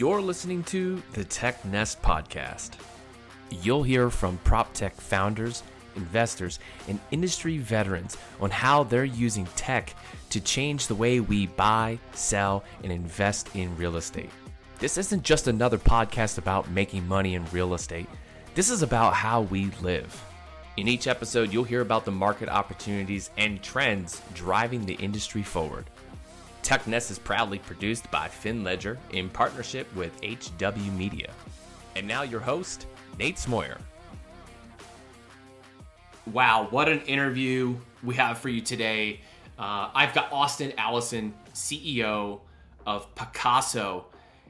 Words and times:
You're 0.00 0.22
listening 0.22 0.64
to 0.64 1.02
the 1.12 1.24
Tech 1.24 1.62
Nest 1.62 2.00
Podcast. 2.00 2.70
You'll 3.50 3.82
hear 3.82 4.08
from 4.08 4.38
prop 4.44 4.72
tech 4.72 4.94
founders, 4.94 5.62
investors, 5.94 6.58
and 6.88 6.98
industry 7.10 7.58
veterans 7.58 8.16
on 8.40 8.48
how 8.48 8.84
they're 8.84 9.04
using 9.04 9.44
tech 9.56 9.94
to 10.30 10.40
change 10.40 10.86
the 10.86 10.94
way 10.94 11.20
we 11.20 11.48
buy, 11.48 11.98
sell, 12.14 12.64
and 12.82 12.90
invest 12.90 13.54
in 13.54 13.76
real 13.76 13.98
estate. 13.98 14.30
This 14.78 14.96
isn't 14.96 15.22
just 15.22 15.48
another 15.48 15.76
podcast 15.76 16.38
about 16.38 16.70
making 16.70 17.06
money 17.06 17.34
in 17.34 17.44
real 17.52 17.74
estate. 17.74 18.08
This 18.54 18.70
is 18.70 18.80
about 18.80 19.12
how 19.12 19.42
we 19.42 19.70
live. 19.82 20.18
In 20.78 20.88
each 20.88 21.08
episode, 21.08 21.52
you'll 21.52 21.62
hear 21.64 21.82
about 21.82 22.06
the 22.06 22.10
market 22.10 22.48
opportunities 22.48 23.28
and 23.36 23.62
trends 23.62 24.22
driving 24.32 24.86
the 24.86 24.94
industry 24.94 25.42
forward. 25.42 25.90
TechNest 26.62 27.10
is 27.10 27.18
proudly 27.18 27.58
produced 27.58 28.10
by 28.10 28.28
FinLedger 28.28 28.96
in 29.12 29.28
partnership 29.28 29.92
with 29.94 30.12
HW 30.22 30.92
Media. 30.92 31.30
And 31.96 32.06
now 32.06 32.22
your 32.22 32.40
host, 32.40 32.86
Nate 33.18 33.36
Smoyer. 33.36 33.78
Wow, 36.32 36.68
what 36.70 36.88
an 36.88 37.00
interview 37.02 37.76
we 38.02 38.14
have 38.14 38.38
for 38.38 38.48
you 38.48 38.60
today. 38.60 39.20
Uh, 39.58 39.90
I've 39.94 40.14
got 40.14 40.32
Austin 40.32 40.72
Allison, 40.78 41.34
CEO 41.52 42.40
of 42.86 43.14
Pacaso, 43.14 44.04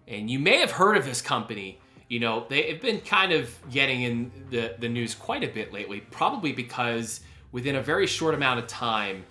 And 0.07 0.31
you 0.31 0.39
may 0.39 0.59
have 0.59 0.71
heard 0.71 0.97
of 0.97 1.05
this 1.05 1.23
company. 1.23 1.79
You 2.09 2.21
know, 2.21 2.47
they've 2.49 2.81
been 2.81 3.01
kind 3.01 3.33
of 3.33 3.57
getting 3.71 4.03
in 4.03 4.33
the, 4.51 4.75
the 4.79 4.89
news 4.89 5.15
quite 5.15 5.45
a 5.45 5.49
bit 5.49 5.73
lately, 5.73 6.01
probably 6.01 6.53
because 6.53 7.21
within 7.53 7.77
a 7.77 7.83
very 7.83 8.07
short 8.07 8.35
amount 8.35 8.59
of 8.59 8.67
time, 8.67 9.25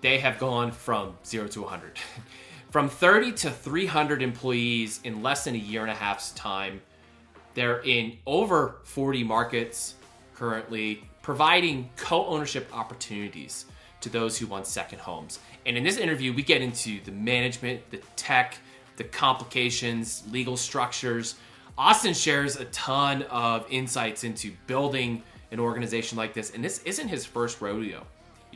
they 0.00 0.18
have 0.18 0.38
gone 0.38 0.72
from 0.72 1.16
zero 1.24 1.48
to 1.48 1.62
100. 1.62 1.98
from 2.70 2.88
30 2.88 3.32
to 3.32 3.50
300 3.50 4.22
employees 4.22 5.00
in 5.04 5.22
less 5.22 5.44
than 5.44 5.54
a 5.54 5.58
year 5.58 5.82
and 5.82 5.90
a 5.90 5.94
half's 5.94 6.32
time. 6.32 6.80
They're 7.54 7.80
in 7.80 8.18
over 8.26 8.76
40 8.84 9.24
markets 9.24 9.94
currently, 10.34 11.02
providing 11.22 11.88
co 11.96 12.26
ownership 12.26 12.68
opportunities 12.72 13.64
to 14.02 14.10
those 14.10 14.36
who 14.36 14.46
want 14.46 14.66
second 14.66 14.98
homes. 14.98 15.38
And 15.64 15.76
in 15.76 15.82
this 15.82 15.96
interview, 15.96 16.34
we 16.34 16.42
get 16.42 16.60
into 16.60 17.00
the 17.02 17.12
management, 17.12 17.90
the 17.90 18.00
tech, 18.14 18.58
the 18.96 19.04
complications, 19.04 20.22
legal 20.30 20.56
structures. 20.56 21.36
Austin 21.78 22.14
shares 22.14 22.56
a 22.56 22.66
ton 22.66 23.22
of 23.24 23.66
insights 23.70 24.24
into 24.24 24.52
building 24.66 25.22
an 25.50 25.60
organization 25.60 26.18
like 26.18 26.34
this, 26.34 26.50
and 26.50 26.62
this 26.62 26.82
isn't 26.84 27.08
his 27.08 27.24
first 27.24 27.60
rodeo 27.60 28.06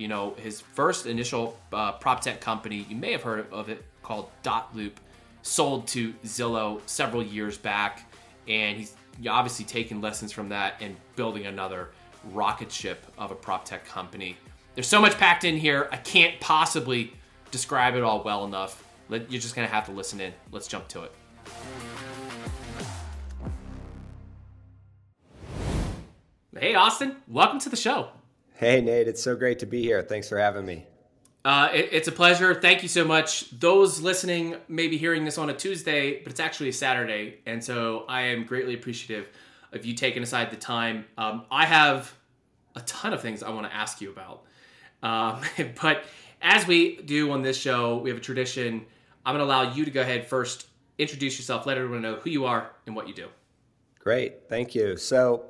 you 0.01 0.09
know, 0.09 0.35
his 0.39 0.63
first 0.63 1.05
initial 1.05 1.59
uh, 1.75 1.93
prop 1.93 2.23
tech 2.23 2.41
company, 2.41 2.87
you 2.89 2.97
may 2.97 3.13
have 3.13 3.23
heard 3.23 3.53
of 3.53 3.69
it, 3.69 3.85
called 4.03 4.31
Dotloop, 4.43 4.93
sold 5.43 5.87
to 5.89 6.15
Zillow 6.25 6.81
several 6.87 7.23
years 7.23 7.59
back, 7.59 8.11
and 8.49 8.79
he's 8.79 8.97
obviously 9.29 9.67
taken 9.67 10.01
lessons 10.01 10.33
from 10.33 10.49
that 10.49 10.77
and 10.81 10.97
building 11.17 11.45
another 11.45 11.91
rocket 12.33 12.73
ship 12.73 13.05
of 13.19 13.31
a 13.31 13.35
prop 13.35 13.67
tech 13.67 13.85
company. 13.85 14.39
There's 14.75 14.89
so 14.89 15.03
much 15.03 15.19
packed 15.19 15.45
in 15.45 15.59
here, 15.59 15.87
I 15.93 15.99
can't 15.99 16.41
possibly 16.41 17.13
describe 17.51 17.95
it 17.95 18.03
all 18.03 18.23
well 18.23 18.47
enough. 18.47 18.83
You're 19.11 19.21
just 19.29 19.55
gonna 19.55 19.69
have 19.69 19.85
to 19.85 19.93
listen 19.93 20.19
in. 20.19 20.33
Let's 20.51 20.67
jump 20.67 20.89
to 20.89 21.03
it. 21.03 21.13
Hey, 26.59 26.75
Austin, 26.75 27.17
welcome 27.29 27.59
to 27.61 27.69
the 27.69 27.77
show. 27.77 28.09
Hey, 28.61 28.83
Nate, 28.83 29.09
it's 29.09 29.23
so 29.23 29.37
great 29.37 29.61
to 29.61 29.67
be 29.67 29.81
here. 29.81 30.03
Thanks 30.03 30.29
for 30.29 30.37
having 30.37 30.67
me. 30.67 30.85
Uh, 31.47 31.71
it, 31.73 31.89
it's 31.93 32.09
a 32.09 32.13
pleasure. 32.13 32.55
Thank 32.55 32.83
you 32.83 32.91
so 32.91 33.07
much. 33.07 33.59
Those 33.59 34.03
listening 34.03 34.57
may 34.69 34.87
be 34.87 34.99
hearing 34.99 35.25
this 35.25 35.39
on 35.39 35.49
a 35.49 35.55
Tuesday, 35.55 36.23
but 36.23 36.31
it's 36.31 36.41
actually 36.41 36.69
a 36.69 36.73
Saturday. 36.75 37.39
And 37.47 37.65
so 37.65 38.05
I 38.07 38.21
am 38.21 38.45
greatly 38.45 38.75
appreciative 38.75 39.29
of 39.73 39.87
you 39.87 39.95
taking 39.95 40.23
aside 40.23 40.51
the 40.51 40.59
time. 40.59 41.07
Um, 41.17 41.47
I 41.51 41.65
have 41.65 42.13
a 42.77 42.81
ton 42.83 43.15
of 43.15 43.23
things 43.23 43.43
I 43.43 43.49
want 43.49 43.67
to 43.67 43.75
ask 43.75 44.03
you 44.03 44.11
about. 44.11 44.43
Um, 45.03 45.41
but 45.81 46.05
as 46.43 46.67
we 46.67 46.97
do 46.97 47.31
on 47.31 47.41
this 47.41 47.57
show, 47.57 47.97
we 47.97 48.11
have 48.11 48.19
a 48.19 48.23
tradition. 48.23 48.85
I'm 49.25 49.35
going 49.35 49.39
to 49.39 49.51
allow 49.51 49.73
you 49.73 49.87
to 49.87 49.91
go 49.91 50.03
ahead 50.03 50.29
first, 50.29 50.67
introduce 50.99 51.39
yourself, 51.39 51.65
let 51.65 51.79
everyone 51.79 52.03
know 52.03 52.17
who 52.17 52.29
you 52.29 52.45
are 52.45 52.73
and 52.85 52.95
what 52.95 53.09
you 53.09 53.15
do. 53.15 53.29
Great. 54.01 54.51
Thank 54.51 54.75
you. 54.75 54.99
So, 54.99 55.47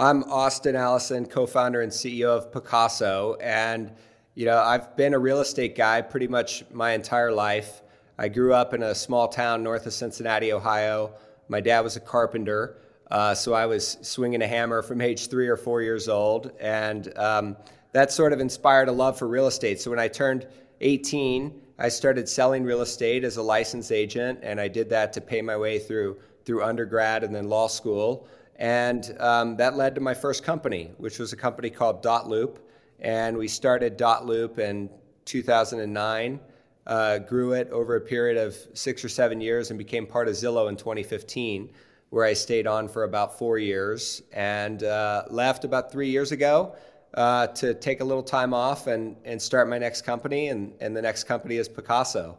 I'm 0.00 0.22
Austin 0.30 0.76
Allison, 0.76 1.26
co-founder 1.26 1.80
and 1.80 1.90
CEO 1.90 2.28
of 2.28 2.52
Pacaso, 2.52 3.36
and 3.40 3.90
you 4.36 4.46
know 4.46 4.56
I've 4.56 4.96
been 4.96 5.12
a 5.12 5.18
real 5.18 5.40
estate 5.40 5.74
guy 5.74 6.02
pretty 6.02 6.28
much 6.28 6.62
my 6.70 6.92
entire 6.92 7.32
life. 7.32 7.82
I 8.16 8.28
grew 8.28 8.54
up 8.54 8.74
in 8.74 8.84
a 8.84 8.94
small 8.94 9.26
town 9.26 9.64
north 9.64 9.86
of 9.86 9.92
Cincinnati, 9.92 10.52
Ohio. 10.52 11.14
My 11.48 11.60
dad 11.60 11.80
was 11.80 11.96
a 11.96 12.00
carpenter, 12.00 12.76
uh, 13.10 13.34
so 13.34 13.54
I 13.54 13.66
was 13.66 13.98
swinging 14.02 14.40
a 14.40 14.46
hammer 14.46 14.82
from 14.82 15.00
age 15.00 15.30
three 15.30 15.48
or 15.48 15.56
four 15.56 15.82
years 15.82 16.08
old, 16.08 16.52
and 16.60 17.12
um, 17.18 17.56
that 17.90 18.12
sort 18.12 18.32
of 18.32 18.38
inspired 18.38 18.86
a 18.86 18.92
love 18.92 19.18
for 19.18 19.26
real 19.26 19.48
estate. 19.48 19.80
So 19.80 19.90
when 19.90 19.98
I 19.98 20.06
turned 20.06 20.46
18, 20.80 21.60
I 21.80 21.88
started 21.88 22.28
selling 22.28 22.62
real 22.62 22.82
estate 22.82 23.24
as 23.24 23.36
a 23.36 23.42
licensed 23.42 23.90
agent, 23.90 24.38
and 24.44 24.60
I 24.60 24.68
did 24.68 24.88
that 24.90 25.12
to 25.14 25.20
pay 25.20 25.42
my 25.42 25.56
way 25.56 25.80
through 25.80 26.18
through 26.44 26.62
undergrad 26.62 27.24
and 27.24 27.34
then 27.34 27.48
law 27.48 27.66
school. 27.66 28.28
And 28.58 29.16
um, 29.20 29.56
that 29.56 29.76
led 29.76 29.94
to 29.94 30.00
my 30.00 30.14
first 30.14 30.42
company, 30.42 30.90
which 30.98 31.18
was 31.18 31.32
a 31.32 31.36
company 31.36 31.70
called 31.70 32.02
Dotloop. 32.02 32.58
And 33.00 33.36
we 33.38 33.46
started 33.46 33.96
Dotloop 33.96 34.58
in 34.58 34.90
2009, 35.24 36.40
uh, 36.86 37.18
grew 37.18 37.52
it 37.52 37.70
over 37.70 37.96
a 37.96 38.00
period 38.00 38.36
of 38.36 38.56
six 38.74 39.04
or 39.04 39.08
seven 39.08 39.40
years, 39.40 39.70
and 39.70 39.78
became 39.78 40.06
part 40.06 40.26
of 40.26 40.34
Zillow 40.34 40.68
in 40.68 40.76
2015, 40.76 41.70
where 42.10 42.24
I 42.24 42.32
stayed 42.32 42.66
on 42.66 42.88
for 42.88 43.04
about 43.04 43.38
four 43.38 43.58
years 43.58 44.22
and 44.32 44.82
uh, 44.82 45.24
left 45.30 45.64
about 45.64 45.92
three 45.92 46.08
years 46.08 46.32
ago. 46.32 46.74
Uh, 47.14 47.46
to 47.46 47.72
take 47.72 48.00
a 48.00 48.04
little 48.04 48.22
time 48.22 48.52
off 48.52 48.86
and, 48.86 49.16
and 49.24 49.40
start 49.40 49.66
my 49.66 49.78
next 49.78 50.02
company, 50.02 50.48
and, 50.48 50.74
and 50.80 50.94
the 50.94 51.00
next 51.00 51.24
company 51.24 51.56
is 51.56 51.66
Pacaso. 51.66 52.36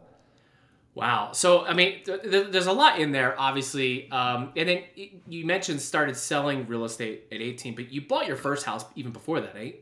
Wow. 1.00 1.32
So, 1.32 1.64
I 1.64 1.72
mean, 1.72 2.04
th- 2.04 2.22
th- 2.22 2.46
there's 2.50 2.66
a 2.66 2.72
lot 2.72 2.98
in 2.98 3.10
there, 3.10 3.34
obviously. 3.40 4.10
Um, 4.10 4.52
and 4.54 4.68
then 4.68 4.82
you 5.26 5.46
mentioned 5.46 5.80
started 5.80 6.14
selling 6.14 6.66
real 6.66 6.84
estate 6.84 7.24
at 7.32 7.40
18, 7.40 7.74
but 7.74 7.90
you 7.90 8.02
bought 8.02 8.26
your 8.26 8.36
first 8.36 8.66
house 8.66 8.84
even 8.96 9.10
before 9.10 9.40
that, 9.40 9.56
eh? 9.56 9.72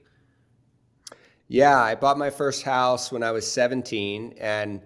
Yeah, 1.48 1.82
I 1.82 1.96
bought 1.96 2.18
my 2.18 2.30
first 2.30 2.62
house 2.62 3.10
when 3.10 3.24
I 3.24 3.32
was 3.32 3.50
17, 3.50 4.36
and 4.38 4.80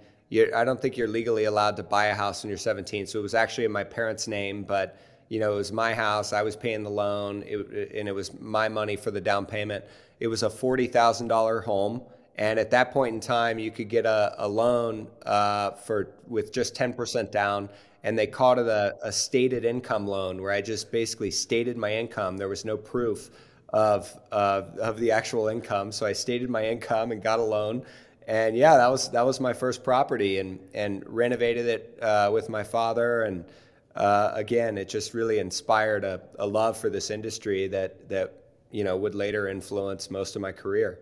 I 0.55 0.65
don't 0.65 0.81
think 0.81 0.97
you're 0.97 1.07
legally 1.07 1.45
allowed 1.45 1.77
to 1.77 1.83
buy 1.83 2.07
a 2.07 2.15
house 2.15 2.43
when 2.43 2.49
you're 2.49 2.57
17. 2.57 3.07
So 3.07 3.19
it 3.19 3.23
was 3.23 3.35
actually 3.35 3.67
in 3.67 3.73
my 3.73 3.85
parents' 3.85 4.27
name, 4.27 4.63
but 4.63 4.99
you 5.29 5.39
know, 5.39 5.53
it 5.53 5.57
was 5.57 5.73
my 5.73 5.93
house. 5.93 6.33
I 6.33 6.43
was 6.43 6.57
paying 6.57 6.83
the 6.83 6.91
loan, 6.91 7.43
it, 7.47 7.93
and 7.95 8.09
it 8.09 8.15
was 8.15 8.39
my 8.41 8.71
money 8.71 8.97
for 8.97 9.11
the 9.11 9.21
down 9.21 9.45
payment. 9.45 9.85
It 10.21 10.29
was 10.29 10.43
a 10.43 10.51
forty 10.51 10.87
thousand 10.87 11.29
dollar 11.29 11.61
home 11.61 12.03
and 12.37 12.59
at 12.59 12.71
that 12.71 12.93
point 12.93 13.15
in 13.15 13.21
time, 13.21 13.59
you 13.59 13.71
could 13.71 13.89
get 13.89 14.07
a, 14.07 14.35
a 14.39 14.49
loan 14.49 15.07
uh, 15.27 15.73
for 15.73 16.09
with 16.27 16.53
just 16.53 16.75
10% 16.75 17.31
down. 17.31 17.69
And 18.05 18.19
they 18.19 18.27
called 18.27 18.59
it 18.59 18.67
a, 18.67 18.97
a 19.03 19.13
stated 19.13 19.65
income 19.65 20.07
loan, 20.07 20.43
where 20.43 20.51
I 20.51 20.61
just 20.61 20.91
basically 20.91 21.31
stated 21.31 21.77
my 21.77 21.95
income. 21.95 22.37
There 22.37 22.49
was 22.49 22.65
no 22.65 22.77
proof 22.77 23.31
of 23.69 24.13
uh, 24.33 24.63
of 24.81 24.99
the 24.99 25.13
actual 25.13 25.49
income, 25.49 25.93
so 25.93 26.05
I 26.05 26.13
stated 26.13 26.51
my 26.51 26.67
income 26.67 27.13
and 27.13 27.23
got 27.23 27.39
a 27.39 27.45
loan. 27.45 27.85
And 28.27 28.57
yeah, 28.57 28.77
that 28.77 28.89
was 28.89 29.11
that 29.11 29.25
was 29.25 29.41
my 29.41 29.53
first 29.53 29.85
property, 29.85 30.39
and 30.39 30.59
and 30.75 31.05
renovated 31.07 31.67
it 31.67 31.99
uh, 32.03 32.31
with 32.33 32.49
my 32.49 32.65
father. 32.65 33.23
And 33.23 33.45
uh, 33.95 34.33
again, 34.35 34.79
it 34.79 34.89
just 34.89 35.15
really 35.15 35.39
inspired 35.39 36.03
a, 36.03 36.21
a 36.39 36.47
love 36.47 36.77
for 36.77 36.91
this 36.91 37.11
industry 37.11 37.69
that 37.69 38.09
that 38.09 38.33
you 38.73 38.83
know 38.83 38.97
would 38.97 39.15
later 39.15 39.47
influence 39.47 40.11
most 40.11 40.35
of 40.35 40.43
my 40.43 40.51
career. 40.51 40.99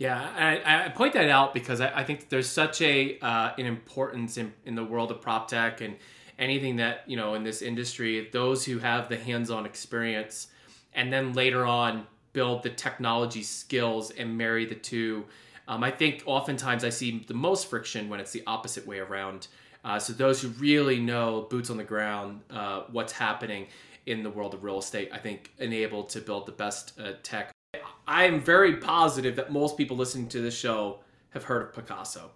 Yeah, 0.00 0.18
I, 0.64 0.86
I, 0.86 0.88
point 0.88 1.12
that 1.12 1.28
out 1.28 1.52
because 1.52 1.82
I, 1.82 1.92
I 1.94 2.04
think 2.04 2.30
there's 2.30 2.48
such 2.48 2.80
a 2.80 3.18
uh, 3.18 3.52
an 3.58 3.66
importance 3.66 4.38
in, 4.38 4.54
in 4.64 4.74
the 4.74 4.82
world 4.82 5.10
of 5.10 5.20
prop 5.20 5.46
tech 5.46 5.82
and 5.82 5.94
anything 6.38 6.76
that 6.76 7.02
you 7.06 7.18
know 7.18 7.34
in 7.34 7.44
this 7.44 7.60
industry. 7.60 8.30
Those 8.32 8.64
who 8.64 8.78
have 8.78 9.10
the 9.10 9.18
hands-on 9.18 9.66
experience, 9.66 10.46
and 10.94 11.12
then 11.12 11.34
later 11.34 11.66
on 11.66 12.06
build 12.32 12.62
the 12.62 12.70
technology 12.70 13.42
skills 13.42 14.10
and 14.12 14.38
marry 14.38 14.64
the 14.64 14.74
two. 14.74 15.26
Um, 15.68 15.84
I 15.84 15.90
think 15.90 16.22
oftentimes 16.24 16.82
I 16.82 16.88
see 16.88 17.22
the 17.28 17.34
most 17.34 17.66
friction 17.66 18.08
when 18.08 18.20
it's 18.20 18.32
the 18.32 18.42
opposite 18.46 18.86
way 18.86 19.00
around. 19.00 19.48
Uh, 19.84 19.98
so 19.98 20.14
those 20.14 20.40
who 20.40 20.48
really 20.48 20.98
know 20.98 21.46
boots 21.50 21.68
on 21.68 21.76
the 21.76 21.84
ground, 21.84 22.40
uh, 22.48 22.84
what's 22.90 23.12
happening 23.12 23.66
in 24.06 24.22
the 24.22 24.30
world 24.30 24.54
of 24.54 24.64
real 24.64 24.78
estate, 24.78 25.10
I 25.12 25.18
think 25.18 25.52
enable 25.58 26.04
to 26.04 26.22
build 26.22 26.46
the 26.46 26.52
best 26.52 26.98
uh, 26.98 27.12
tech 27.22 27.52
I'm 28.06 28.40
very 28.40 28.76
positive 28.76 29.36
that 29.36 29.52
most 29.52 29.76
people 29.76 29.96
listening 29.96 30.28
to 30.28 30.40
this 30.40 30.56
show 30.56 31.00
have 31.30 31.44
heard 31.44 31.62
of 31.62 31.72
Pacaso 31.72 32.30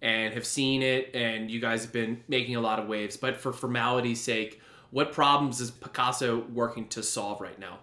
and 0.00 0.32
have 0.34 0.46
seen 0.46 0.82
it, 0.82 1.10
and 1.14 1.50
you 1.50 1.60
guys 1.60 1.82
have 1.82 1.92
been 1.92 2.22
making 2.28 2.56
a 2.56 2.60
lot 2.60 2.78
of 2.78 2.86
waves. 2.86 3.16
But 3.16 3.36
for 3.36 3.52
formality's 3.52 4.20
sake, 4.20 4.60
what 4.90 5.12
problems 5.12 5.60
is 5.60 5.70
Pacaso 5.70 6.48
working 6.52 6.88
to 6.88 7.02
solve 7.02 7.40
right 7.40 7.58
now? 7.58 7.80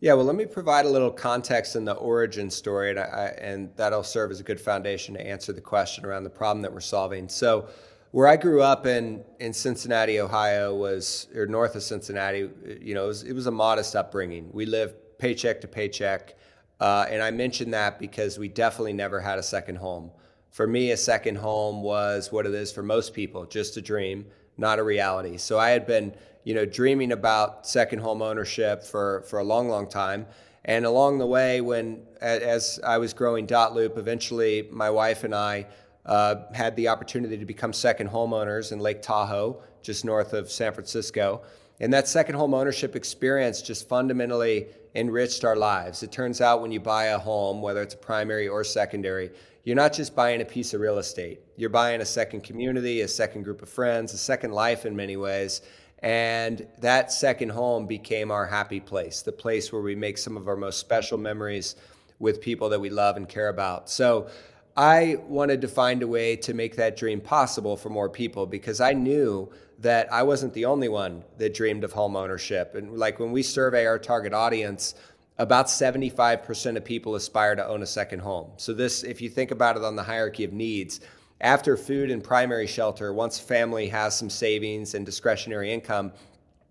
Yeah, 0.00 0.14
well, 0.14 0.24
let 0.24 0.34
me 0.34 0.46
provide 0.46 0.84
a 0.84 0.88
little 0.88 1.12
context 1.12 1.76
in 1.76 1.84
the 1.84 1.92
origin 1.92 2.50
story, 2.50 2.90
and, 2.90 2.98
I, 2.98 3.34
and 3.38 3.70
that'll 3.76 4.02
serve 4.02 4.32
as 4.32 4.40
a 4.40 4.42
good 4.42 4.60
foundation 4.60 5.14
to 5.14 5.24
answer 5.24 5.52
the 5.52 5.60
question 5.60 6.04
around 6.04 6.24
the 6.24 6.30
problem 6.30 6.60
that 6.62 6.72
we're 6.72 6.80
solving. 6.80 7.28
So, 7.28 7.68
where 8.10 8.26
I 8.28 8.36
grew 8.36 8.62
up 8.62 8.86
in 8.86 9.24
in 9.40 9.52
Cincinnati, 9.52 10.20
Ohio, 10.20 10.74
was 10.74 11.28
or 11.34 11.46
north 11.46 11.76
of 11.76 11.82
Cincinnati. 11.82 12.50
You 12.80 12.94
know, 12.94 13.04
it 13.04 13.08
was, 13.08 13.22
it 13.22 13.32
was 13.32 13.46
a 13.46 13.50
modest 13.50 13.96
upbringing. 13.96 14.50
We 14.52 14.66
lived 14.66 14.94
paycheck 15.22 15.60
to 15.60 15.68
paycheck, 15.68 16.34
uh, 16.80 17.06
and 17.08 17.22
I 17.22 17.30
mentioned 17.30 17.72
that 17.74 18.00
because 18.00 18.40
we 18.40 18.48
definitely 18.48 18.92
never 18.92 19.20
had 19.20 19.38
a 19.38 19.42
second 19.42 19.76
home. 19.76 20.10
For 20.50 20.66
me, 20.66 20.90
a 20.90 20.96
second 20.96 21.36
home 21.36 21.80
was 21.80 22.32
what 22.32 22.44
it 22.44 22.52
is 22.52 22.72
for 22.72 22.82
most 22.82 23.14
people, 23.14 23.46
just 23.46 23.76
a 23.76 23.80
dream, 23.80 24.26
not 24.58 24.80
a 24.80 24.82
reality. 24.82 25.36
So 25.36 25.60
I 25.60 25.70
had 25.70 25.86
been, 25.86 26.12
you 26.42 26.54
know, 26.54 26.66
dreaming 26.66 27.12
about 27.12 27.68
second 27.68 28.00
home 28.00 28.20
ownership 28.20 28.82
for 28.82 29.22
for 29.28 29.38
a 29.38 29.44
long, 29.44 29.68
long 29.68 29.88
time. 29.88 30.26
And 30.64 30.84
along 30.84 31.18
the 31.18 31.26
way, 31.26 31.60
when 31.60 32.02
as 32.20 32.80
I 32.84 32.98
was 32.98 33.14
growing 33.14 33.46
Dotloop, 33.46 33.98
eventually 33.98 34.68
my 34.72 34.90
wife 34.90 35.22
and 35.22 35.36
I 35.36 35.68
uh, 36.04 36.34
had 36.52 36.74
the 36.74 36.88
opportunity 36.88 37.38
to 37.38 37.46
become 37.46 37.72
second 37.72 38.10
homeowners 38.10 38.72
in 38.72 38.80
Lake 38.80 39.02
Tahoe, 39.02 39.62
just 39.82 40.04
north 40.04 40.32
of 40.32 40.50
San 40.50 40.72
Francisco. 40.72 41.42
And 41.78 41.92
that 41.92 42.06
second 42.08 42.34
home 42.34 42.54
ownership 42.54 42.94
experience 42.96 43.62
just 43.62 43.88
fundamentally 43.88 44.66
enriched 44.94 45.44
our 45.44 45.56
lives. 45.56 46.02
It 46.02 46.12
turns 46.12 46.40
out 46.40 46.60
when 46.60 46.72
you 46.72 46.80
buy 46.80 47.06
a 47.06 47.18
home, 47.18 47.62
whether 47.62 47.82
it's 47.82 47.94
a 47.94 47.98
primary 47.98 48.48
or 48.48 48.64
secondary, 48.64 49.30
you're 49.64 49.76
not 49.76 49.92
just 49.92 50.14
buying 50.14 50.40
a 50.40 50.44
piece 50.44 50.74
of 50.74 50.80
real 50.80 50.98
estate. 50.98 51.40
You're 51.56 51.70
buying 51.70 52.00
a 52.00 52.06
second 52.06 52.42
community, 52.42 53.02
a 53.02 53.08
second 53.08 53.44
group 53.44 53.62
of 53.62 53.68
friends, 53.68 54.12
a 54.12 54.18
second 54.18 54.52
life 54.52 54.84
in 54.84 54.96
many 54.96 55.16
ways. 55.16 55.62
And 56.00 56.66
that 56.80 57.12
second 57.12 57.50
home 57.50 57.86
became 57.86 58.32
our 58.32 58.44
happy 58.44 58.80
place, 58.80 59.22
the 59.22 59.32
place 59.32 59.72
where 59.72 59.82
we 59.82 59.94
make 59.94 60.18
some 60.18 60.36
of 60.36 60.48
our 60.48 60.56
most 60.56 60.80
special 60.80 61.16
memories 61.16 61.76
with 62.18 62.40
people 62.40 62.68
that 62.70 62.80
we 62.80 62.90
love 62.90 63.16
and 63.16 63.28
care 63.28 63.48
about. 63.48 63.88
So 63.88 64.28
I 64.76 65.16
wanted 65.28 65.60
to 65.60 65.68
find 65.68 66.02
a 66.02 66.08
way 66.08 66.34
to 66.36 66.54
make 66.54 66.76
that 66.76 66.96
dream 66.96 67.20
possible 67.20 67.76
for 67.76 67.88
more 67.88 68.08
people 68.08 68.46
because 68.46 68.80
I 68.80 68.94
knew 68.94 69.48
that 69.82 70.12
I 70.12 70.22
wasn't 70.22 70.54
the 70.54 70.64
only 70.64 70.88
one 70.88 71.24
that 71.38 71.54
dreamed 71.54 71.84
of 71.84 71.92
home 71.92 72.16
ownership. 72.16 72.74
And 72.76 72.98
like 72.98 73.18
when 73.18 73.32
we 73.32 73.42
survey 73.42 73.84
our 73.84 73.98
target 73.98 74.32
audience, 74.32 74.94
about 75.38 75.66
75% 75.66 76.76
of 76.76 76.84
people 76.84 77.16
aspire 77.16 77.56
to 77.56 77.66
own 77.66 77.82
a 77.82 77.86
second 77.86 78.20
home. 78.20 78.52
So 78.56 78.72
this 78.72 79.02
if 79.02 79.20
you 79.20 79.28
think 79.28 79.50
about 79.50 79.76
it 79.76 79.82
on 79.82 79.96
the 79.96 80.02
hierarchy 80.02 80.44
of 80.44 80.52
needs, 80.52 81.00
after 81.40 81.76
food 81.76 82.12
and 82.12 82.22
primary 82.22 82.68
shelter, 82.68 83.12
once 83.12 83.40
family 83.40 83.88
has 83.88 84.16
some 84.16 84.30
savings 84.30 84.94
and 84.94 85.04
discretionary 85.04 85.72
income, 85.72 86.12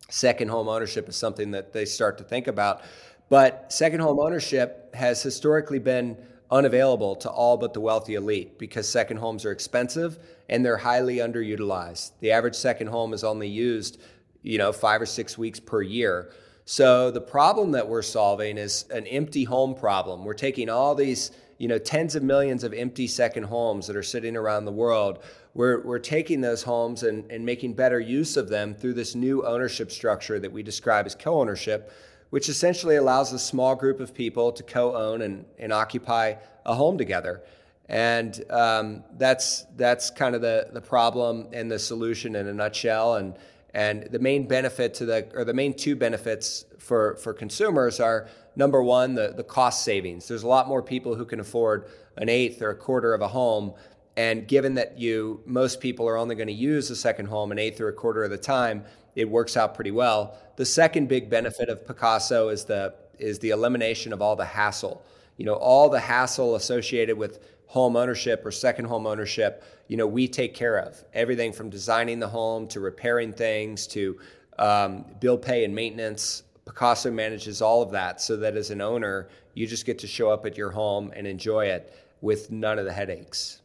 second 0.09 0.47
home 0.49 0.69
ownership 0.69 1.09
is 1.09 1.17
something 1.17 1.51
that 1.51 1.73
they 1.73 1.83
start 1.83 2.17
to 2.19 2.23
think 2.23 2.47
about. 2.47 2.81
But 3.27 3.73
second 3.73 3.99
home 3.99 4.19
ownership 4.19 4.95
has 4.95 5.21
historically 5.21 5.79
been 5.79 6.15
unavailable 6.51 7.15
to 7.15 7.29
all 7.29 7.57
but 7.57 7.73
the 7.73 7.79
wealthy 7.79 8.15
elite 8.15 8.59
because 8.59 8.87
second 8.87 9.17
homes 9.17 9.45
are 9.45 9.51
expensive 9.51 10.19
and 10.49 10.65
they're 10.65 10.77
highly 10.77 11.17
underutilized. 11.17 12.11
The 12.19 12.31
average 12.31 12.55
second 12.55 12.87
home 12.87 13.13
is 13.13 13.23
only 13.23 13.47
used, 13.47 14.01
you 14.41 14.57
know, 14.57 14.73
5 14.73 15.01
or 15.01 15.05
6 15.05 15.37
weeks 15.37 15.59
per 15.59 15.81
year. 15.81 16.31
So 16.65 17.09
the 17.09 17.21
problem 17.21 17.71
that 17.71 17.87
we're 17.87 18.01
solving 18.01 18.57
is 18.57 18.85
an 18.91 19.07
empty 19.07 19.45
home 19.45 19.73
problem. 19.75 20.25
We're 20.25 20.33
taking 20.33 20.69
all 20.69 20.93
these, 20.93 21.31
you 21.57 21.67
know, 21.67 21.77
tens 21.77 22.15
of 22.15 22.23
millions 22.23 22.63
of 22.63 22.73
empty 22.73 23.07
second 23.07 23.43
homes 23.43 23.87
that 23.87 23.95
are 23.95 24.03
sitting 24.03 24.35
around 24.35 24.65
the 24.65 24.71
world. 24.71 25.23
We're, 25.53 25.81
we're 25.83 25.99
taking 25.99 26.41
those 26.41 26.63
homes 26.63 27.03
and, 27.03 27.29
and 27.31 27.45
making 27.45 27.73
better 27.73 27.99
use 27.99 28.37
of 28.37 28.49
them 28.49 28.75
through 28.75 28.93
this 28.93 29.15
new 29.15 29.45
ownership 29.45 29.91
structure 29.91 30.39
that 30.39 30.51
we 30.51 30.63
describe 30.63 31.05
as 31.05 31.15
co-ownership 31.15 31.91
which 32.31 32.49
essentially 32.49 32.95
allows 32.95 33.31
a 33.31 33.39
small 33.39 33.75
group 33.75 33.99
of 33.99 34.13
people 34.13 34.51
to 34.51 34.63
co-own 34.63 35.21
and, 35.21 35.45
and 35.59 35.71
occupy 35.71 36.33
a 36.65 36.73
home 36.73 36.97
together. 36.97 37.43
And 37.87 38.43
um, 38.49 39.03
that's 39.17 39.65
that's 39.75 40.09
kind 40.09 40.33
of 40.33 40.41
the, 40.41 40.69
the 40.71 40.81
problem 40.81 41.47
and 41.51 41.69
the 41.69 41.77
solution 41.77 42.35
in 42.35 42.47
a 42.47 42.53
nutshell. 42.53 43.15
And 43.15 43.35
and 43.73 44.03
the 44.03 44.19
main 44.19 44.47
benefit 44.47 44.93
to 44.95 45.05
the 45.05 45.29
or 45.33 45.43
the 45.43 45.53
main 45.53 45.73
two 45.73 45.95
benefits 45.95 46.65
for, 46.79 47.15
for 47.17 47.33
consumers 47.33 47.99
are 47.99 48.27
number 48.55 48.81
one, 48.81 49.13
the, 49.13 49.33
the 49.35 49.43
cost 49.43 49.83
savings. 49.83 50.27
There's 50.27 50.43
a 50.43 50.47
lot 50.47 50.67
more 50.67 50.81
people 50.81 51.15
who 51.15 51.25
can 51.25 51.39
afford 51.39 51.89
an 52.17 52.27
eighth 52.27 52.61
or 52.61 52.69
a 52.69 52.75
quarter 52.75 53.13
of 53.13 53.21
a 53.21 53.27
home. 53.27 53.73
And 54.17 54.47
given 54.47 54.73
that 54.75 54.99
you 54.99 55.41
most 55.45 55.79
people 55.79 56.07
are 56.07 56.17
only 56.17 56.35
going 56.35 56.47
to 56.47 56.53
use 56.53 56.89
a 56.89 56.95
second 56.95 57.27
home 57.27 57.51
an 57.51 57.59
eighth 57.59 57.79
or 57.79 57.87
a 57.87 57.93
quarter 57.93 58.23
of 58.23 58.31
the 58.31 58.37
time, 58.37 58.83
it 59.15 59.29
works 59.29 59.57
out 59.57 59.75
pretty 59.75 59.91
well. 59.91 60.37
The 60.55 60.65
second 60.65 61.07
big 61.07 61.29
benefit 61.29 61.69
of 61.69 61.85
Pacaso 61.85 62.51
is 62.51 62.65
the 62.65 62.93
is 63.19 63.39
the 63.39 63.51
elimination 63.51 64.13
of 64.13 64.21
all 64.21 64.35
the 64.35 64.45
hassle. 64.45 65.03
You 65.37 65.45
know, 65.45 65.53
all 65.53 65.89
the 65.89 65.99
hassle 65.99 66.55
associated 66.55 67.17
with 67.17 67.39
home 67.67 67.95
ownership 67.95 68.45
or 68.45 68.51
second 68.51 68.85
home 68.85 69.07
ownership, 69.07 69.63
you 69.87 69.95
know, 69.95 70.07
we 70.07 70.27
take 70.27 70.53
care 70.53 70.77
of 70.77 71.03
everything 71.13 71.53
from 71.53 71.69
designing 71.69 72.19
the 72.19 72.27
home 72.27 72.67
to 72.67 72.79
repairing 72.79 73.31
things 73.31 73.87
to 73.87 74.19
um, 74.59 75.05
bill 75.19 75.37
pay 75.37 75.63
and 75.63 75.73
maintenance. 75.73 76.43
Pacaso 76.65 77.11
manages 77.11 77.61
all 77.61 77.81
of 77.81 77.91
that 77.91 78.21
so 78.21 78.37
that 78.37 78.55
as 78.55 78.71
an 78.71 78.81
owner, 78.81 79.29
you 79.53 79.65
just 79.67 79.85
get 79.85 79.99
to 79.99 80.07
show 80.07 80.29
up 80.29 80.45
at 80.45 80.57
your 80.57 80.71
home 80.71 81.11
and 81.15 81.25
enjoy 81.25 81.65
it 81.65 81.93
with 82.21 82.51
none 82.51 82.77
of 82.77 82.85
the 82.85 82.93
headaches. 82.93 83.60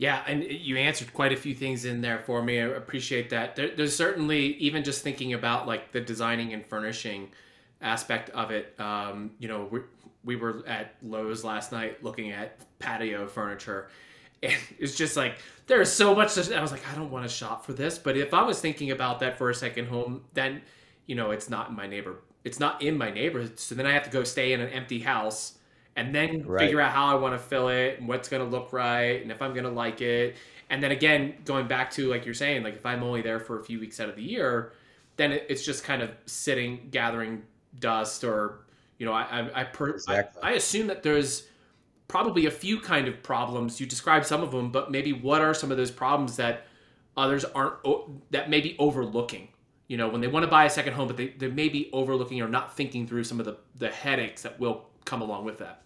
Yeah, 0.00 0.22
and 0.26 0.42
you 0.42 0.78
answered 0.78 1.12
quite 1.12 1.30
a 1.30 1.36
few 1.36 1.54
things 1.54 1.84
in 1.84 2.00
there 2.00 2.20
for 2.20 2.42
me. 2.42 2.58
I 2.58 2.68
appreciate 2.68 3.28
that. 3.30 3.54
There, 3.54 3.68
there's 3.76 3.94
certainly 3.94 4.54
even 4.54 4.82
just 4.82 5.02
thinking 5.02 5.34
about 5.34 5.66
like 5.66 5.92
the 5.92 6.00
designing 6.00 6.54
and 6.54 6.64
furnishing 6.64 7.28
aspect 7.82 8.30
of 8.30 8.50
it. 8.50 8.74
Um, 8.80 9.32
you 9.38 9.46
know, 9.46 9.68
we, 9.70 9.80
we 10.24 10.36
were 10.36 10.66
at 10.66 10.94
Lowe's 11.02 11.44
last 11.44 11.70
night 11.70 12.02
looking 12.02 12.30
at 12.30 12.64
patio 12.78 13.26
furniture, 13.26 13.90
and 14.42 14.56
it's 14.78 14.94
just 14.94 15.18
like 15.18 15.34
there's 15.66 15.92
so 15.92 16.14
much. 16.14 16.32
To, 16.32 16.56
I 16.56 16.62
was 16.62 16.72
like, 16.72 16.90
I 16.90 16.94
don't 16.94 17.10
want 17.10 17.28
to 17.28 17.30
shop 17.30 17.66
for 17.66 17.74
this, 17.74 17.98
but 17.98 18.16
if 18.16 18.32
I 18.32 18.42
was 18.42 18.58
thinking 18.58 18.92
about 18.92 19.20
that 19.20 19.36
for 19.36 19.50
a 19.50 19.54
second 19.54 19.88
home, 19.88 20.22
then 20.32 20.62
you 21.04 21.14
know, 21.14 21.30
it's 21.30 21.50
not 21.50 21.68
in 21.68 21.76
my 21.76 21.86
neighbor. 21.86 22.22
It's 22.42 22.58
not 22.58 22.80
in 22.80 22.96
my 22.96 23.10
neighborhood. 23.10 23.60
So 23.60 23.74
then 23.74 23.84
I 23.84 23.92
have 23.92 24.04
to 24.04 24.10
go 24.10 24.24
stay 24.24 24.54
in 24.54 24.62
an 24.62 24.70
empty 24.70 25.00
house 25.00 25.58
and 25.96 26.14
then 26.14 26.44
right. 26.46 26.60
figure 26.60 26.80
out 26.80 26.92
how 26.92 27.06
I 27.06 27.14
want 27.14 27.34
to 27.34 27.38
fill 27.38 27.68
it 27.68 27.98
and 27.98 28.08
what's 28.08 28.28
going 28.28 28.42
to 28.42 28.48
look 28.48 28.72
right 28.72 29.22
and 29.22 29.30
if 29.30 29.42
I'm 29.42 29.52
going 29.52 29.64
to 29.64 29.70
like 29.70 30.00
it. 30.00 30.36
And 30.70 30.82
then 30.82 30.92
again, 30.92 31.34
going 31.44 31.66
back 31.66 31.90
to 31.92 32.08
like 32.08 32.24
you're 32.24 32.34
saying, 32.34 32.62
like 32.62 32.76
if 32.76 32.86
I'm 32.86 33.02
only 33.02 33.22
there 33.22 33.40
for 33.40 33.58
a 33.58 33.64
few 33.64 33.80
weeks 33.80 33.98
out 34.00 34.08
of 34.08 34.16
the 34.16 34.22
year, 34.22 34.72
then 35.16 35.32
it's 35.32 35.64
just 35.64 35.84
kind 35.84 36.00
of 36.00 36.10
sitting, 36.26 36.88
gathering 36.90 37.42
dust, 37.78 38.24
or 38.24 38.60
you 38.98 39.06
know, 39.06 39.12
I 39.12 39.22
I 39.22 39.60
I, 39.60 39.64
per, 39.64 39.90
exactly. 39.90 40.42
I, 40.42 40.50
I 40.50 40.52
assume 40.52 40.86
that 40.86 41.02
there's 41.02 41.48
probably 42.08 42.46
a 42.46 42.50
few 42.50 42.80
kind 42.80 43.08
of 43.08 43.22
problems. 43.22 43.80
You 43.80 43.86
described 43.86 44.26
some 44.26 44.42
of 44.42 44.50
them, 44.50 44.70
but 44.70 44.90
maybe 44.90 45.12
what 45.12 45.42
are 45.42 45.54
some 45.54 45.70
of 45.70 45.76
those 45.76 45.90
problems 45.90 46.36
that 46.36 46.66
others 47.16 47.44
aren't 47.44 47.74
that 48.30 48.48
may 48.48 48.60
be 48.60 48.76
overlooking? 48.78 49.48
You 49.88 49.96
know, 49.96 50.08
when 50.08 50.20
they 50.20 50.28
want 50.28 50.44
to 50.44 50.50
buy 50.50 50.66
a 50.66 50.70
second 50.70 50.92
home, 50.92 51.08
but 51.08 51.16
they, 51.16 51.28
they 51.28 51.48
may 51.48 51.68
be 51.68 51.90
overlooking 51.92 52.40
or 52.40 52.48
not 52.48 52.76
thinking 52.76 53.08
through 53.08 53.24
some 53.24 53.40
of 53.40 53.46
the, 53.46 53.56
the 53.76 53.88
headaches 53.88 54.42
that 54.42 54.60
will 54.60 54.86
come 55.04 55.20
along 55.20 55.44
with 55.44 55.58
that. 55.58 55.82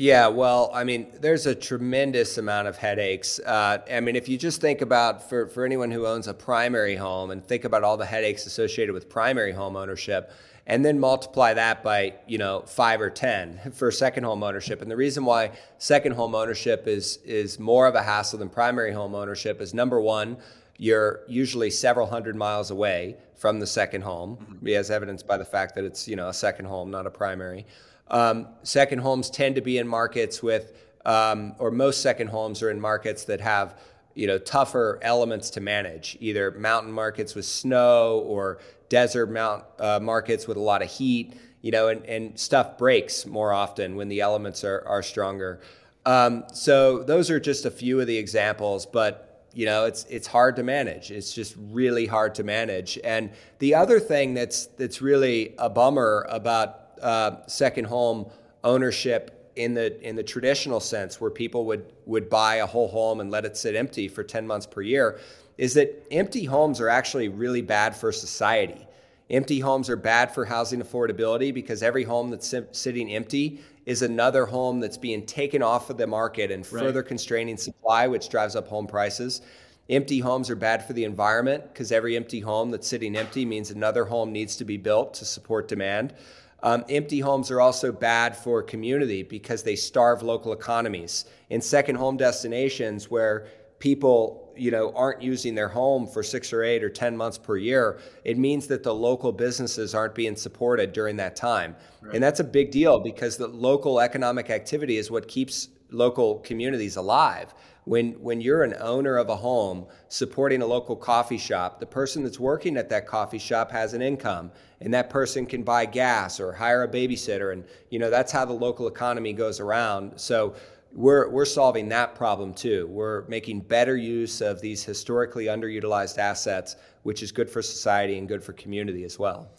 Yeah, 0.00 0.28
well, 0.28 0.70
I 0.72 0.84
mean, 0.84 1.08
there's 1.20 1.46
a 1.46 1.56
tremendous 1.56 2.38
amount 2.38 2.68
of 2.68 2.76
headaches. 2.76 3.40
Uh, 3.40 3.78
I 3.90 3.98
mean, 3.98 4.14
if 4.14 4.28
you 4.28 4.38
just 4.38 4.60
think 4.60 4.80
about 4.80 5.28
for, 5.28 5.48
for 5.48 5.64
anyone 5.64 5.90
who 5.90 6.06
owns 6.06 6.28
a 6.28 6.34
primary 6.34 6.94
home 6.94 7.32
and 7.32 7.44
think 7.44 7.64
about 7.64 7.82
all 7.82 7.96
the 7.96 8.06
headaches 8.06 8.46
associated 8.46 8.92
with 8.92 9.08
primary 9.08 9.50
home 9.50 9.74
ownership, 9.74 10.30
and 10.68 10.84
then 10.84 11.00
multiply 11.00 11.52
that 11.52 11.82
by 11.82 12.14
you 12.28 12.38
know 12.38 12.60
five 12.60 13.00
or 13.00 13.10
ten 13.10 13.58
for 13.74 13.90
second 13.90 14.22
home 14.22 14.44
ownership. 14.44 14.82
And 14.82 14.88
the 14.88 14.96
reason 14.96 15.24
why 15.24 15.50
second 15.78 16.12
home 16.12 16.32
ownership 16.36 16.86
is 16.86 17.18
is 17.24 17.58
more 17.58 17.88
of 17.88 17.96
a 17.96 18.02
hassle 18.02 18.38
than 18.38 18.50
primary 18.50 18.92
home 18.92 19.16
ownership 19.16 19.60
is 19.60 19.74
number 19.74 20.00
one, 20.00 20.36
you're 20.76 21.22
usually 21.26 21.70
several 21.70 22.06
hundred 22.06 22.36
miles 22.36 22.70
away 22.70 23.16
from 23.34 23.58
the 23.58 23.66
second 23.66 24.02
home, 24.02 24.36
mm-hmm. 24.36 24.68
as 24.68 24.92
evidenced 24.92 25.26
by 25.26 25.36
the 25.36 25.44
fact 25.44 25.74
that 25.74 25.82
it's 25.82 26.06
you 26.06 26.14
know 26.14 26.28
a 26.28 26.34
second 26.34 26.66
home, 26.66 26.88
not 26.88 27.04
a 27.04 27.10
primary. 27.10 27.66
Um, 28.10 28.48
second 28.62 29.00
homes 29.00 29.30
tend 29.30 29.54
to 29.56 29.60
be 29.60 29.78
in 29.78 29.86
markets 29.86 30.42
with, 30.42 30.72
um, 31.04 31.54
or 31.58 31.70
most 31.70 32.02
second 32.02 32.28
homes 32.28 32.62
are 32.62 32.70
in 32.70 32.80
markets 32.80 33.24
that 33.24 33.40
have, 33.40 33.78
you 34.14 34.26
know, 34.26 34.38
tougher 34.38 34.98
elements 35.02 35.50
to 35.50 35.60
manage, 35.60 36.16
either 36.20 36.50
mountain 36.52 36.92
markets 36.92 37.34
with 37.34 37.44
snow 37.44 38.22
or 38.26 38.58
desert 38.88 39.30
mount 39.30 39.64
uh, 39.78 40.00
markets 40.00 40.46
with 40.46 40.56
a 40.56 40.60
lot 40.60 40.82
of 40.82 40.90
heat, 40.90 41.34
you 41.60 41.70
know, 41.70 41.88
and, 41.88 42.04
and 42.06 42.38
stuff 42.38 42.78
breaks 42.78 43.26
more 43.26 43.52
often 43.52 43.96
when 43.96 44.08
the 44.08 44.20
elements 44.20 44.64
are, 44.64 44.82
are 44.86 45.02
stronger. 45.02 45.60
Um, 46.06 46.44
so 46.52 47.02
those 47.02 47.30
are 47.30 47.38
just 47.38 47.66
a 47.66 47.70
few 47.70 48.00
of 48.00 48.06
the 48.06 48.16
examples, 48.16 48.86
but 48.86 49.28
you 49.54 49.66
know 49.66 49.86
it's 49.86 50.04
it's 50.04 50.26
hard 50.26 50.56
to 50.56 50.62
manage 50.62 51.10
it's 51.10 51.32
just 51.32 51.56
really 51.58 52.06
hard 52.06 52.34
to 52.34 52.44
manage 52.44 52.98
and 53.02 53.30
the 53.60 53.74
other 53.74 53.98
thing 53.98 54.34
that's 54.34 54.66
that's 54.76 55.00
really 55.00 55.54
a 55.58 55.70
bummer 55.70 56.26
about 56.28 56.87
uh, 57.02 57.46
second 57.46 57.84
home 57.84 58.30
ownership 58.64 59.52
in 59.56 59.74
the 59.74 60.00
in 60.06 60.16
the 60.16 60.22
traditional 60.22 60.80
sense, 60.80 61.20
where 61.20 61.30
people 61.30 61.66
would 61.66 61.92
would 62.06 62.30
buy 62.30 62.56
a 62.56 62.66
whole 62.66 62.88
home 62.88 63.20
and 63.20 63.30
let 63.30 63.44
it 63.44 63.56
sit 63.56 63.74
empty 63.74 64.08
for 64.08 64.22
10 64.22 64.46
months 64.46 64.66
per 64.66 64.82
year, 64.82 65.18
is 65.56 65.74
that 65.74 66.06
empty 66.10 66.44
homes 66.44 66.80
are 66.80 66.88
actually 66.88 67.28
really 67.28 67.62
bad 67.62 67.94
for 67.94 68.12
society. 68.12 68.86
Empty 69.30 69.60
homes 69.60 69.90
are 69.90 69.96
bad 69.96 70.32
for 70.32 70.46
housing 70.46 70.80
affordability 70.80 71.52
because 71.52 71.82
every 71.82 72.02
home 72.02 72.30
that's 72.30 72.54
sitting 72.72 73.12
empty 73.12 73.60
is 73.84 74.02
another 74.02 74.46
home 74.46 74.80
that's 74.80 74.96
being 74.96 75.26
taken 75.26 75.62
off 75.62 75.90
of 75.90 75.98
the 75.98 76.06
market 76.06 76.50
and 76.50 76.66
further 76.66 77.00
right. 77.00 77.08
constraining 77.08 77.56
supply, 77.56 78.06
which 78.06 78.30
drives 78.30 78.56
up 78.56 78.68
home 78.68 78.86
prices. 78.86 79.42
Empty 79.90 80.18
homes 80.18 80.50
are 80.50 80.56
bad 80.56 80.84
for 80.84 80.92
the 80.92 81.04
environment 81.04 81.64
because 81.72 81.92
every 81.92 82.16
empty 82.16 82.40
home 82.40 82.70
that's 82.70 82.86
sitting 82.86 83.16
empty 83.16 83.44
means 83.44 83.70
another 83.70 84.04
home 84.04 84.32
needs 84.32 84.56
to 84.56 84.64
be 84.64 84.76
built 84.76 85.14
to 85.14 85.24
support 85.24 85.68
demand. 85.68 86.14
Um, 86.62 86.84
empty 86.88 87.20
homes 87.20 87.50
are 87.50 87.60
also 87.60 87.92
bad 87.92 88.36
for 88.36 88.62
community 88.62 89.22
because 89.22 89.62
they 89.62 89.76
starve 89.76 90.22
local 90.22 90.52
economies. 90.52 91.24
In 91.50 91.60
second 91.60 91.96
home 91.96 92.16
destinations 92.16 93.10
where 93.10 93.46
people 93.78 94.52
you 94.56 94.70
know 94.70 94.92
aren't 94.94 95.22
using 95.22 95.54
their 95.54 95.68
home 95.68 96.06
for 96.06 96.22
six 96.22 96.52
or 96.52 96.62
eight 96.62 96.82
or 96.82 96.90
ten 96.90 97.16
months 97.16 97.38
per 97.38 97.56
year 97.56 98.00
it 98.24 98.36
means 98.36 98.66
that 98.66 98.82
the 98.82 98.92
local 98.92 99.30
businesses 99.30 99.94
aren't 99.94 100.14
being 100.14 100.34
supported 100.34 100.92
during 100.92 101.16
that 101.16 101.36
time 101.36 101.76
right. 102.02 102.14
and 102.14 102.22
that's 102.22 102.40
a 102.40 102.44
big 102.44 102.70
deal 102.70 102.98
because 102.98 103.36
the 103.36 103.46
local 103.46 104.00
economic 104.00 104.50
activity 104.50 104.96
is 104.96 105.10
what 105.10 105.28
keeps 105.28 105.68
local 105.90 106.40
communities 106.40 106.96
alive 106.96 107.54
when 107.88 108.12
when 108.20 108.40
you're 108.40 108.62
an 108.62 108.74
owner 108.80 109.16
of 109.16 109.30
a 109.30 109.36
home 109.36 109.86
supporting 110.08 110.60
a 110.60 110.66
local 110.66 110.94
coffee 110.94 111.38
shop 111.38 111.80
the 111.80 111.86
person 111.86 112.22
that's 112.22 112.38
working 112.38 112.76
at 112.76 112.90
that 112.90 113.06
coffee 113.06 113.38
shop 113.38 113.70
has 113.70 113.94
an 113.94 114.02
income 114.02 114.50
and 114.80 114.92
that 114.92 115.08
person 115.08 115.46
can 115.46 115.62
buy 115.62 115.86
gas 115.86 116.38
or 116.38 116.52
hire 116.52 116.82
a 116.82 116.88
babysitter 116.88 117.52
and 117.52 117.64
you 117.88 117.98
know 117.98 118.10
that's 118.10 118.30
how 118.30 118.44
the 118.44 118.52
local 118.52 118.86
economy 118.86 119.32
goes 119.32 119.58
around 119.58 120.12
so 120.20 120.54
we're, 120.94 121.28
we're 121.28 121.44
solving 121.44 121.90
that 121.90 122.14
problem 122.14 122.54
too. 122.54 122.86
We're 122.90 123.26
making 123.28 123.60
better 123.60 123.96
use 123.96 124.40
of 124.40 124.62
these 124.62 124.82
historically 124.82 125.44
underutilized 125.44 126.16
assets, 126.16 126.76
which 127.02 127.22
is 127.22 127.30
good 127.30 127.50
for 127.50 127.60
society 127.60 128.16
and 128.16 128.26
good 128.26 128.42
for 128.42 128.54
community 128.54 129.04
as 129.04 129.18
well. 129.18 129.50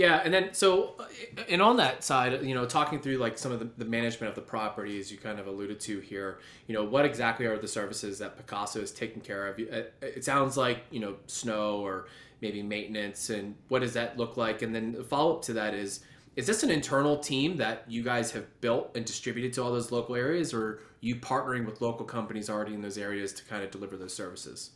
Yeah, 0.00 0.22
and 0.24 0.32
then 0.32 0.54
so, 0.54 0.94
uh, 0.98 1.42
and 1.50 1.60
on 1.60 1.76
that 1.76 2.02
side, 2.02 2.42
you 2.42 2.54
know, 2.54 2.64
talking 2.64 3.00
through 3.00 3.18
like 3.18 3.36
some 3.36 3.52
of 3.52 3.58
the, 3.58 3.68
the, 3.76 3.84
management 3.84 4.30
of 4.30 4.34
the 4.34 4.40
properties 4.40 5.12
you 5.12 5.18
kind 5.18 5.38
of 5.38 5.46
alluded 5.46 5.78
to 5.80 6.00
here, 6.00 6.38
you 6.66 6.74
know, 6.74 6.82
what 6.82 7.04
exactly 7.04 7.44
are 7.44 7.58
the 7.58 7.68
services 7.68 8.18
that 8.20 8.34
Pacaso 8.38 8.82
is 8.82 8.92
taking 8.92 9.20
care 9.20 9.46
of? 9.46 9.58
Uh, 9.58 9.76
uh, 9.76 9.82
it 10.00 10.24
sounds 10.24 10.56
like 10.56 10.84
you 10.90 11.00
know 11.00 11.16
snow 11.26 11.80
or 11.80 12.06
maybe 12.40 12.62
maintenance, 12.62 13.28
and 13.28 13.54
what 13.68 13.80
does 13.80 13.92
that 13.92 14.16
look 14.16 14.38
like? 14.38 14.62
And 14.62 14.74
then 14.74 14.92
the 14.92 15.04
follow 15.04 15.36
up 15.36 15.42
to 15.42 15.52
that 15.52 15.74
is, 15.74 16.00
is 16.34 16.46
this 16.46 16.62
an 16.62 16.70
internal 16.70 17.18
team 17.18 17.58
that 17.58 17.84
you 17.86 18.02
guys 18.02 18.30
have 18.30 18.46
built 18.62 18.92
and 18.96 19.04
distributed 19.04 19.52
to 19.52 19.62
all 19.62 19.70
those 19.70 19.92
local 19.92 20.16
areas, 20.16 20.54
or 20.54 20.80
you 21.02 21.16
partnering 21.16 21.66
with 21.66 21.82
local 21.82 22.06
companies 22.06 22.48
already 22.48 22.72
in 22.72 22.80
those 22.80 22.96
areas 22.96 23.34
to 23.34 23.44
kind 23.44 23.62
of 23.62 23.70
deliver 23.70 23.98
those 23.98 24.14
services? 24.14 24.70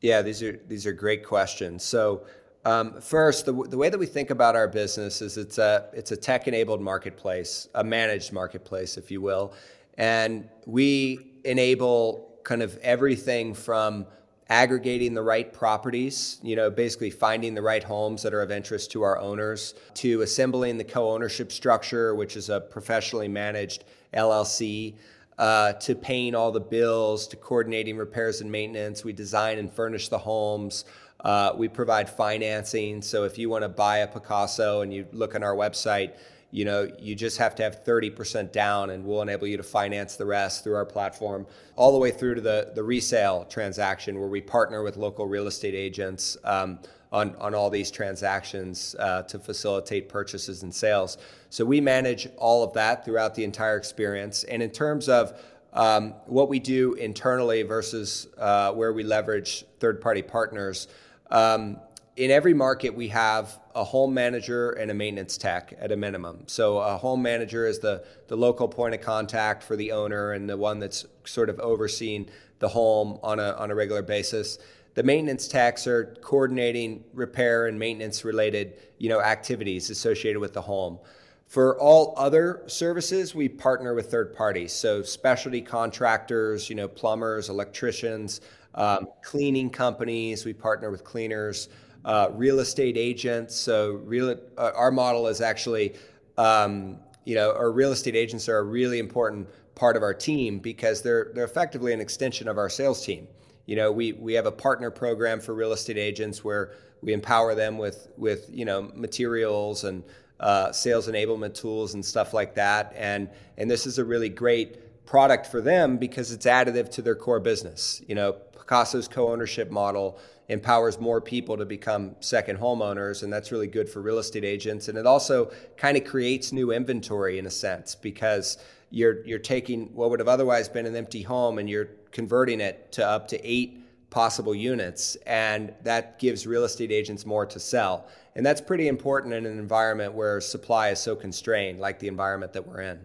Yeah, 0.00 0.22
these 0.22 0.44
are 0.44 0.60
these 0.68 0.86
are 0.86 0.92
great 0.92 1.24
questions. 1.24 1.82
So 1.82 2.24
um, 2.64 3.00
first, 3.00 3.44
the, 3.44 3.52
the 3.52 3.76
way 3.76 3.88
that 3.88 3.98
we 3.98 4.06
think 4.06 4.30
about 4.30 4.54
our 4.54 4.68
business 4.68 5.20
is 5.20 5.36
it's 5.36 5.58
a 5.58 5.88
it's 5.92 6.12
a 6.12 6.16
tech 6.16 6.46
enabled 6.46 6.80
marketplace, 6.80 7.68
a 7.74 7.82
managed 7.82 8.32
marketplace, 8.32 8.96
if 8.96 9.10
you 9.10 9.20
will, 9.20 9.52
and 9.98 10.48
we 10.66 11.32
enable 11.44 12.38
kind 12.44 12.62
of 12.62 12.76
everything 12.78 13.52
from 13.52 14.06
aggregating 14.48 15.14
the 15.14 15.22
right 15.22 15.52
properties, 15.52 16.38
you 16.42 16.54
know, 16.54 16.70
basically 16.70 17.10
finding 17.10 17.54
the 17.54 17.62
right 17.62 17.82
homes 17.82 18.22
that 18.22 18.34
are 18.34 18.42
of 18.42 18.50
interest 18.50 18.92
to 18.92 19.02
our 19.02 19.18
owners, 19.18 19.74
to 19.94 20.20
assembling 20.20 20.76
the 20.76 20.84
co-ownership 20.84 21.50
structure, 21.50 22.14
which 22.14 22.36
is 22.36 22.48
a 22.48 22.60
professionally 22.60 23.28
managed 23.28 23.84
LLC. 24.14 24.94
Uh, 25.38 25.72
to 25.72 25.94
paying 25.94 26.34
all 26.34 26.52
the 26.52 26.60
bills, 26.60 27.26
to 27.26 27.36
coordinating 27.36 27.96
repairs 27.96 28.42
and 28.42 28.52
maintenance. 28.52 29.02
We 29.02 29.14
design 29.14 29.58
and 29.58 29.72
furnish 29.72 30.08
the 30.08 30.18
homes. 30.18 30.84
Uh, 31.22 31.52
we 31.56 31.68
provide 31.68 32.08
financing. 32.10 33.00
So 33.00 33.24
if 33.24 33.38
you 33.38 33.48
want 33.48 33.62
to 33.62 33.68
buy 33.68 33.98
a 33.98 34.08
Pacaso 34.08 34.82
and 34.82 34.92
you 34.92 35.06
look 35.12 35.34
on 35.34 35.42
our 35.42 35.54
website, 35.54 36.14
you 36.50 36.66
know, 36.66 36.86
you 36.98 37.14
just 37.14 37.38
have 37.38 37.54
to 37.56 37.62
have 37.62 37.82
30% 37.82 38.52
down 38.52 38.90
and 38.90 39.04
we'll 39.04 39.22
enable 39.22 39.46
you 39.46 39.56
to 39.56 39.62
finance 39.62 40.16
the 40.16 40.26
rest 40.26 40.62
through 40.62 40.74
our 40.74 40.84
platform, 40.84 41.46
all 41.76 41.92
the 41.92 41.98
way 41.98 42.10
through 42.10 42.34
to 42.34 42.40
the, 42.40 42.72
the 42.74 42.82
resale 42.82 43.46
transaction 43.46 44.18
where 44.18 44.28
we 44.28 44.40
partner 44.40 44.82
with 44.82 44.98
local 44.98 45.26
real 45.26 45.46
estate 45.46 45.74
agents 45.74 46.36
um, 46.44 46.78
on, 47.10 47.34
on 47.36 47.54
all 47.54 47.70
these 47.70 47.90
transactions 47.90 48.94
uh, 48.98 49.22
to 49.22 49.38
facilitate 49.38 50.10
purchases 50.10 50.62
and 50.62 50.74
sales. 50.74 51.16
So 51.48 51.64
we 51.64 51.80
manage 51.80 52.28
all 52.36 52.62
of 52.62 52.74
that 52.74 53.04
throughout 53.04 53.34
the 53.34 53.44
entire 53.44 53.78
experience. 53.78 54.44
And 54.44 54.62
in 54.62 54.70
terms 54.70 55.08
of 55.08 55.40
um, 55.72 56.14
what 56.26 56.50
we 56.50 56.58
do 56.58 56.92
internally 56.94 57.62
versus 57.62 58.28
uh, 58.36 58.72
where 58.72 58.92
we 58.92 59.04
leverage 59.04 59.64
third 59.80 60.02
party 60.02 60.20
partners, 60.20 60.88
um, 61.32 61.78
in 62.16 62.30
every 62.30 62.52
market, 62.52 62.94
we 62.94 63.08
have 63.08 63.58
a 63.74 63.82
home 63.82 64.12
manager 64.12 64.72
and 64.72 64.90
a 64.90 64.94
maintenance 64.94 65.38
tech 65.38 65.72
at 65.80 65.90
a 65.90 65.96
minimum. 65.96 66.44
So, 66.46 66.78
a 66.78 66.98
home 66.98 67.22
manager 67.22 67.66
is 67.66 67.78
the, 67.78 68.04
the 68.28 68.36
local 68.36 68.68
point 68.68 68.94
of 68.94 69.00
contact 69.00 69.62
for 69.62 69.74
the 69.74 69.92
owner 69.92 70.32
and 70.32 70.48
the 70.48 70.56
one 70.56 70.78
that's 70.78 71.06
sort 71.24 71.48
of 71.48 71.58
overseeing 71.58 72.28
the 72.58 72.68
home 72.68 73.18
on 73.22 73.40
a, 73.40 73.52
on 73.52 73.70
a 73.70 73.74
regular 73.74 74.02
basis. 74.02 74.58
The 74.94 75.02
maintenance 75.02 75.48
techs 75.48 75.86
are 75.86 76.14
coordinating 76.20 77.02
repair 77.14 77.66
and 77.66 77.78
maintenance 77.78 78.26
related 78.26 78.74
you 78.98 79.08
know, 79.08 79.22
activities 79.22 79.88
associated 79.88 80.38
with 80.38 80.52
the 80.52 80.60
home. 80.60 80.98
For 81.46 81.80
all 81.80 82.14
other 82.18 82.62
services, 82.66 83.34
we 83.34 83.48
partner 83.48 83.94
with 83.94 84.10
third 84.10 84.34
parties. 84.34 84.72
So, 84.72 85.02
specialty 85.02 85.62
contractors, 85.62 86.68
you 86.68 86.76
know, 86.76 86.88
plumbers, 86.88 87.48
electricians, 87.48 88.42
um, 88.74 89.08
cleaning 89.22 89.70
companies. 89.70 90.44
We 90.44 90.52
partner 90.52 90.90
with 90.90 91.04
cleaners, 91.04 91.68
uh, 92.04 92.28
real 92.32 92.60
estate 92.60 92.96
agents. 92.96 93.54
So 93.54 94.00
real, 94.04 94.36
uh, 94.58 94.70
our 94.74 94.90
model 94.90 95.26
is 95.28 95.40
actually, 95.40 95.94
um, 96.38 96.98
you 97.24 97.34
know, 97.34 97.52
our 97.52 97.70
real 97.70 97.92
estate 97.92 98.16
agents 98.16 98.48
are 98.48 98.58
a 98.58 98.62
really 98.62 98.98
important 98.98 99.48
part 99.74 99.96
of 99.96 100.02
our 100.02 100.14
team 100.14 100.58
because 100.58 101.02
they're 101.02 101.30
they're 101.34 101.44
effectively 101.44 101.92
an 101.92 102.00
extension 102.00 102.48
of 102.48 102.58
our 102.58 102.68
sales 102.68 103.04
team. 103.04 103.28
You 103.66 103.76
know, 103.76 103.92
we 103.92 104.12
we 104.12 104.34
have 104.34 104.46
a 104.46 104.52
partner 104.52 104.90
program 104.90 105.40
for 105.40 105.54
real 105.54 105.72
estate 105.72 105.98
agents 105.98 106.42
where 106.44 106.72
we 107.00 107.12
empower 107.12 107.54
them 107.54 107.78
with 107.78 108.08
with 108.16 108.48
you 108.50 108.64
know 108.64 108.90
materials 108.94 109.84
and 109.84 110.02
uh, 110.40 110.72
sales 110.72 111.08
enablement 111.08 111.54
tools 111.54 111.94
and 111.94 112.04
stuff 112.04 112.34
like 112.34 112.54
that. 112.54 112.92
And 112.96 113.28
and 113.58 113.70
this 113.70 113.86
is 113.86 113.98
a 113.98 114.04
really 114.04 114.28
great 114.28 114.78
product 115.04 115.46
for 115.46 115.60
them 115.60 115.96
because 115.96 116.32
it's 116.32 116.46
additive 116.46 116.90
to 116.90 117.02
their 117.02 117.14
core 117.14 117.40
business. 117.40 118.02
You 118.06 118.14
know, 118.14 118.36
Pacaso's 118.54 119.08
co-ownership 119.08 119.70
model 119.70 120.18
empowers 120.48 121.00
more 121.00 121.20
people 121.20 121.56
to 121.56 121.64
become 121.64 122.14
second 122.20 122.58
homeowners, 122.58 123.22
and 123.22 123.32
that's 123.32 123.52
really 123.52 123.66
good 123.66 123.88
for 123.88 124.00
real 124.00 124.18
estate 124.18 124.44
agents. 124.44 124.88
And 124.88 124.98
it 124.98 125.06
also 125.06 125.50
kind 125.76 125.96
of 125.96 126.04
creates 126.04 126.52
new 126.52 126.72
inventory 126.72 127.38
in 127.38 127.46
a 127.46 127.50
sense 127.50 127.94
because 127.94 128.58
you're 128.90 129.24
you're 129.24 129.38
taking 129.38 129.86
what 129.94 130.10
would 130.10 130.20
have 130.20 130.28
otherwise 130.28 130.68
been 130.68 130.86
an 130.86 130.94
empty 130.94 131.22
home 131.22 131.58
and 131.58 131.68
you're 131.68 131.88
converting 132.10 132.60
it 132.60 132.92
to 132.92 133.06
up 133.06 133.26
to 133.28 133.40
eight 133.48 133.78
possible 134.10 134.54
units, 134.54 135.16
and 135.26 135.72
that 135.82 136.18
gives 136.18 136.46
real 136.46 136.64
estate 136.64 136.92
agents 136.92 137.24
more 137.24 137.46
to 137.46 137.58
sell. 137.58 138.06
And 138.36 138.44
that's 138.44 138.60
pretty 138.60 138.88
important 138.88 139.32
in 139.32 139.46
an 139.46 139.58
environment 139.58 140.12
where 140.12 140.40
supply 140.40 140.90
is 140.90 140.98
so 140.98 141.16
constrained, 141.16 141.80
like 141.80 141.98
the 141.98 142.08
environment 142.08 142.52
that 142.52 142.66
we're 142.66 142.82
in. 142.82 143.00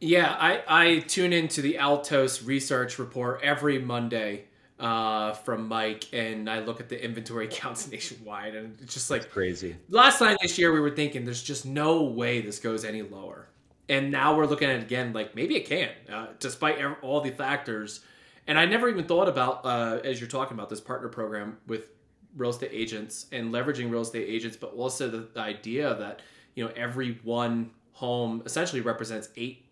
Yeah, 0.00 0.36
I, 0.38 0.62
I 0.68 0.98
tune 1.00 1.32
into 1.32 1.62
the 1.62 1.78
Altos 1.78 2.42
research 2.42 2.98
report 2.98 3.40
every 3.42 3.78
Monday 3.78 4.44
uh, 4.78 5.32
from 5.32 5.68
Mike, 5.68 6.04
and 6.12 6.50
I 6.50 6.60
look 6.60 6.80
at 6.80 6.88
the 6.88 7.02
inventory 7.02 7.48
counts 7.48 7.90
nationwide, 7.90 8.54
and 8.54 8.76
it's 8.82 8.94
just 8.94 9.10
like 9.10 9.22
That's 9.22 9.32
crazy. 9.32 9.76
Last 9.88 10.18
time 10.18 10.36
this 10.42 10.58
year, 10.58 10.72
we 10.72 10.80
were 10.80 10.90
thinking 10.90 11.24
there's 11.24 11.42
just 11.42 11.64
no 11.64 12.02
way 12.02 12.40
this 12.42 12.58
goes 12.58 12.84
any 12.84 13.02
lower, 13.02 13.48
and 13.88 14.10
now 14.10 14.36
we're 14.36 14.46
looking 14.46 14.68
at 14.68 14.76
it 14.76 14.82
again, 14.82 15.12
like 15.12 15.34
maybe 15.34 15.56
it 15.56 15.66
can, 15.66 15.90
uh, 16.12 16.26
despite 16.38 16.78
all 17.02 17.20
the 17.20 17.30
factors. 17.30 18.00
And 18.46 18.58
I 18.58 18.64
never 18.64 18.88
even 18.88 19.06
thought 19.06 19.28
about 19.28 19.64
uh, 19.64 20.00
as 20.04 20.20
you're 20.20 20.28
talking 20.28 20.56
about 20.56 20.68
this 20.68 20.80
partner 20.80 21.08
program 21.08 21.56
with 21.66 21.88
real 22.36 22.50
estate 22.50 22.70
agents 22.72 23.26
and 23.32 23.52
leveraging 23.52 23.90
real 23.90 24.02
estate 24.02 24.28
agents, 24.28 24.56
but 24.56 24.72
also 24.74 25.08
the, 25.08 25.28
the 25.32 25.40
idea 25.40 25.94
that 25.94 26.20
you 26.54 26.64
know 26.64 26.70
every 26.76 27.18
one 27.24 27.70
home 27.92 28.42
essentially 28.44 28.82
represents 28.82 29.30
eight 29.36 29.65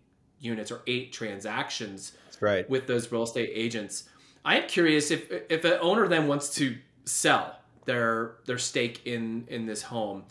units 0.44 0.70
or 0.70 0.82
eight 0.86 1.12
transactions. 1.12 2.12
That's 2.26 2.42
right. 2.42 2.68
With 2.68 2.86
those 2.86 3.10
real 3.10 3.22
estate 3.22 3.50
agents 3.52 4.04
I 4.44 4.58
am 4.58 4.68
curious 4.68 5.10
if 5.10 5.30
if 5.48 5.64
an 5.64 5.78
owner 5.80 6.06
then 6.06 6.28
wants 6.28 6.54
to 6.56 6.76
sell 7.04 7.58
their 7.86 8.36
their 8.46 8.58
stake 8.58 9.06
in 9.06 9.46
in 9.48 9.66
this 9.66 9.82
home, 9.82 10.24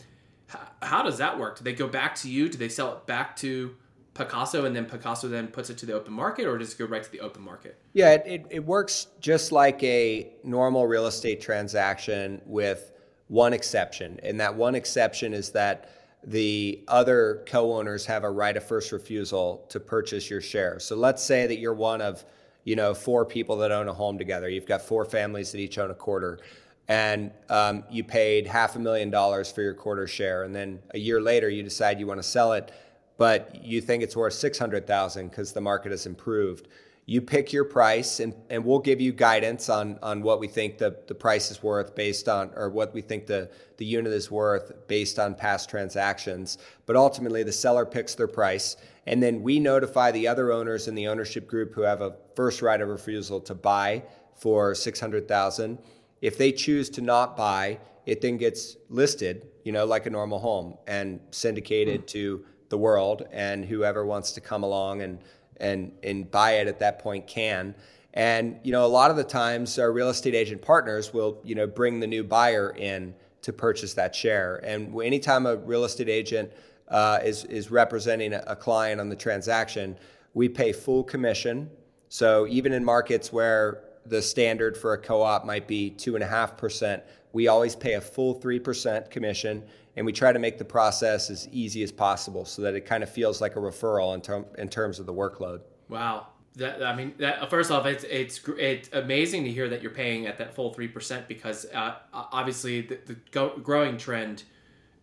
how, 0.46 0.60
how 0.82 1.02
does 1.02 1.18
that 1.18 1.38
work? 1.38 1.58
Do 1.58 1.64
they 1.64 1.72
go 1.72 1.88
back 1.88 2.14
to 2.16 2.30
you? 2.30 2.48
Do 2.48 2.56
they 2.56 2.68
sell 2.68 2.92
it 2.92 3.06
back 3.06 3.34
to 3.36 3.74
Pacaso 4.14 4.64
and 4.64 4.76
then 4.76 4.86
Pacaso 4.86 5.28
then 5.28 5.48
puts 5.48 5.70
it 5.70 5.78
to 5.78 5.86
the 5.86 5.94
open 5.94 6.12
market, 6.12 6.46
or 6.46 6.56
does 6.58 6.72
it 6.72 6.78
go 6.78 6.84
right 6.84 7.02
to 7.02 7.10
the 7.10 7.20
open 7.20 7.42
market? 7.42 7.76
Yeah, 7.92 8.12
it, 8.12 8.22
it, 8.24 8.46
it 8.50 8.64
works 8.64 9.08
just 9.20 9.50
like 9.50 9.82
a 9.82 10.32
normal 10.44 10.86
real 10.86 11.06
estate 11.06 11.40
transaction 11.40 12.40
with 12.46 12.92
one 13.26 13.52
exception, 13.52 14.20
and 14.22 14.38
that 14.38 14.54
one 14.54 14.76
exception 14.76 15.34
is 15.34 15.50
that 15.50 15.90
the 16.26 16.82
other 16.88 17.42
co-owners 17.46 18.06
have 18.06 18.24
a 18.24 18.30
right 18.30 18.56
of 18.56 18.64
first 18.64 18.92
refusal 18.92 19.66
to 19.68 19.78
purchase 19.78 20.30
your 20.30 20.40
share. 20.40 20.78
So 20.78 20.96
let's 20.96 21.22
say 21.22 21.46
that 21.46 21.58
you're 21.58 21.74
one 21.74 22.00
of 22.00 22.24
you 22.64 22.76
know, 22.76 22.94
four 22.94 23.24
people 23.24 23.56
that 23.58 23.70
own 23.70 23.88
a 23.88 23.92
home 23.92 24.18
together. 24.18 24.48
You've 24.48 24.66
got 24.66 24.82
four 24.82 25.04
families 25.04 25.52
that 25.52 25.58
each 25.58 25.78
own 25.78 25.90
a 25.90 25.94
quarter. 25.94 26.40
And 26.88 27.30
um, 27.48 27.84
you 27.90 28.04
paid 28.04 28.46
half 28.46 28.76
a 28.76 28.78
million 28.78 29.10
dollars 29.10 29.52
for 29.52 29.62
your 29.62 29.74
quarter 29.74 30.06
share. 30.06 30.42
And 30.44 30.54
then 30.54 30.80
a 30.92 30.98
year 30.98 31.20
later, 31.20 31.48
you 31.48 31.62
decide 31.62 32.00
you 32.00 32.06
want 32.06 32.18
to 32.18 32.28
sell 32.28 32.52
it, 32.54 32.72
but 33.16 33.64
you 33.64 33.80
think 33.80 34.02
it's 34.02 34.16
worth 34.16 34.34
600,000 34.34 35.28
because 35.28 35.52
the 35.52 35.60
market 35.60 35.92
has 35.92 36.06
improved. 36.06 36.68
You 37.06 37.20
pick 37.20 37.52
your 37.52 37.64
price 37.64 38.20
and, 38.20 38.34
and 38.48 38.64
we'll 38.64 38.78
give 38.78 39.00
you 39.00 39.12
guidance 39.12 39.68
on, 39.68 39.98
on 40.02 40.22
what 40.22 40.40
we 40.40 40.48
think 40.48 40.78
the, 40.78 40.96
the 41.06 41.14
price 41.14 41.50
is 41.50 41.62
worth 41.62 41.94
based 41.94 42.28
on 42.28 42.50
or 42.56 42.70
what 42.70 42.94
we 42.94 43.02
think 43.02 43.26
the, 43.26 43.50
the 43.76 43.84
unit 43.84 44.12
is 44.12 44.30
worth 44.30 44.72
based 44.88 45.18
on 45.18 45.34
past 45.34 45.68
transactions 45.68 46.58
but 46.86 46.96
ultimately 46.96 47.42
the 47.42 47.52
seller 47.52 47.84
picks 47.84 48.14
their 48.14 48.28
price 48.28 48.76
and 49.06 49.22
then 49.22 49.42
we 49.42 49.60
notify 49.60 50.10
the 50.10 50.26
other 50.26 50.50
owners 50.50 50.88
in 50.88 50.94
the 50.94 51.06
ownership 51.06 51.46
group 51.46 51.74
who 51.74 51.82
have 51.82 52.00
a 52.00 52.16
first 52.34 52.62
right 52.62 52.80
of 52.80 52.88
refusal 52.88 53.38
to 53.38 53.54
buy 53.54 54.02
for 54.34 54.74
600000 54.74 55.78
if 56.22 56.38
they 56.38 56.50
choose 56.50 56.88
to 56.88 57.02
not 57.02 57.36
buy 57.36 57.78
it 58.06 58.22
then 58.22 58.38
gets 58.38 58.76
listed 58.88 59.46
you 59.64 59.72
know 59.72 59.84
like 59.84 60.06
a 60.06 60.10
normal 60.10 60.38
home 60.38 60.76
and 60.86 61.20
syndicated 61.32 62.00
mm-hmm. 62.00 62.06
to 62.06 62.44
the 62.70 62.78
world 62.78 63.26
and 63.30 63.64
whoever 63.64 64.06
wants 64.06 64.32
to 64.32 64.40
come 64.40 64.62
along 64.62 65.02
and 65.02 65.18
and 65.58 65.92
and 66.02 66.30
buy 66.30 66.52
it 66.52 66.68
at 66.68 66.78
that 66.80 66.98
point 66.98 67.26
can. 67.26 67.74
And 68.14 68.60
you 68.62 68.72
know, 68.72 68.86
a 68.86 68.88
lot 68.88 69.10
of 69.10 69.16
the 69.16 69.24
times 69.24 69.78
our 69.78 69.92
real 69.92 70.08
estate 70.08 70.34
agent 70.34 70.62
partners 70.62 71.12
will 71.12 71.38
you 71.44 71.54
know 71.54 71.66
bring 71.66 72.00
the 72.00 72.06
new 72.06 72.24
buyer 72.24 72.74
in 72.76 73.14
to 73.42 73.52
purchase 73.52 73.92
that 73.94 74.14
share. 74.14 74.56
And 74.64 74.98
anytime 75.02 75.46
a 75.46 75.56
real 75.56 75.84
estate 75.84 76.08
agent 76.08 76.52
uh, 76.88 77.18
is 77.22 77.44
is 77.44 77.70
representing 77.70 78.32
a 78.32 78.56
client 78.56 79.00
on 79.00 79.08
the 79.08 79.16
transaction, 79.16 79.96
we 80.32 80.48
pay 80.48 80.72
full 80.72 81.04
commission. 81.04 81.70
So 82.08 82.46
even 82.48 82.72
in 82.72 82.84
markets 82.84 83.32
where 83.32 83.82
the 84.06 84.22
standard 84.22 84.76
for 84.76 84.92
a 84.92 84.98
co-op 84.98 85.44
might 85.44 85.66
be 85.66 85.90
two 85.90 86.14
and 86.14 86.22
a 86.22 86.26
half 86.26 86.56
percent, 86.56 87.02
we 87.32 87.48
always 87.48 87.74
pay 87.74 87.94
a 87.94 88.00
full 88.00 88.34
three 88.34 88.60
percent 88.60 89.10
commission 89.10 89.62
and 89.96 90.04
we 90.04 90.12
try 90.12 90.32
to 90.32 90.38
make 90.38 90.58
the 90.58 90.64
process 90.64 91.30
as 91.30 91.48
easy 91.52 91.82
as 91.82 91.92
possible 91.92 92.44
so 92.44 92.62
that 92.62 92.74
it 92.74 92.86
kind 92.86 93.02
of 93.02 93.08
feels 93.08 93.40
like 93.40 93.56
a 93.56 93.60
referral 93.60 94.14
in, 94.14 94.20
term, 94.20 94.44
in 94.58 94.68
terms 94.68 94.98
of 94.98 95.06
the 95.06 95.14
workload. 95.14 95.60
Wow. 95.88 96.28
That, 96.56 96.84
I 96.84 96.94
mean, 96.94 97.14
that, 97.18 97.50
first 97.50 97.72
off, 97.72 97.84
it's, 97.84 98.04
it's 98.04 98.40
it's 98.58 98.88
amazing 98.92 99.42
to 99.42 99.50
hear 99.50 99.68
that 99.68 99.82
you're 99.82 99.90
paying 99.90 100.26
at 100.26 100.38
that 100.38 100.54
full 100.54 100.72
three 100.72 100.86
percent 100.86 101.26
because 101.26 101.66
uh, 101.74 101.96
obviously 102.12 102.82
the, 102.82 102.98
the 103.06 103.16
go- 103.32 103.58
growing 103.58 103.96
trend 103.96 104.44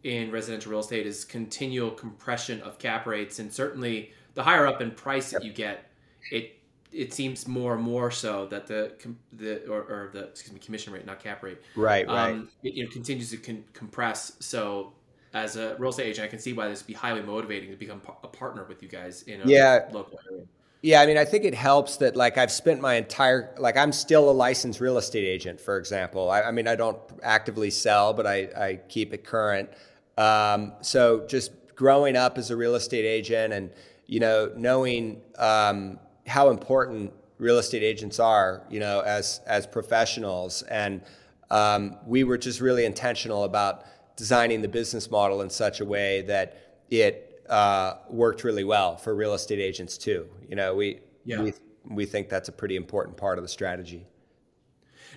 in 0.04 0.32
residential 0.32 0.72
real 0.72 0.80
estate 0.80 1.06
is 1.06 1.26
continual 1.26 1.92
compression 1.92 2.62
of 2.62 2.80
cap 2.80 3.06
rates, 3.06 3.40
and 3.40 3.52
certainly 3.52 4.14
the 4.34 4.42
higher 4.42 4.66
up 4.66 4.82
in 4.82 4.92
price 4.92 5.34
yep. 5.34 5.42
that 5.42 5.48
you 5.48 5.52
get, 5.52 5.92
it 6.32 6.58
it 6.92 7.14
seems 7.14 7.48
more 7.48 7.76
and 7.76 7.84
more 7.84 8.12
so 8.12 8.46
that 8.48 8.68
the 8.68 8.94
the 9.34 9.66
or, 9.68 9.82
or 9.82 10.10
the 10.14 10.26
excuse 10.26 10.54
me 10.54 10.60
commission 10.60 10.94
rate, 10.94 11.06
not 11.06 11.20
cap 11.20 11.44
rate, 11.44 11.60
right, 11.76 12.08
um, 12.08 12.16
right, 12.16 12.48
it, 12.64 12.74
you 12.74 12.84
know, 12.84 12.90
continues 12.90 13.32
to 13.32 13.38
con- 13.38 13.64
compress. 13.74 14.34
So 14.40 14.94
as 15.34 15.56
a 15.56 15.76
real 15.78 15.92
estate 15.92 16.08
agent, 16.08 16.26
I 16.26 16.30
can 16.30 16.40
see 16.40 16.54
why 16.54 16.68
this 16.68 16.82
would 16.82 16.88
be 16.88 16.94
highly 16.94 17.22
motivating 17.22 17.70
to 17.70 17.78
become 17.78 18.02
a 18.24 18.28
partner 18.28 18.66
with 18.66 18.84
you 18.84 18.90
guys 18.90 19.24
in 19.24 19.42
a 19.42 19.46
yeah. 19.46 19.88
local 19.92 20.20
area. 20.30 20.46
Yeah, 20.84 21.02
I 21.02 21.06
mean, 21.06 21.18
I 21.18 21.26
think 21.26 21.46
it 21.46 21.54
helps 21.54 21.98
that 21.98 22.16
like 22.16 22.38
I've 22.38 22.52
spent 22.52 22.82
my 22.82 22.96
entire 22.96 23.54
like 23.60 23.78
I'm 23.78 23.92
still 23.92 24.30
a 24.30 24.34
licensed 24.34 24.80
real 24.80 24.98
estate 24.98 25.26
agent, 25.26 25.62
for 25.62 25.78
example. 25.78 26.32
I, 26.32 26.42
I 26.42 26.52
mean, 26.52 26.68
I 26.68 26.76
don't 26.76 26.98
actively 27.22 27.70
sell, 27.70 28.14
but 28.14 28.26
I, 28.26 28.50
I 28.58 28.80
keep 28.90 29.14
it 29.14 29.24
current. 29.24 29.70
Um, 30.18 30.74
so 30.82 31.26
just 31.28 31.52
growing 31.76 32.16
up 32.16 32.38
as 32.38 32.50
a 32.50 32.56
real 32.56 32.76
estate 32.76 33.06
agent 33.06 33.54
and 33.54 33.72
you 34.08 34.20
know 34.20 34.52
knowing 34.56 35.22
um, 35.38 36.00
how 36.32 36.50
important 36.50 37.12
real 37.38 37.58
estate 37.58 37.84
agents 37.84 38.20
are, 38.20 38.64
you 38.70 38.80
know, 38.80 39.02
as 39.02 39.42
as 39.46 39.68
professionals. 39.68 40.62
And 40.64 41.02
um, 41.50 41.98
we 42.06 42.24
were 42.24 42.38
just 42.38 42.62
really 42.62 42.86
intentional 42.86 43.44
about 43.44 43.84
designing 44.16 44.62
the 44.62 44.68
business 44.70 45.12
model 45.12 45.42
in 45.42 45.50
such 45.50 45.82
a 45.82 45.86
way 45.86 46.22
that 46.22 46.80
it 46.90 47.44
uh, 47.50 47.96
worked 48.10 48.44
really 48.44 48.64
well 48.64 48.96
for 48.96 49.14
real 49.14 49.34
estate 49.34 49.60
agents 49.60 49.98
too. 49.98 50.27
You 50.48 50.55
know, 50.55 50.74
we 50.74 51.01
yeah. 51.25 51.42
we 51.42 51.53
we 51.90 52.05
think 52.05 52.29
that's 52.29 52.48
a 52.48 52.53
pretty 52.53 52.77
important 52.77 53.18
part 53.18 53.38
of 53.38 53.44
the 53.44 53.50
strategy. 53.50 54.08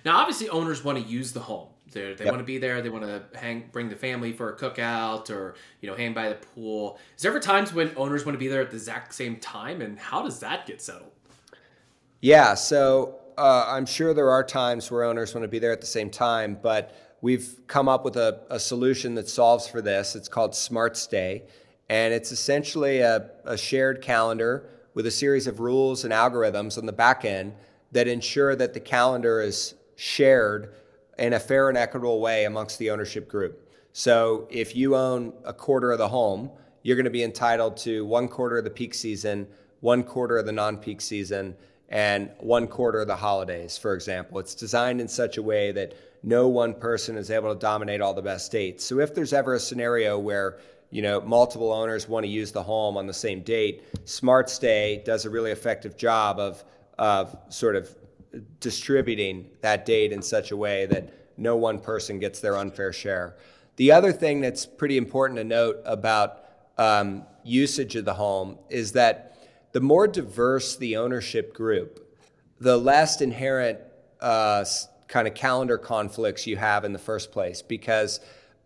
Now, 0.03 0.17
obviously, 0.17 0.49
owners 0.49 0.83
want 0.83 0.97
to 0.97 1.03
use 1.03 1.31
the 1.31 1.39
home. 1.39 1.69
They're, 1.91 2.15
they 2.15 2.25
yep. 2.25 2.33
want 2.33 2.41
to 2.41 2.45
be 2.45 2.57
there. 2.57 2.81
They 2.81 2.89
want 2.89 3.05
to 3.05 3.23
hang, 3.39 3.69
bring 3.71 3.89
the 3.89 3.95
family 3.95 4.33
for 4.33 4.49
a 4.49 4.57
cookout, 4.57 5.29
or 5.29 5.55
you 5.81 5.89
know, 5.89 5.95
hang 5.95 6.13
by 6.13 6.29
the 6.29 6.35
pool. 6.35 6.99
Is 7.15 7.21
there 7.21 7.31
ever 7.31 7.39
times 7.39 7.73
when 7.73 7.91
owners 7.95 8.25
want 8.25 8.33
to 8.33 8.39
be 8.39 8.47
there 8.47 8.61
at 8.61 8.71
the 8.71 8.75
exact 8.75 9.13
same 9.13 9.37
time, 9.37 9.81
and 9.81 9.97
how 9.97 10.23
does 10.23 10.39
that 10.39 10.65
get 10.65 10.81
settled? 10.81 11.14
Yeah, 12.25 12.55
so 12.55 13.19
uh, 13.37 13.65
I'm 13.67 13.85
sure 13.85 14.11
there 14.15 14.31
are 14.31 14.43
times 14.43 14.89
where 14.89 15.03
owners 15.03 15.35
want 15.35 15.43
to 15.43 15.47
be 15.47 15.59
there 15.59 15.71
at 15.71 15.79
the 15.79 15.85
same 15.85 16.09
time, 16.09 16.57
but 16.59 16.95
we've 17.21 17.59
come 17.67 17.87
up 17.87 18.03
with 18.03 18.17
a, 18.17 18.41
a 18.49 18.59
solution 18.59 19.13
that 19.13 19.29
solves 19.29 19.67
for 19.67 19.79
this. 19.79 20.15
It's 20.15 20.27
called 20.27 20.55
Smart 20.55 20.97
Stay, 20.97 21.43
and 21.87 22.15
it's 22.15 22.31
essentially 22.31 23.01
a, 23.01 23.29
a 23.43 23.55
shared 23.55 24.01
calendar 24.01 24.67
with 24.95 25.05
a 25.05 25.11
series 25.11 25.45
of 25.45 25.59
rules 25.59 26.03
and 26.03 26.11
algorithms 26.11 26.79
on 26.79 26.87
the 26.87 26.91
back 26.91 27.25
end 27.25 27.53
that 27.91 28.07
ensure 28.07 28.55
that 28.55 28.73
the 28.73 28.79
calendar 28.79 29.39
is 29.39 29.75
shared 29.95 30.73
in 31.19 31.33
a 31.33 31.39
fair 31.39 31.69
and 31.69 31.77
equitable 31.77 32.21
way 32.21 32.45
amongst 32.45 32.79
the 32.79 32.89
ownership 32.89 33.29
group. 33.29 33.71
So 33.93 34.47
if 34.49 34.75
you 34.75 34.95
own 34.95 35.31
a 35.43 35.53
quarter 35.53 35.91
of 35.91 35.99
the 35.99 36.07
home, 36.09 36.49
you're 36.81 36.95
going 36.95 37.03
to 37.03 37.11
be 37.11 37.23
entitled 37.23 37.77
to 37.77 38.03
one 38.03 38.27
quarter 38.27 38.57
of 38.57 38.63
the 38.63 38.71
peak 38.71 38.95
season, 38.95 39.45
one 39.81 40.01
quarter 40.01 40.39
of 40.39 40.47
the 40.47 40.53
non 40.53 40.77
peak 40.77 41.01
season, 41.01 41.55
and 41.95 42.29
one 42.39 42.67
quarter 42.67 42.99
of 42.99 43.07
the 43.07 43.15
holidays, 43.15 43.77
for 43.77 43.93
example. 43.93 44.37
It's 44.37 44.53
designed 44.53 44.99
in 44.99 45.07
such 45.07 45.37
a 45.37 45.41
way 45.41 45.71
that 45.71 45.93
no 46.23 46.49
one 46.49 46.73
person 46.73 47.15
is 47.15 47.31
able 47.31 47.53
to 47.53 47.57
dominate 47.57 48.01
all 48.01 48.13
the 48.13 48.21
best 48.21 48.51
dates. 48.51 48.83
So 48.83 48.99
if 48.99 49.15
there's 49.15 49.31
ever 49.31 49.53
a 49.53 49.59
scenario 49.59 50.19
where 50.19 50.57
you 50.91 51.01
know 51.01 51.21
multiple 51.21 51.71
owners 51.71 52.09
want 52.09 52.25
to 52.25 52.29
use 52.29 52.51
the 52.51 52.61
home 52.61 52.97
on 52.97 53.07
the 53.07 53.13
same 53.13 53.39
date, 53.43 53.85
Smart 54.03 54.49
Stay 54.49 55.03
does 55.05 55.23
a 55.23 55.29
really 55.29 55.51
effective 55.51 55.95
job 55.95 56.37
of 56.37 56.65
of 56.99 57.37
sort 57.47 57.77
of 57.77 57.95
distributing 58.59 59.49
that 59.61 59.85
date 59.85 60.11
in 60.11 60.21
such 60.21 60.51
a 60.51 60.57
way 60.57 60.85
that 60.87 61.13
no 61.37 61.55
one 61.55 61.79
person 61.79 62.19
gets 62.19 62.41
their 62.41 62.57
unfair 62.57 62.91
share. 62.91 63.37
The 63.77 63.93
other 63.93 64.11
thing 64.11 64.41
that's 64.41 64.65
pretty 64.65 64.97
important 64.97 65.37
to 65.37 65.45
note 65.45 65.81
about 65.85 66.43
um, 66.77 67.23
usage 67.45 67.95
of 67.95 68.03
the 68.03 68.13
home 68.13 68.57
is 68.69 68.91
that 68.91 69.34
the 69.75 69.81
more 69.81 70.07
diverse 70.07 70.77
the 70.77 70.95
ownership 70.95 71.53
group, 71.53 72.17
the 72.61 72.77
less 72.77 73.19
inherent 73.19 73.77
uh, 74.21 74.63
kind 75.09 75.27
of 75.27 75.35
calendar 75.35 75.77
conflicts 75.77 76.47
you 76.47 76.55
have 76.55 76.85
in 76.85 76.93
the 76.93 76.99
first 76.99 77.29
place. 77.33 77.61
Because, 77.61 78.21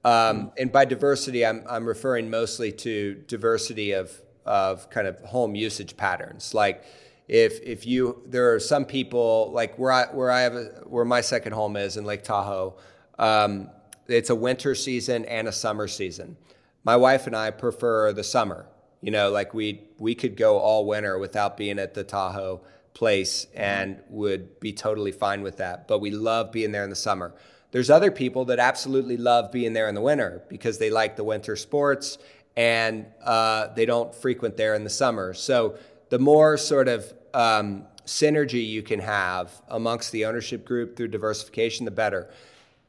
um, 0.06 0.52
and 0.56 0.72
by 0.72 0.86
diversity, 0.86 1.44
I'm, 1.44 1.64
I'm 1.68 1.88
referring 1.88 2.30
mostly 2.30 2.72
to 2.74 3.16
diversity 3.26 3.94
of, 3.94 4.12
of 4.46 4.88
kind 4.92 5.08
of 5.08 5.20
home 5.22 5.56
usage 5.56 5.98
patterns. 5.98 6.54
Like, 6.54 6.84
if 7.28 7.60
if 7.64 7.88
you 7.88 8.22
there 8.28 8.54
are 8.54 8.60
some 8.60 8.86
people 8.86 9.52
like 9.52 9.80
where 9.80 9.92
I 9.92 10.06
where 10.14 10.30
I 10.30 10.42
have 10.42 10.54
a, 10.54 10.66
where 10.86 11.06
my 11.06 11.22
second 11.22 11.54
home 11.54 11.76
is 11.76 11.98
in 11.98 12.06
Lake 12.06 12.24
Tahoe, 12.24 12.78
um, 13.18 13.72
it's 14.06 14.30
a 14.30 14.36
winter 14.36 14.76
season 14.76 15.26
and 15.26 15.48
a 15.48 15.52
summer 15.52 15.88
season. 15.88 16.38
My 16.84 16.98
wife 16.98 17.26
and 17.26 17.36
I 17.36 17.50
prefer 17.50 18.14
the 18.14 18.24
summer. 18.24 18.68
You 19.02 19.12
know, 19.12 19.30
like 19.32 19.54
we 19.54 19.82
we 19.98 20.16
could 20.16 20.36
go 20.36 20.58
all 20.58 20.86
winter 20.86 21.18
without 21.18 21.58
being 21.58 21.80
at 21.80 21.94
the 21.94 22.04
Tahoe 22.04 22.62
place 22.94 23.48
and 23.54 24.02
would 24.10 24.60
be 24.60 24.74
totally 24.74 25.12
fine 25.12 25.42
with 25.42 25.58
that. 25.58 25.88
But 25.88 26.00
we 26.00 26.12
love 26.12 26.52
being 26.52 26.72
there 26.72 26.84
in 26.84 26.90
the 26.90 26.96
summer. 26.96 27.34
There's 27.72 27.90
other 27.90 28.12
people 28.12 28.46
that 28.46 28.60
absolutely 28.60 29.16
love 29.16 29.52
being 29.52 29.74
there 29.74 29.88
in 29.88 29.96
the 29.96 30.02
winter 30.02 30.42
because 30.50 30.80
they 30.80 30.90
like 30.90 31.16
the 31.16 31.24
winter 31.24 31.56
sports 31.56 32.18
and 32.58 33.06
uh, 33.24 33.68
they 33.74 33.86
don't 33.86 34.14
frequent 34.14 34.58
there 34.58 34.74
in 34.74 34.84
the 34.84 34.90
summer. 34.90 35.34
So 35.34 35.78
the 36.10 36.20
more 36.20 36.58
sort 36.58 36.88
of 36.88 37.14
um, 37.34 37.86
synergy 38.06 38.68
you 38.68 38.82
can 38.82 39.00
have 39.00 39.62
amongst 39.70 40.12
the 40.12 40.26
ownership 40.26 40.66
group 40.66 40.98
through 40.98 41.10
diversification, 41.10 41.86
the 41.86 41.92
better. 41.92 42.30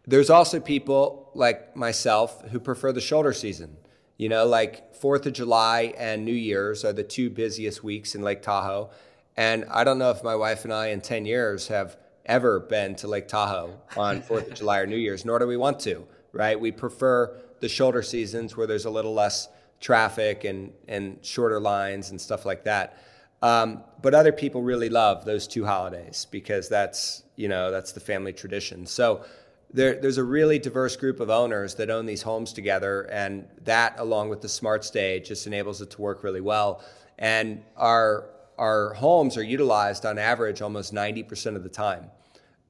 There's 0.06 0.30
also 0.30 0.58
people 0.58 1.30
like 1.34 1.76
myself 1.76 2.42
who 2.48 2.58
prefer 2.58 2.90
the 2.90 3.02
shoulder 3.02 3.32
season. 3.34 3.76
You 4.20 4.28
know, 4.28 4.44
like 4.44 4.94
Fourth 4.94 5.24
of 5.24 5.33
July 5.33 5.94
and 5.96 6.26
New 6.26 6.35
Year's 6.35 6.85
are 6.85 6.92
the 6.92 7.02
two 7.02 7.30
busiest 7.30 7.83
weeks 7.83 8.14
in 8.14 8.20
Lake 8.20 8.42
Tahoe. 8.42 8.90
And 9.35 9.64
I 9.70 9.83
don't 9.83 9.98
know 9.98 10.11
if 10.11 10.22
my 10.22 10.37
wife 10.37 10.64
and 10.64 10.74
I 10.74 10.88
in 10.88 11.00
10 11.00 11.24
years 11.24 11.68
have 11.68 11.96
ever 12.26 12.61
been 12.61 12.96
to 12.96 13.09
Lake 13.09 13.28
Tahoe 13.28 13.80
on 13.96 14.20
Fourth 14.28 14.48
of 14.48 14.59
July 14.59 14.80
or 14.80 14.87
New 14.87 14.98
Year's, 14.98 15.24
nor 15.24 15.38
do 15.38 15.46
we 15.46 15.56
want 15.56 15.80
to, 15.80 16.06
right? 16.33 16.61
We 16.61 16.70
prefer 16.70 17.35
the 17.61 17.68
shoulder 17.70 18.02
seasons 18.02 18.59
where 18.59 18.66
there's 18.66 18.85
a 18.85 18.90
little 18.90 19.14
less 19.14 19.48
traffic 19.80 20.44
and, 20.44 20.74
and 20.87 21.16
shorter 21.24 21.59
lines 21.59 22.11
and 22.11 22.20
stuff 22.20 22.44
like 22.44 22.64
that. 22.64 23.02
Um, 23.40 23.85
but 24.02 24.12
other 24.12 24.33
people 24.33 24.61
really 24.61 24.90
love 24.90 25.24
those 25.24 25.46
two 25.48 25.64
holidays 25.64 26.26
because 26.30 26.68
that's 26.68 27.22
you 27.37 27.48
know 27.48 27.70
that's 27.70 27.92
the 27.92 28.00
family 28.00 28.35
tradition. 28.35 28.85
So 28.85 29.24
there, 29.72 30.00
there's 30.00 30.18
a 30.18 30.24
really 30.24 30.59
diverse 30.59 30.96
group 30.96 31.20
of 31.20 31.30
owners 31.30 31.74
that 31.76 31.90
own 31.90 32.06
these 32.06 32.22
homes 32.22 32.52
together, 32.52 33.02
and 33.02 33.46
that 33.64 33.98
along 33.98 34.28
with 34.28 34.40
the 34.40 34.48
smart 34.48 34.85
stay 34.85 35.20
just 35.20 35.46
enables 35.46 35.80
it 35.80 35.90
to 35.90 36.02
work 36.02 36.22
really 36.22 36.40
well. 36.40 36.83
And 37.18 37.62
our 37.76 38.30
our 38.59 38.92
homes 38.94 39.37
are 39.38 39.42
utilized 39.42 40.04
on 40.04 40.18
average 40.18 40.61
almost 40.61 40.92
90% 40.92 41.56
of 41.56 41.62
the 41.62 41.68
time, 41.70 42.11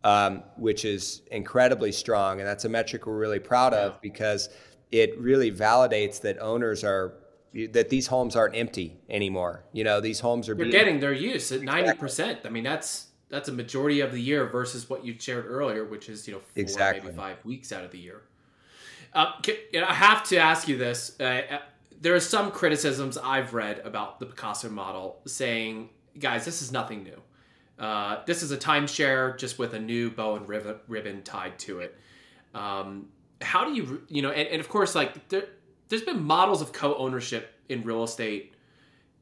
um, 0.05 0.45
which 0.57 0.85
is 0.85 1.23
incredibly 1.33 1.91
strong, 1.91 2.39
and 2.39 2.49
that's 2.49 2.65
a 2.65 2.69
metric 2.69 3.07
we're 3.07 3.19
really 3.19 3.41
proud 3.41 3.75
of 3.75 4.01
because 4.01 4.51
it 4.93 5.19
really 5.19 5.51
validates 5.51 6.21
that 6.21 6.39
owners 6.39 6.85
are 6.85 7.15
that 7.73 7.89
these 7.89 8.07
homes 8.07 8.37
aren't 8.37 8.55
empty 8.57 8.97
anymore. 9.09 9.65
You 9.73 9.83
know, 9.83 10.01
these 10.01 10.21
homes 10.21 10.49
are 10.49 10.55
They're 10.55 10.67
being, 10.67 10.71
getting 10.71 11.01
their 11.01 11.13
use 11.13 11.51
at 11.51 11.63
ninety 11.63 11.99
percent. 11.99 12.41
I 12.45 12.51
mean, 12.51 12.65
that's 12.65 13.07
that's 13.31 13.49
a 13.49 13.53
majority 13.53 14.01
of 14.01 14.13
the 14.13 14.21
year 14.21 14.47
versus 14.47 14.91
what 14.91 15.05
you 15.05 15.15
shared 15.19 15.47
earlier, 15.47 15.85
which 15.85 16.09
is 16.09 16.27
you 16.27 16.35
know 16.35 16.41
four 16.41 16.63
Exactly. 16.63 17.03
maybe 17.03 17.17
five 17.17 17.45
weeks 17.45 17.73
out 17.73 17.85
of 17.85 17.91
the 17.91 17.99
year. 17.99 18.23
Uh, 19.15 19.33
ca- 19.45 19.59
you 19.73 19.81
know, 19.81 19.87
I 19.87 19.95
have 19.95 20.25
to 20.29 20.37
ask 20.37 20.69
you 20.69 20.77
this. 20.77 21.17
Uh, 21.19 21.25
uh, 21.25 21.59
there 22.01 22.15
are 22.15 22.21
some 22.21 22.51
criticisms 22.51 23.19
I've 23.19 23.55
read 23.55 23.81
about 23.81 24.21
the 24.21 24.27
Pacaso 24.27 24.71
model, 24.71 25.21
saying, 25.27 25.91
"Guys, 26.19 26.45
this 26.45 26.63
is 26.63 26.73
nothing 26.73 27.05
new. 27.05 27.21
Uh, 27.79 28.23
this 28.27 28.43
is 28.43 28.51
a 28.53 28.57
timeshare 28.57 29.39
just 29.39 29.59
with 29.59 29.75
a 29.75 29.81
new 29.81 30.11
bow 30.11 30.37
and 30.37 30.49
ribbon, 30.49 30.77
ribbon 30.89 31.23
tied 31.23 31.59
to 31.61 31.81
it." 31.81 31.97
Um, 32.55 33.09
how 33.41 33.65
do 33.65 33.73
you, 33.73 34.03
you 34.09 34.23
know, 34.23 34.31
and, 34.31 34.49
and 34.49 34.61
of 34.61 34.69
course, 34.69 34.95
like 34.95 35.29
there, 35.29 35.45
there's 35.89 36.03
been 36.03 36.23
models 36.23 36.61
of 36.61 36.73
co-ownership 36.73 37.55
in 37.69 37.83
real 37.83 38.03
estate 38.05 38.55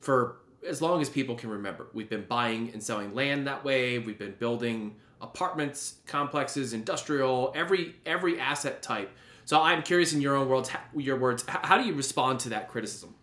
for 0.00 0.38
as 0.66 0.82
long 0.82 1.00
as 1.00 1.08
people 1.08 1.34
can 1.34 1.50
remember. 1.50 1.88
We've 1.92 2.08
been 2.08 2.24
buying 2.24 2.70
and 2.72 2.82
selling 2.82 3.14
land 3.14 3.46
that 3.46 3.64
way. 3.64 3.98
We've 3.98 4.18
been 4.18 4.34
building 4.38 4.96
apartments, 5.20 5.96
complexes, 6.06 6.72
industrial, 6.72 7.52
every 7.54 7.96
every 8.06 8.38
asset 8.40 8.82
type. 8.82 9.10
So 9.44 9.60
I'm 9.60 9.82
curious, 9.82 10.12
in 10.12 10.20
your 10.20 10.36
own 10.36 10.48
words, 10.48 10.70
your 10.94 11.18
words, 11.18 11.42
how 11.48 11.78
do 11.78 11.84
you 11.84 11.94
respond 11.94 12.40
to 12.40 12.50
that 12.50 12.68
criticism? 12.68 13.14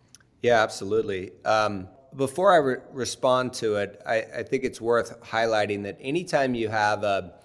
Yeah, 0.42 0.64
absolutely. 0.64 1.32
Um, 1.46 1.88
before 2.16 2.52
I 2.52 2.58
re- 2.58 2.78
respond 2.92 3.54
to 3.56 3.76
it, 3.76 4.02
I, 4.08 4.24
I 4.38 4.44
think 4.44 4.64
it's 4.64 4.82
worth 4.82 5.22
highlighting 5.22 5.84
that 5.84 5.98
anytime 6.00 6.56
you 6.56 6.70
have 6.70 7.04
a, 7.04 7.36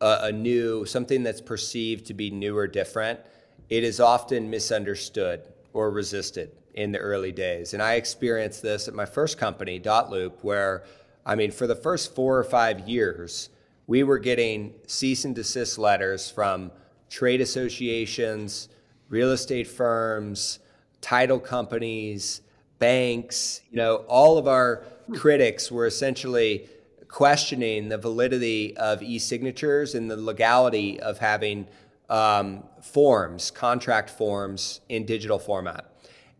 a, 0.00 0.18
a 0.22 0.32
new, 0.32 0.84
something 0.84 1.22
that's 1.22 1.40
perceived 1.40 2.06
to 2.06 2.14
be 2.14 2.30
new 2.30 2.56
or 2.56 2.66
different, 2.66 3.20
it 3.68 3.84
is 3.84 4.00
often 4.00 4.50
misunderstood 4.50 5.42
or 5.72 5.90
resisted 5.90 6.50
in 6.78 6.92
the 6.92 6.98
early 6.98 7.32
days. 7.32 7.74
And 7.74 7.82
I 7.82 7.94
experienced 7.94 8.62
this 8.62 8.86
at 8.86 8.94
my 8.94 9.04
first 9.04 9.36
company, 9.36 9.80
Dotloop, 9.80 10.34
where, 10.42 10.84
I 11.26 11.34
mean, 11.34 11.50
for 11.50 11.66
the 11.66 11.74
first 11.74 12.14
four 12.14 12.38
or 12.38 12.44
five 12.44 12.88
years, 12.88 13.50
we 13.88 14.04
were 14.04 14.20
getting 14.20 14.74
cease 14.86 15.24
and 15.24 15.34
desist 15.34 15.76
letters 15.76 16.30
from 16.30 16.70
trade 17.10 17.40
associations, 17.40 18.68
real 19.08 19.32
estate 19.32 19.66
firms, 19.66 20.60
title 21.00 21.40
companies, 21.40 22.42
banks, 22.78 23.60
you 23.72 23.76
know, 23.76 23.96
all 24.06 24.38
of 24.38 24.46
our 24.46 24.84
critics 25.16 25.72
were 25.72 25.86
essentially 25.86 26.68
questioning 27.08 27.88
the 27.88 27.98
validity 27.98 28.76
of 28.76 29.02
e-signatures 29.02 29.96
and 29.96 30.08
the 30.08 30.16
legality 30.16 31.00
of 31.00 31.18
having 31.18 31.66
um, 32.08 32.62
forms, 32.82 33.50
contract 33.50 34.10
forms 34.10 34.80
in 34.88 35.04
digital 35.04 35.40
format. 35.40 35.92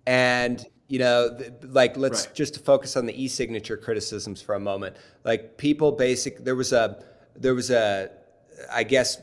And 0.09 0.65
you 0.89 0.99
know, 0.99 1.37
th- 1.39 1.53
like 1.65 1.99
let's 1.99 2.25
Right. 2.25 2.35
just 2.35 2.65
focus 2.65 2.97
on 2.97 3.05
the 3.05 3.23
e-signature 3.23 3.77
criticisms 3.77 4.41
for 4.41 4.55
a 4.55 4.61
moment. 4.61 4.97
Like 5.23 5.59
people 5.59 5.93
basic 5.93 6.43
there 6.45 6.57
was 6.57 6.73
a 6.73 7.05
there 7.37 7.55
was 7.55 7.71
a 7.71 8.11
I 8.73 8.85
guess 8.85 9.21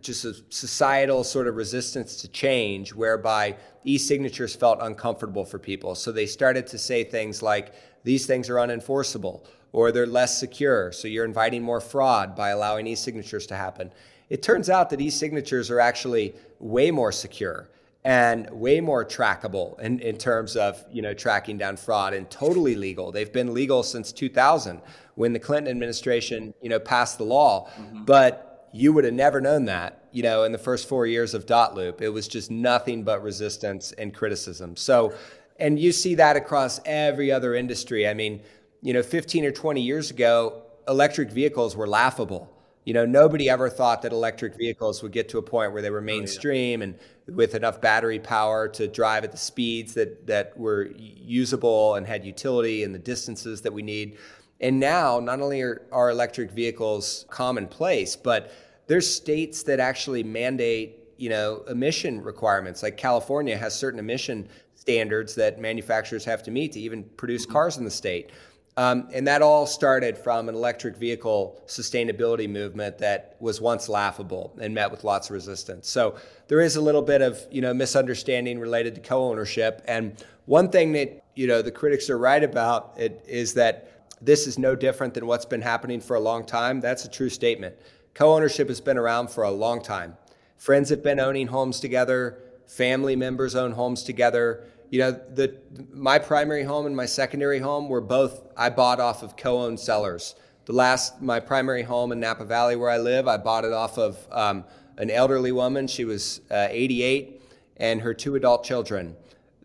just 0.00 0.24
a 0.24 0.34
societal 0.48 1.22
sort 1.22 1.46
of 1.46 1.54
resistance 1.54 2.16
to 2.22 2.28
change 2.28 2.92
whereby 2.92 3.56
e-signatures 3.84 4.56
felt 4.56 4.78
uncomfortable 4.82 5.44
for 5.44 5.60
people. 5.60 5.94
So 5.94 6.10
they 6.10 6.26
started 6.26 6.66
to 6.68 6.78
say 6.78 7.04
things 7.04 7.40
like 7.40 7.72
these 8.02 8.26
things 8.26 8.50
are 8.50 8.56
unenforceable 8.56 9.44
or 9.70 9.92
they're 9.92 10.06
less 10.06 10.36
secure. 10.36 10.90
So 10.90 11.06
you're 11.06 11.24
inviting 11.26 11.62
more 11.62 11.80
fraud 11.80 12.34
by 12.34 12.48
allowing 12.48 12.88
e-signatures 12.88 13.46
to 13.48 13.54
happen. 13.56 13.92
It 14.30 14.42
turns 14.42 14.68
out 14.68 14.90
that 14.90 15.00
e-signatures 15.00 15.70
are 15.70 15.78
actually 15.80 16.34
way 16.58 16.90
more 16.90 17.12
secure 17.12 17.68
and 18.04 18.50
way 18.50 18.80
more 18.80 19.02
trackable 19.04 19.80
in, 19.80 19.98
in 20.00 20.16
terms 20.16 20.56
of 20.56 20.84
you 20.90 21.00
know 21.00 21.14
tracking 21.14 21.56
down 21.56 21.76
fraud 21.76 22.14
and 22.14 22.28
totally 22.30 22.74
legal. 22.74 23.10
They've 23.10 23.32
been 23.32 23.54
legal 23.54 23.82
since 23.82 24.12
2000 24.12 24.80
when 25.14 25.32
the 25.32 25.38
Clinton 25.38 25.70
administration 25.70 26.54
you 26.60 26.68
know 26.68 26.78
passed 26.78 27.18
the 27.18 27.24
law, 27.24 27.68
mm-hmm. 27.70 28.04
but 28.04 28.68
you 28.72 28.92
would 28.92 29.04
have 29.04 29.14
never 29.14 29.40
known 29.40 29.64
that 29.66 30.08
you 30.12 30.22
know 30.22 30.44
in 30.44 30.52
the 30.52 30.58
first 30.58 30.88
four 30.88 31.06
years 31.06 31.32
of 31.34 31.46
Dotloop. 31.46 32.00
It 32.00 32.10
was 32.10 32.28
just 32.28 32.50
nothing 32.50 33.04
but 33.04 33.22
resistance 33.22 33.92
and 33.92 34.14
criticism. 34.14 34.76
So, 34.76 35.14
and 35.58 35.78
you 35.78 35.92
see 35.92 36.14
that 36.16 36.36
across 36.36 36.80
every 36.84 37.32
other 37.32 37.54
industry. 37.54 38.06
I 38.06 38.14
mean, 38.14 38.42
you 38.82 38.92
know, 38.92 39.02
15 39.02 39.46
or 39.46 39.50
20 39.50 39.80
years 39.80 40.10
ago, 40.10 40.62
electric 40.86 41.30
vehicles 41.30 41.74
were 41.74 41.88
laughable. 41.88 42.53
You 42.84 42.92
know, 42.92 43.06
nobody 43.06 43.48
ever 43.48 43.70
thought 43.70 44.02
that 44.02 44.12
electric 44.12 44.56
vehicles 44.56 45.02
would 45.02 45.12
get 45.12 45.28
to 45.30 45.38
a 45.38 45.42
point 45.42 45.72
where 45.72 45.80
they 45.80 45.90
were 45.90 45.98
oh, 45.98 46.02
mainstream 46.02 46.82
and 46.82 46.98
with 47.26 47.54
enough 47.54 47.80
battery 47.80 48.18
power 48.18 48.68
to 48.68 48.86
drive 48.86 49.24
at 49.24 49.32
the 49.32 49.38
speeds 49.38 49.94
that 49.94 50.26
that 50.26 50.56
were 50.56 50.90
usable 50.96 51.94
and 51.94 52.06
had 52.06 52.24
utility 52.24 52.84
and 52.84 52.94
the 52.94 52.98
distances 52.98 53.62
that 53.62 53.72
we 53.72 53.82
need. 53.82 54.18
And 54.60 54.78
now, 54.78 55.18
not 55.18 55.40
only 55.40 55.62
are, 55.62 55.86
are 55.92 56.10
electric 56.10 56.50
vehicles 56.50 57.26
commonplace, 57.30 58.16
but 58.16 58.52
there's 58.86 59.12
states 59.12 59.62
that 59.64 59.80
actually 59.80 60.22
mandate, 60.22 60.98
you 61.16 61.30
know, 61.30 61.64
emission 61.68 62.22
requirements. 62.22 62.82
Like 62.82 62.96
California 62.96 63.56
has 63.56 63.74
certain 63.74 63.98
emission 63.98 64.48
standards 64.74 65.34
that 65.34 65.58
manufacturers 65.58 66.24
have 66.24 66.42
to 66.42 66.50
meet 66.50 66.72
to 66.72 66.80
even 66.80 67.04
produce 67.16 67.44
mm-hmm. 67.44 67.52
cars 67.52 67.78
in 67.78 67.84
the 67.84 67.90
state. 67.90 68.30
Um, 68.76 69.08
and 69.12 69.28
that 69.28 69.40
all 69.40 69.66
started 69.66 70.18
from 70.18 70.48
an 70.48 70.54
electric 70.56 70.96
vehicle 70.96 71.62
sustainability 71.66 72.50
movement 72.50 72.98
that 72.98 73.36
was 73.38 73.60
once 73.60 73.88
laughable 73.88 74.52
and 74.60 74.74
met 74.74 74.90
with 74.90 75.04
lots 75.04 75.28
of 75.28 75.34
resistance. 75.34 75.88
So 75.88 76.16
there 76.48 76.60
is 76.60 76.74
a 76.74 76.80
little 76.80 77.02
bit 77.02 77.22
of 77.22 77.40
you 77.52 77.60
know 77.60 77.72
misunderstanding 77.72 78.58
related 78.58 78.96
to 78.96 79.00
co-ownership. 79.00 79.82
And 79.86 80.22
one 80.46 80.70
thing 80.70 80.92
that 80.92 81.22
you 81.36 81.46
know 81.46 81.62
the 81.62 81.70
critics 81.70 82.10
are 82.10 82.18
right 82.18 82.42
about 82.42 82.94
it 82.96 83.24
is 83.28 83.54
that 83.54 83.90
this 84.20 84.46
is 84.48 84.58
no 84.58 84.74
different 84.74 85.14
than 85.14 85.26
what's 85.26 85.44
been 85.44 85.62
happening 85.62 86.00
for 86.00 86.16
a 86.16 86.20
long 86.20 86.44
time. 86.44 86.80
That's 86.80 87.04
a 87.04 87.10
true 87.10 87.30
statement. 87.30 87.76
Co-ownership 88.14 88.68
has 88.68 88.80
been 88.80 88.98
around 88.98 89.30
for 89.30 89.44
a 89.44 89.50
long 89.50 89.82
time. 89.82 90.16
Friends 90.56 90.90
have 90.90 91.02
been 91.02 91.20
owning 91.20 91.46
homes 91.46 91.78
together. 91.78 92.38
Family 92.66 93.14
members 93.14 93.54
own 93.54 93.72
homes 93.72 94.02
together 94.02 94.64
you 94.94 95.00
know 95.00 95.10
the 95.10 95.52
my 95.92 96.20
primary 96.20 96.62
home 96.62 96.86
and 96.86 96.94
my 96.94 97.06
secondary 97.06 97.58
home 97.58 97.88
were 97.88 98.00
both 98.00 98.42
I 98.56 98.70
bought 98.70 99.00
off 99.00 99.24
of 99.24 99.36
co-owned 99.36 99.80
sellers. 99.80 100.36
The 100.66 100.72
last 100.72 101.20
my 101.20 101.40
primary 101.40 101.82
home 101.82 102.12
in 102.12 102.20
Napa 102.20 102.44
Valley 102.44 102.76
where 102.76 102.90
I 102.90 102.98
live, 102.98 103.26
I 103.26 103.36
bought 103.36 103.64
it 103.64 103.72
off 103.72 103.98
of 103.98 104.24
um, 104.30 104.64
an 104.96 105.10
elderly 105.10 105.50
woman. 105.50 105.88
She 105.88 106.04
was 106.04 106.42
uh, 106.48 106.68
88, 106.70 107.42
and 107.78 108.02
her 108.02 108.14
two 108.14 108.36
adult 108.36 108.62
children. 108.62 109.16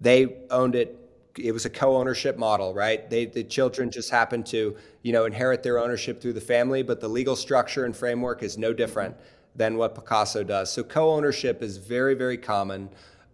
They 0.02 0.36
owned 0.50 0.74
it. 0.74 0.98
It 1.38 1.52
was 1.52 1.64
a 1.64 1.70
co-ownership 1.70 2.40
model, 2.40 2.74
right? 2.74 3.08
They 3.08 3.26
the 3.26 3.44
children 3.44 3.92
just 3.92 4.10
happened 4.10 4.48
to 4.48 4.76
you 5.04 5.14
know 5.14 5.26
inherit 5.26 5.62
their 5.62 5.78
ownership 5.78 6.20
through 6.24 6.34
the 6.34 6.42
family, 6.42 6.82
but 6.82 7.02
the 7.02 7.08
legal 7.08 7.36
structure 7.36 7.86
and 7.86 7.96
framework 7.96 8.42
is 8.42 8.58
no 8.58 8.74
different 8.74 9.16
than 9.56 9.78
what 9.78 9.94
Pacaso 9.94 10.42
does. 10.48 10.74
So 10.74 10.84
co-ownership 10.84 11.62
is 11.62 11.78
very 11.78 12.16
very 12.16 12.40
common. 12.40 12.90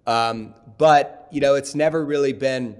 Um, 0.08 0.54
but 0.78 1.28
you 1.32 1.42
know, 1.42 1.56
it's 1.56 1.76
never 1.76 2.06
really 2.06 2.34
been 2.34 2.76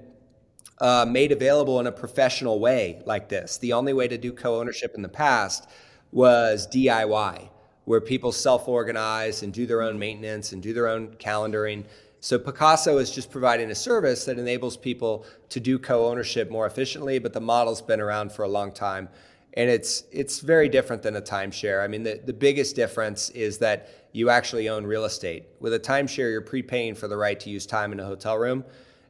uh, 0.80 1.06
made 1.08 1.32
available 1.32 1.80
in 1.80 1.86
a 1.86 1.92
professional 1.92 2.60
way 2.60 3.02
like 3.06 3.28
this. 3.28 3.56
The 3.58 3.72
only 3.72 3.92
way 3.92 4.08
to 4.08 4.18
do 4.18 4.32
co-ownership 4.32 4.94
in 4.94 5.02
the 5.02 5.08
past 5.08 5.68
was 6.12 6.66
DIY, 6.68 7.48
where 7.84 8.00
people 8.00 8.32
self-organize 8.32 9.42
and 9.42 9.52
do 9.52 9.66
their 9.66 9.82
own 9.82 9.98
maintenance 9.98 10.52
and 10.52 10.62
do 10.62 10.72
their 10.72 10.88
own 10.88 11.08
calendaring. 11.18 11.84
So 12.20 12.38
Pacaso 12.38 13.00
is 13.00 13.10
just 13.10 13.30
providing 13.30 13.70
a 13.70 13.74
service 13.74 14.24
that 14.24 14.38
enables 14.38 14.76
people 14.76 15.24
to 15.50 15.60
do 15.60 15.78
co-ownership 15.78 16.50
more 16.50 16.66
efficiently, 16.66 17.18
but 17.18 17.32
the 17.32 17.40
model's 17.40 17.82
been 17.82 18.00
around 18.00 18.32
for 18.32 18.42
a 18.42 18.48
long 18.48 18.72
time. 18.72 19.08
And 19.54 19.70
it's 19.70 20.04
it's 20.12 20.40
very 20.40 20.68
different 20.68 21.02
than 21.02 21.16
a 21.16 21.22
timeshare. 21.22 21.82
I 21.82 21.86
mean, 21.86 22.02
the, 22.02 22.20
the 22.22 22.34
biggest 22.34 22.76
difference 22.76 23.30
is 23.30 23.56
that 23.58 24.05
you 24.16 24.30
actually 24.30 24.70
own 24.70 24.86
real 24.86 25.04
estate. 25.04 25.44
With 25.60 25.74
a 25.74 25.78
timeshare, 25.78 26.30
you're 26.30 26.40
prepaying 26.40 26.94
for 26.94 27.06
the 27.06 27.18
right 27.18 27.38
to 27.38 27.50
use 27.50 27.66
time 27.66 27.92
in 27.92 28.00
a 28.00 28.04
hotel 28.06 28.38
room. 28.38 28.64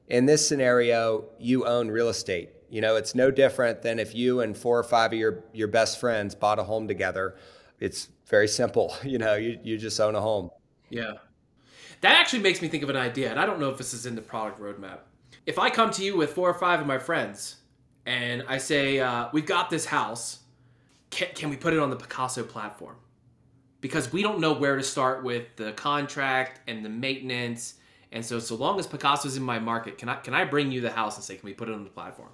In 0.08 0.26
this 0.26 0.46
scenario, 0.46 1.26
you 1.38 1.64
own 1.64 1.88
real 1.88 2.08
estate. 2.08 2.50
You 2.70 2.80
know, 2.80 2.96
it's 2.96 3.14
no 3.14 3.30
different 3.30 3.82
than 3.82 4.00
if 4.00 4.16
you 4.16 4.40
and 4.40 4.58
four 4.58 4.76
or 4.76 4.82
five 4.82 5.12
of 5.12 5.18
your, 5.18 5.44
your 5.52 5.68
best 5.68 6.00
friends 6.00 6.34
bought 6.34 6.58
a 6.58 6.64
home 6.64 6.88
together. 6.88 7.36
It's 7.78 8.08
very 8.26 8.48
simple. 8.48 8.96
You 9.04 9.18
know, 9.18 9.36
you, 9.36 9.60
you 9.62 9.78
just 9.78 10.00
own 10.00 10.16
a 10.16 10.20
home. 10.20 10.50
Yeah. 10.90 11.12
That 12.00 12.16
actually 12.16 12.42
makes 12.42 12.60
me 12.60 12.66
think 12.66 12.82
of 12.82 12.90
an 12.90 12.96
idea, 12.96 13.30
and 13.30 13.38
I 13.38 13.46
don't 13.46 13.60
know 13.60 13.70
if 13.70 13.78
this 13.78 13.94
is 13.94 14.06
in 14.06 14.16
the 14.16 14.22
product 14.22 14.60
roadmap. 14.60 14.98
If 15.46 15.56
I 15.60 15.70
come 15.70 15.92
to 15.92 16.04
you 16.04 16.16
with 16.16 16.32
four 16.32 16.50
or 16.50 16.54
five 16.54 16.80
of 16.80 16.86
my 16.88 16.98
friends 16.98 17.58
and 18.06 18.42
I 18.48 18.58
say, 18.58 18.98
uh, 18.98 19.28
We've 19.32 19.46
got 19.46 19.70
this 19.70 19.86
house, 19.86 20.40
can, 21.10 21.28
can 21.36 21.48
we 21.48 21.56
put 21.56 21.74
it 21.74 21.78
on 21.78 21.90
the 21.90 21.96
Pacaso 21.96 22.46
platform? 22.48 22.96
Because 23.86 24.12
we 24.12 24.22
don't 24.22 24.40
know 24.40 24.52
where 24.52 24.76
to 24.76 24.82
start 24.82 25.22
with 25.22 25.44
the 25.56 25.72
contract 25.72 26.60
and 26.66 26.84
the 26.84 26.88
maintenance. 26.88 27.74
And 28.10 28.24
so, 28.24 28.40
so 28.40 28.56
long 28.56 28.80
as 28.80 28.86
Pacaso's 28.86 29.36
in 29.36 29.42
my 29.42 29.58
market, 29.58 29.96
can 29.96 30.08
I 30.08 30.16
can 30.16 30.34
I 30.34 30.44
bring 30.44 30.72
you 30.72 30.80
the 30.80 30.90
house 30.90 31.16
and 31.16 31.24
say, 31.24 31.36
can 31.36 31.46
we 31.46 31.54
put 31.54 31.68
it 31.68 31.74
on 31.74 31.84
the 31.84 31.90
platform? 31.90 32.30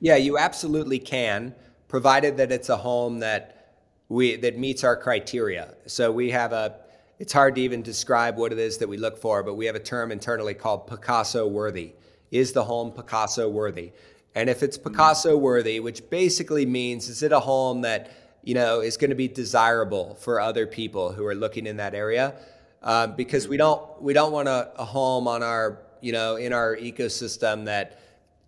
Yeah, 0.00 0.16
you 0.16 0.36
absolutely 0.36 0.98
can, 0.98 1.54
provided 1.88 2.36
that 2.38 2.50
it's 2.50 2.68
a 2.68 2.76
home 2.76 3.20
that 3.20 3.76
we 4.08 4.36
that 4.36 4.58
meets 4.58 4.82
our 4.82 4.96
criteria. 4.96 5.74
So 5.86 6.10
we 6.10 6.30
have 6.30 6.52
a 6.52 6.80
it's 7.18 7.32
hard 7.32 7.54
to 7.54 7.60
even 7.60 7.82
describe 7.82 8.36
what 8.36 8.52
it 8.52 8.58
is 8.58 8.78
that 8.78 8.88
we 8.88 8.96
look 8.96 9.16
for, 9.16 9.42
but 9.42 9.54
we 9.54 9.66
have 9.66 9.74
a 9.74 9.80
term 9.80 10.12
internally 10.12 10.54
called 10.54 10.86
Pacaso 10.86 11.48
worthy. 11.48 11.92
is 12.30 12.52
the 12.52 12.64
home 12.64 12.90
Pacaso 12.90 13.50
worthy? 13.50 13.92
And 14.34 14.50
if 14.50 14.62
it's 14.62 14.76
hmm. 14.76 14.88
Pacaso 14.88 15.38
worthy, 15.38 15.80
which 15.80 16.10
basically 16.10 16.66
means 16.66 17.08
is 17.08 17.22
it 17.22 17.32
a 17.32 17.40
home 17.40 17.82
that 17.82 18.10
you 18.46 18.54
know 18.54 18.80
is 18.80 18.96
going 18.96 19.10
to 19.10 19.16
be 19.16 19.28
desirable 19.28 20.14
for 20.14 20.40
other 20.40 20.66
people 20.66 21.12
who 21.12 21.26
are 21.26 21.34
looking 21.34 21.66
in 21.66 21.76
that 21.76 21.94
area? 21.94 22.34
Um, 22.82 23.16
because 23.16 23.48
we 23.48 23.58
don't 23.58 24.00
we 24.00 24.14
don't 24.14 24.32
want 24.32 24.48
a, 24.48 24.70
a 24.76 24.84
home 24.84 25.28
on 25.28 25.42
our 25.42 25.82
you 26.00 26.12
know 26.12 26.36
in 26.36 26.54
our 26.54 26.76
ecosystem 26.76 27.64
that 27.66 27.98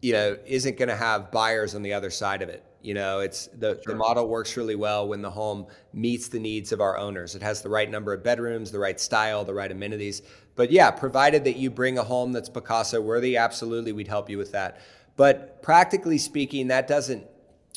you 0.01 0.13
know 0.13 0.39
isn't 0.47 0.79
going 0.79 0.89
to 0.89 0.97
have 0.97 1.31
buyers 1.31 1.75
on 1.75 1.83
the 1.83 1.93
other 1.93 2.11
side 2.11 2.41
of 2.41 2.49
it. 2.49 2.65
You 2.81 2.95
know, 2.95 3.19
it's 3.19 3.49
the, 3.49 3.75
sure. 3.75 3.93
the 3.93 3.95
model 3.97 4.29
works 4.29 4.57
really 4.57 4.77
well 4.77 5.09
when 5.09 5.21
the 5.21 5.31
home 5.31 5.67
meets 5.93 6.29
the 6.29 6.39
needs 6.39 6.71
of 6.71 6.81
our 6.81 6.97
owners. 6.97 7.35
It 7.35 7.43
has 7.43 7.61
the 7.61 7.69
right 7.69 7.91
number 7.91 8.13
of 8.13 8.23
bedrooms, 8.23 8.71
the 8.71 8.79
right 8.79 9.01
style, 9.01 9.45
the 9.45 9.53
right 9.53 9.71
amenities. 9.71 10.23
But 10.55 10.71
yeah, 10.71 10.93
provided 10.93 11.43
that 11.45 11.57
you 11.57 11.71
bring 11.71 11.99
a 11.99 12.05
home 12.05 12.33
that's 12.33 12.49
Pacaso 12.49 13.03
worthy, 13.03 13.37
absolutely, 13.37 13.91
we'd 13.91 14.07
help 14.07 14.31
you 14.31 14.39
with 14.39 14.53
that. 14.53 14.81
But 15.17 15.61
practically 15.61 16.19
speaking, 16.19 16.69
that 16.69 16.87
doesn't 16.87 17.27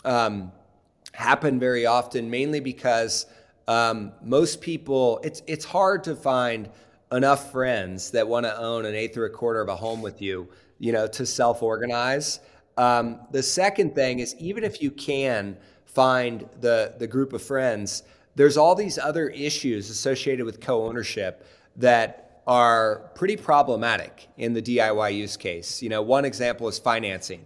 um, 0.05 0.51
happen 1.13 1.59
very 1.59 1.85
often, 1.85 2.29
mainly 2.29 2.59
because 2.59 3.25
um, 3.67 4.11
most 4.23 4.61
people, 4.61 5.19
it's, 5.23 5.41
it's 5.47 5.65
hard 5.65 6.03
to 6.05 6.15
find 6.15 6.69
enough 7.11 7.51
friends 7.51 8.11
that 8.11 8.27
want 8.27 8.45
to 8.45 8.57
own 8.57 8.85
an 8.85 8.95
eighth 8.95 9.17
or 9.17 9.25
a 9.25 9.29
quarter 9.29 9.61
of 9.61 9.69
a 9.69 9.75
home 9.75 10.01
with 10.01 10.21
you, 10.21 10.49
you 10.79 10.91
know, 10.91 11.07
to 11.07 11.25
self 11.25 11.61
organize. 11.61 12.39
Um, 12.77 13.19
the 13.31 13.43
second 13.43 13.95
thing 13.95 14.19
is 14.19 14.35
even 14.39 14.63
if 14.63 14.81
you 14.81 14.91
can 14.91 15.57
find 15.85 16.47
the, 16.61 16.95
the 16.99 17.07
group 17.07 17.33
of 17.33 17.41
friends, 17.41 18.03
there's 18.35 18.57
all 18.57 18.75
these 18.75 18.97
other 18.97 19.27
issues 19.29 19.89
associated 19.89 20.45
with 20.45 20.61
co 20.61 20.87
ownership 20.87 21.45
that 21.75 22.41
are 22.47 23.11
pretty 23.15 23.37
problematic 23.37 24.27
in 24.37 24.53
the 24.53 24.61
DIY 24.61 25.15
use 25.15 25.37
case. 25.37 25.81
You 25.81 25.89
know, 25.89 26.01
one 26.01 26.25
example 26.25 26.67
is 26.67 26.79
financing. 26.79 27.45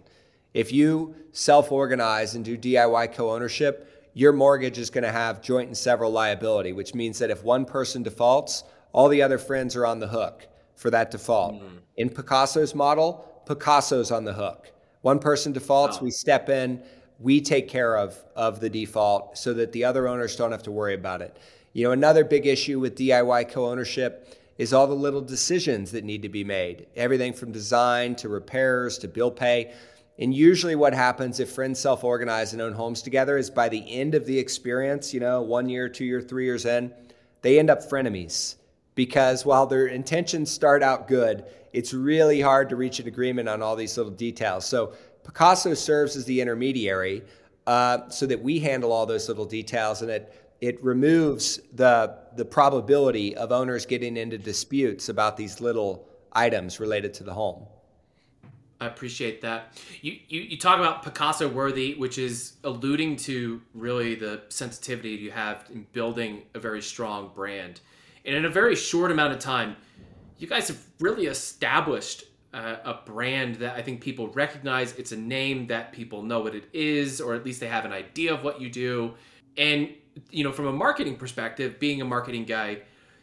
If 0.56 0.72
you 0.72 1.14
self-organize 1.32 2.34
and 2.34 2.42
do 2.42 2.56
DIY 2.56 3.12
co-ownership, 3.12 4.10
your 4.14 4.32
mortgage 4.32 4.78
is 4.78 4.88
going 4.88 5.04
to 5.04 5.12
have 5.12 5.42
joint 5.42 5.66
and 5.66 5.76
several 5.76 6.10
liability, 6.10 6.72
which 6.72 6.94
means 6.94 7.18
that 7.18 7.30
if 7.30 7.44
one 7.44 7.66
person 7.66 8.02
defaults, 8.02 8.64
all 8.92 9.10
the 9.10 9.20
other 9.20 9.36
friends 9.36 9.76
are 9.76 9.84
on 9.84 9.98
the 9.98 10.08
hook 10.08 10.48
for 10.74 10.88
that 10.88 11.10
default. 11.10 11.56
Mm-hmm. 11.56 11.76
In 11.98 12.08
Pacaso's 12.08 12.74
model, 12.74 13.42
Pacaso's 13.44 14.10
on 14.10 14.24
the 14.24 14.32
hook. 14.32 14.72
One 15.02 15.18
person 15.18 15.52
defaults, 15.52 16.00
we 16.00 16.10
step 16.10 16.48
in, 16.48 16.82
we 17.18 17.42
take 17.42 17.68
care 17.68 17.98
of 17.98 18.16
of 18.34 18.58
the 18.58 18.70
default 18.70 19.36
so 19.36 19.52
that 19.52 19.72
the 19.72 19.84
other 19.84 20.08
owners 20.08 20.36
don't 20.36 20.52
have 20.52 20.62
to 20.62 20.72
worry 20.72 20.94
about 20.94 21.20
it. 21.20 21.36
You 21.74 21.84
know, 21.84 21.92
another 21.92 22.24
big 22.24 22.46
issue 22.46 22.80
with 22.80 22.96
DIY 22.96 23.50
co-ownership 23.50 24.34
is 24.56 24.72
all 24.72 24.86
the 24.86 24.94
little 24.94 25.20
decisions 25.20 25.92
that 25.92 26.04
need 26.04 26.22
to 26.22 26.30
be 26.30 26.44
made 26.44 26.86
everything 26.96 27.34
from 27.34 27.52
design 27.52 28.14
to 28.16 28.30
repairs 28.30 28.96
to 28.98 29.08
bill 29.08 29.30
pay. 29.30 29.74
And 30.18 30.34
usually, 30.34 30.76
what 30.76 30.94
happens 30.94 31.40
if 31.40 31.50
friends 31.50 31.78
self 31.78 32.02
organize 32.02 32.52
and 32.52 32.62
own 32.62 32.72
homes 32.72 33.02
together 33.02 33.36
is 33.36 33.50
by 33.50 33.68
the 33.68 33.84
end 33.90 34.14
of 34.14 34.24
the 34.24 34.38
experience, 34.38 35.12
you 35.12 35.20
know, 35.20 35.42
one 35.42 35.68
year, 35.68 35.88
two 35.88 36.04
year, 36.04 36.22
three 36.22 36.44
years 36.44 36.64
in, 36.64 36.92
they 37.42 37.58
end 37.58 37.70
up 37.70 37.80
frenemies. 37.80 38.56
Because 38.94 39.44
while 39.44 39.66
their 39.66 39.88
intentions 39.88 40.50
start 40.50 40.82
out 40.82 41.06
good, 41.06 41.44
it's 41.74 41.92
really 41.92 42.40
hard 42.40 42.70
to 42.70 42.76
reach 42.76 42.98
an 42.98 43.08
agreement 43.08 43.46
on 43.46 43.60
all 43.60 43.76
these 43.76 43.96
little 43.98 44.12
details. 44.12 44.64
So, 44.64 44.94
Pacaso 45.22 45.76
serves 45.76 46.16
as 46.16 46.24
the 46.24 46.40
intermediary 46.40 47.22
uh, 47.66 48.08
so 48.08 48.26
that 48.26 48.40
we 48.40 48.58
handle 48.58 48.92
all 48.92 49.06
those 49.06 49.28
little 49.28 49.44
details 49.44 50.02
and 50.02 50.10
it 50.10 50.32
it 50.60 50.82
removes 50.82 51.60
the 51.74 52.16
the 52.36 52.44
probability 52.44 53.36
of 53.36 53.52
owners 53.52 53.84
getting 53.84 54.16
into 54.16 54.38
disputes 54.38 55.08
about 55.08 55.36
these 55.36 55.60
little 55.60 56.08
items 56.32 56.80
related 56.80 57.12
to 57.14 57.24
the 57.24 57.32
home. 57.32 57.66
I 58.80 58.86
appreciate 58.86 59.40
that. 59.40 59.78
You, 60.02 60.18
you, 60.28 60.40
you 60.42 60.58
talk 60.58 60.78
about 60.78 61.02
Pacaso 61.02 61.50
worthy, 61.50 61.94
which 61.94 62.18
is 62.18 62.54
alluding 62.62 63.16
to 63.16 63.62
really 63.74 64.14
the 64.14 64.42
sensitivity 64.48 65.10
you 65.10 65.30
have 65.30 65.64
in 65.72 65.86
building 65.92 66.42
a 66.54 66.58
very 66.58 66.82
strong 66.82 67.30
brand. 67.34 67.80
And 68.24 68.34
in 68.34 68.44
a 68.44 68.50
very 68.50 68.76
short 68.76 69.10
amount 69.10 69.32
of 69.32 69.38
time, 69.38 69.76
you 70.38 70.46
guys 70.46 70.68
have 70.68 70.78
really 71.00 71.26
established 71.26 72.24
uh, 72.52 72.76
a 72.84 72.94
brand 73.06 73.56
that 73.56 73.76
I 73.76 73.82
think 73.82 74.00
people 74.00 74.28
recognize. 74.28 74.92
It's 74.94 75.12
a 75.12 75.16
name 75.16 75.68
that 75.68 75.92
people 75.92 76.22
know 76.22 76.40
what 76.40 76.54
it 76.54 76.68
is, 76.72 77.20
or 77.20 77.34
at 77.34 77.44
least 77.44 77.60
they 77.60 77.68
have 77.68 77.84
an 77.84 77.92
idea 77.92 78.34
of 78.34 78.44
what 78.44 78.60
you 78.60 78.68
do. 78.68 79.14
And 79.56 79.90
you 80.30 80.44
know, 80.44 80.52
from 80.52 80.66
a 80.66 80.72
marketing 80.72 81.16
perspective, 81.16 81.78
being 81.78 82.00
a 82.00 82.04
marketing 82.04 82.44
guy, 82.44 82.78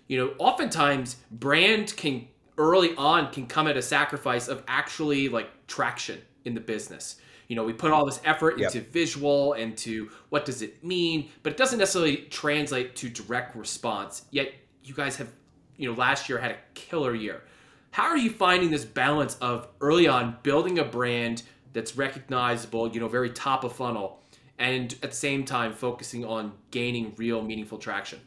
you 0.08 0.18
know, 0.18 0.34
oftentimes 0.38 1.16
brand 1.32 1.96
can 1.96 2.28
early 2.58 2.96
on 2.96 3.32
can 3.32 3.48
come 3.48 3.68
at 3.68 3.78
a 3.78 3.82
sacrifice 3.82 4.48
of 4.48 4.64
actually 4.68 5.30
like 5.30 5.50
traction 5.68 6.22
in 6.46 6.54
the 6.54 6.62
business. 6.62 7.18
You 7.48 7.56
know, 7.56 7.64
we 7.64 7.74
put 7.74 7.92
all 7.92 8.06
this 8.06 8.22
effort 8.24 8.58
yep. 8.58 8.74
into 8.74 8.90
visual 8.90 9.54
and 9.54 9.78
to 9.80 10.10
what 10.30 10.46
does 10.46 10.62
it 10.62 10.84
mean, 10.84 11.30
but 11.44 11.54
it 11.54 11.58
doesn't 11.58 11.80
necessarily 11.80 12.18
translate 12.30 12.96
to 12.98 13.10
direct 13.10 13.56
response. 13.56 14.26
Yet 14.32 14.54
you 14.84 14.94
guys 14.94 15.18
have, 15.18 15.30
you 15.78 15.90
know, 15.90 15.96
last 15.98 16.30
year 16.30 16.40
had 16.40 16.52
a 16.52 16.58
killer 16.74 17.14
year. 17.14 17.44
How 17.92 18.06
are 18.06 18.18
you 18.18 18.32
finding 18.32 18.72
this 18.72 18.86
balance 18.86 19.36
of 19.36 19.68
early 19.82 20.08
on 20.08 20.38
building 20.42 20.80
a 20.80 20.84
brand 20.84 21.44
that's 21.74 21.96
recognizable, 21.96 22.90
you 22.90 23.00
know, 23.00 23.08
very 23.08 23.30
top 23.30 23.64
of 23.64 23.74
funnel, 23.74 24.20
and 24.58 24.94
at 25.04 25.12
the 25.12 25.16
same 25.16 25.46
time 25.46 25.74
focusing 25.74 26.26
on 26.26 26.54
gaining 26.72 27.14
real 27.18 27.44
meaningful 27.44 27.78
traction? 27.78 28.20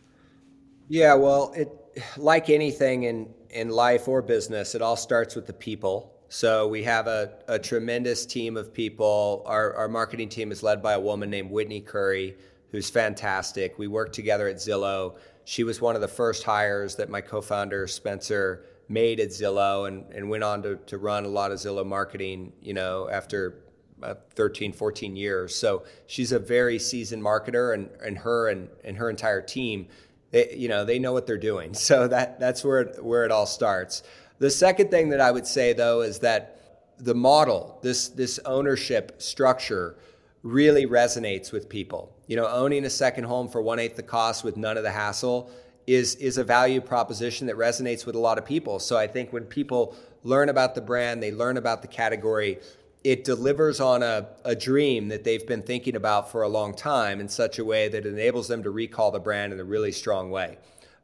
Yeah, 0.88 1.14
well, 1.14 1.52
it 1.56 1.68
like 2.16 2.50
anything 2.50 3.04
in 3.04 3.34
in 3.50 3.70
life 3.70 4.06
or 4.08 4.22
business, 4.22 4.74
it 4.74 4.82
all 4.82 4.96
starts 4.96 5.34
with 5.34 5.46
the 5.46 5.52
people. 5.52 6.12
So 6.28 6.68
we 6.68 6.82
have 6.82 7.06
a, 7.06 7.32
a 7.48 7.58
tremendous 7.58 8.26
team 8.26 8.56
of 8.56 8.74
people. 8.74 9.42
Our, 9.46 9.72
our 9.74 9.88
marketing 9.88 10.28
team 10.28 10.50
is 10.50 10.62
led 10.62 10.82
by 10.82 10.94
a 10.94 11.00
woman 11.00 11.30
named 11.30 11.50
Whitney 11.50 11.80
Curry, 11.80 12.36
who's 12.70 12.90
fantastic. 12.90 13.78
We 13.78 13.86
worked 13.86 14.14
together 14.14 14.48
at 14.48 14.56
Zillow. 14.56 15.16
She 15.44 15.62
was 15.64 15.80
one 15.80 15.94
of 15.94 16.00
the 16.02 16.08
first 16.08 16.42
hires 16.42 16.96
that 16.96 17.08
my 17.08 17.20
co-founder 17.20 17.86
Spencer 17.86 18.66
made 18.88 19.20
at 19.20 19.28
Zillow 19.28 19.88
and, 19.88 20.04
and 20.12 20.28
went 20.28 20.42
on 20.44 20.62
to, 20.62 20.76
to 20.76 20.98
run 20.98 21.24
a 21.24 21.28
lot 21.28 21.52
of 21.52 21.58
Zillow 21.58 21.86
marketing, 21.86 22.52
you 22.60 22.74
know, 22.74 23.08
after 23.08 23.62
uh, 24.02 24.14
13, 24.34 24.72
14 24.72 25.16
years. 25.16 25.54
So 25.54 25.84
she's 26.06 26.32
a 26.32 26.38
very 26.38 26.78
seasoned 26.78 27.22
marketer, 27.22 27.72
and, 27.72 27.88
and 28.04 28.18
her 28.18 28.48
and, 28.48 28.68
and 28.84 28.96
her 28.96 29.08
entire 29.08 29.40
team, 29.40 29.88
they, 30.30 30.54
you 30.56 30.68
know, 30.68 30.84
they 30.84 30.98
know 30.98 31.12
what 31.12 31.26
they're 31.26 31.38
doing. 31.38 31.74
So 31.86 32.08
that 32.08 32.40
that's 32.40 32.64
where 32.64 32.80
it, 32.80 33.04
where 33.04 33.24
it 33.24 33.30
all 33.30 33.46
starts. 33.46 34.02
The 34.38 34.50
second 34.50 34.90
thing 34.90 35.08
that 35.10 35.20
I 35.20 35.30
would 35.30 35.46
say 35.46 35.72
though 35.72 36.02
is 36.02 36.18
that 36.20 36.52
the 36.98 37.14
model, 37.14 37.78
this 37.82 38.08
this 38.08 38.38
ownership 38.44 39.20
structure, 39.20 39.96
really 40.42 40.86
resonates 40.86 41.52
with 41.52 41.68
people. 41.68 42.14
You 42.26 42.36
know, 42.36 42.48
owning 42.48 42.84
a 42.84 42.90
second 42.90 43.24
home 43.24 43.48
for 43.48 43.60
one 43.62 43.78
eighth 43.78 43.96
the 43.96 44.02
cost 44.02 44.44
with 44.44 44.56
none 44.56 44.76
of 44.76 44.82
the 44.82 44.90
hassle 44.90 45.50
is 45.86 46.16
is 46.16 46.38
a 46.38 46.44
value 46.44 46.80
proposition 46.80 47.46
that 47.46 47.56
resonates 47.56 48.06
with 48.06 48.16
a 48.16 48.18
lot 48.18 48.38
of 48.38 48.44
people. 48.44 48.78
So 48.78 48.96
I 48.96 49.06
think 49.06 49.32
when 49.32 49.44
people 49.44 49.96
learn 50.24 50.48
about 50.48 50.74
the 50.74 50.80
brand, 50.80 51.22
they 51.22 51.32
learn 51.32 51.56
about 51.56 51.82
the 51.82 51.88
category, 51.88 52.58
it 53.06 53.22
delivers 53.22 53.78
on 53.78 54.02
a, 54.02 54.26
a 54.44 54.56
dream 54.56 55.06
that 55.06 55.22
they've 55.22 55.46
been 55.46 55.62
thinking 55.62 55.94
about 55.94 56.28
for 56.28 56.42
a 56.42 56.48
long 56.48 56.74
time 56.74 57.20
in 57.20 57.28
such 57.28 57.60
a 57.60 57.64
way 57.64 57.86
that 57.86 58.04
enables 58.04 58.48
them 58.48 58.64
to 58.64 58.70
recall 58.70 59.12
the 59.12 59.20
brand 59.20 59.52
in 59.52 59.60
a 59.60 59.64
really 59.64 59.92
strong 59.92 60.28
way. 60.28 60.58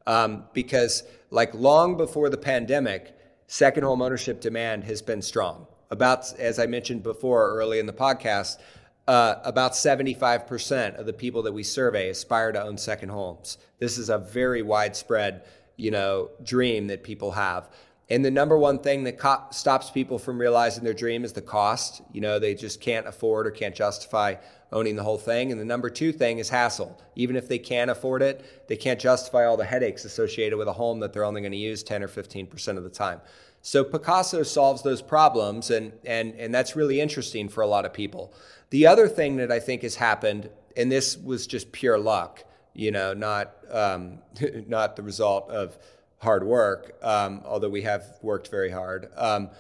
Um, 0.05 0.43
because, 0.53 1.05
like 1.31 1.55
long 1.55 1.97
before 1.97 2.29
the 2.29 2.37
pandemic, 2.37 3.17
second 3.47 3.85
home 3.85 4.03
ownership 4.03 4.41
demand 4.41 4.83
has 4.83 5.01
been 5.01 5.23
strong. 5.23 5.69
About, 5.93 6.37
as 6.41 6.59
I 6.59 6.67
mentioned 6.67 7.05
before 7.05 7.57
early 7.57 7.79
in 7.79 7.87
the 7.87 7.93
podcast, 7.93 8.59
uh, 9.07 9.37
about 9.45 9.75
75% 9.75 10.97
of 10.97 11.07
the 11.07 11.13
people 11.13 11.45
that 11.45 11.53
we 11.53 11.63
survey 11.63 12.09
aspire 12.09 12.51
to 12.51 12.61
own 12.61 12.79
second 12.79 13.11
homes. 13.11 13.59
This 13.79 13.97
is 13.97 14.09
a 14.09 14.19
very 14.19 14.63
widespread, 14.63 15.45
you 15.77 15.93
know, 15.93 16.31
dream 16.43 16.89
that 16.89 17.05
people 17.05 17.31
have. 17.31 17.71
And 18.11 18.25
the 18.25 18.31
number 18.31 18.59
one 18.59 18.79
thing 18.81 19.05
that 19.05 19.19
co- 19.19 19.45
stops 19.51 19.91
people 19.91 20.19
from 20.19 20.39
realizing 20.39 20.85
their 20.85 20.93
dream 20.93 21.25
is 21.25 21.33
the 21.33 21.43
cost. 21.43 22.03
You 22.13 22.21
know, 22.21 22.39
they 22.39 22.55
just 22.55 22.81
can't 22.81 23.07
afford 23.07 23.47
or 23.47 23.51
can't 23.51 23.75
justify 23.75 24.35
owning 24.73 24.97
the 24.97 25.03
whole 25.03 25.19
thing. 25.19 25.53
And 25.53 25.61
the 25.61 25.65
number 25.65 25.89
two 25.89 26.13
thing 26.13 26.39
is 26.39 26.49
hassle. 26.49 27.01
Even 27.15 27.37
if 27.37 27.49
they 27.49 27.59
can 27.59 27.91
afford 27.91 28.23
it, 28.23 28.67
they 28.69 28.77
can't 28.77 29.01
justify 29.01 29.45
all 29.45 29.57
the 29.57 29.65
headaches 29.65 30.05
associated 30.05 30.57
with 30.57 30.69
a 30.69 30.73
home 30.73 31.01
that 31.01 31.13
they're 31.13 31.25
only 31.25 31.41
going 31.41 31.53
to 31.53 31.59
use 31.59 31.83
10 31.83 32.03
or 32.03 32.09
15% 32.09 32.77
of 32.77 32.85
the 32.85 32.91
time. 32.91 33.21
So 33.63 33.85
Pacaso 33.85 34.45
solves 34.45 34.83
those 34.83 35.01
problems, 35.01 35.71
and, 35.71 35.93
and, 36.05 36.35
and 36.35 36.53
that's 36.53 36.75
really 36.75 37.01
interesting 37.01 37.49
for 37.49 37.61
a 37.61 37.67
lot 37.67 37.87
of 37.87 37.93
people. 37.93 38.35
The 38.71 38.89
other 38.89 39.07
thing 39.07 39.37
that 39.37 39.53
I 39.53 39.61
think 39.61 39.83
has 39.83 39.95
happened, 39.95 40.51
and 40.77 40.91
this 40.91 41.17
was 41.17 41.47
just 41.47 41.71
pure 41.71 41.99
luck, 41.99 42.45
you 42.75 42.91
know, 42.91 43.15
not, 43.15 43.55
um, 43.71 44.19
not 44.67 44.97
the 44.97 45.03
result 45.03 45.49
of 45.49 45.79
hard 46.23 46.45
work, 46.45 46.97
um, 47.03 47.43
although 47.45 47.69
we 47.69 47.83
have 47.83 48.05
worked 48.23 48.49
very 48.49 48.71
hard, 48.71 49.09
um, 49.17 49.51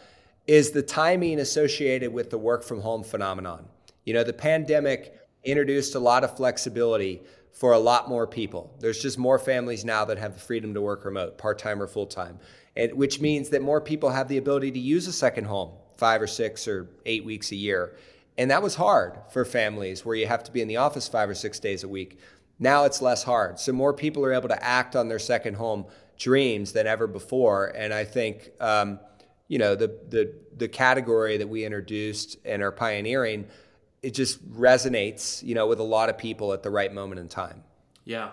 is 0.46 0.70
the 0.70 0.83
timing 0.83 1.40
associated 1.40 2.12
with 2.12 2.31
the 2.31 2.38
work 2.38 2.62
from 2.62 2.81
home 2.81 3.03
phenomenon. 3.03 3.66
You 4.05 4.14
know, 4.14 4.22
the 4.22 4.33
pandemic 4.33 5.18
introduced 5.42 5.96
a 5.96 5.98
lot 5.98 6.22
of 6.22 6.37
flexibility 6.37 7.22
for 7.53 7.72
a 7.72 7.79
lot 7.79 8.09
more 8.09 8.29
people. 8.29 8.72
There's 8.79 9.03
just 9.03 9.18
more 9.18 9.40
families 9.40 9.85
now 9.85 10.05
that 10.05 10.18
have 10.18 10.35
the 10.35 10.40
freedom 10.40 10.72
to 10.75 10.81
work 10.81 11.05
remote, 11.05 11.37
part 11.37 11.59
time 11.59 11.83
or 11.83 11.88
full 11.88 12.07
time. 12.07 12.38
which 12.94 13.20
means 13.20 13.51
that 13.51 13.61
more 13.61 13.83
people 13.83 14.09
have 14.09 14.29
the 14.29 14.38
ability 14.38 14.70
to 14.70 14.79
use 14.79 15.07
a 15.07 15.12
second 15.12 15.44
home 15.44 15.72
five 15.98 16.22
or 16.22 16.27
six 16.27 16.66
or 16.66 16.88
eight 17.05 17.22
weeks 17.25 17.53
a 17.53 17.57
year. 17.57 17.94
And 18.38 18.51
that 18.51 18.62
was 18.62 18.75
hard 18.77 19.18
for 19.31 19.44
families 19.44 20.07
where 20.07 20.16
you 20.16 20.27
have 20.27 20.42
to 20.44 20.53
be 20.53 20.62
in 20.62 20.68
the 20.68 20.79
office 20.79 21.07
five 21.07 21.29
or 21.29 21.35
six 21.35 21.61
days 21.61 21.85
a 21.85 21.88
week. 21.88 22.18
Now 22.59 22.85
it's 22.85 23.03
less 23.03 23.22
hard. 23.22 23.59
So 23.59 23.72
more 23.72 23.92
people 23.92 24.25
are 24.25 24.33
able 24.33 24.48
to 24.48 24.64
act 24.64 24.96
on 24.96 25.09
their 25.09 25.18
second 25.18 25.55
home 25.55 25.85
dreams 26.18 26.72
than 26.72 26.87
ever 26.87 27.07
before. 27.07 27.66
And 27.66 27.92
I 27.92 28.05
think, 28.05 28.51
um, 28.61 29.01
you 29.48 29.59
know, 29.59 29.75
the, 29.75 29.88
the, 30.09 30.33
the 30.57 30.68
category 30.68 31.37
that 31.37 31.48
we 31.48 31.64
introduced 31.64 32.37
and 32.44 32.62
are 32.62 32.72
pioneering, 32.72 33.46
it 34.03 34.14
just 34.14 34.44
resonates, 34.53 35.42
you 35.42 35.55
know, 35.55 35.66
with 35.66 35.81
a 35.81 35.85
lot 35.85 36.09
of 36.09 36.18
people 36.18 36.53
at 36.53 36.62
the 36.62 36.70
right 36.70 36.92
moment 36.92 37.20
in 37.20 37.29
time. 37.29 37.62
Yeah. 38.05 38.31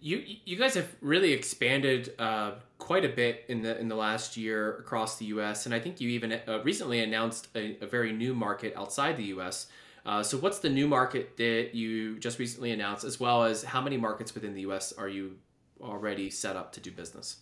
You, 0.00 0.24
you 0.44 0.56
guys 0.56 0.74
have 0.74 0.88
really 1.00 1.32
expanded 1.32 2.14
uh, 2.18 2.52
quite 2.78 3.04
a 3.04 3.08
bit 3.08 3.44
in 3.48 3.62
the 3.62 3.78
in 3.78 3.88
the 3.88 3.94
last 3.94 4.36
year 4.36 4.78
across 4.78 5.18
the 5.18 5.26
U.S. 5.26 5.66
and 5.66 5.74
I 5.74 5.78
think 5.78 6.00
you 6.00 6.08
even 6.08 6.32
uh, 6.32 6.60
recently 6.64 7.00
announced 7.00 7.48
a, 7.54 7.76
a, 7.82 7.86
very 7.86 8.10
new 8.10 8.34
market 8.34 8.72
outside 8.76 9.18
the 9.18 9.24
U.S. 9.24 9.66
Uh, 10.04 10.22
so, 10.22 10.38
what's 10.38 10.58
the 10.60 10.70
new 10.70 10.88
market 10.88 11.36
that 11.36 11.74
you 11.74 12.18
just 12.18 12.38
recently 12.38 12.72
announced, 12.72 13.04
as 13.04 13.20
well 13.20 13.44
as 13.44 13.62
how 13.62 13.82
many 13.82 13.98
markets 13.98 14.34
within 14.34 14.54
the 14.54 14.62
U.S. 14.62 14.92
are 14.92 15.08
you 15.08 15.36
already 15.82 16.30
set 16.30 16.56
up 16.56 16.72
to 16.72 16.80
do 16.80 16.90
business? 16.90 17.38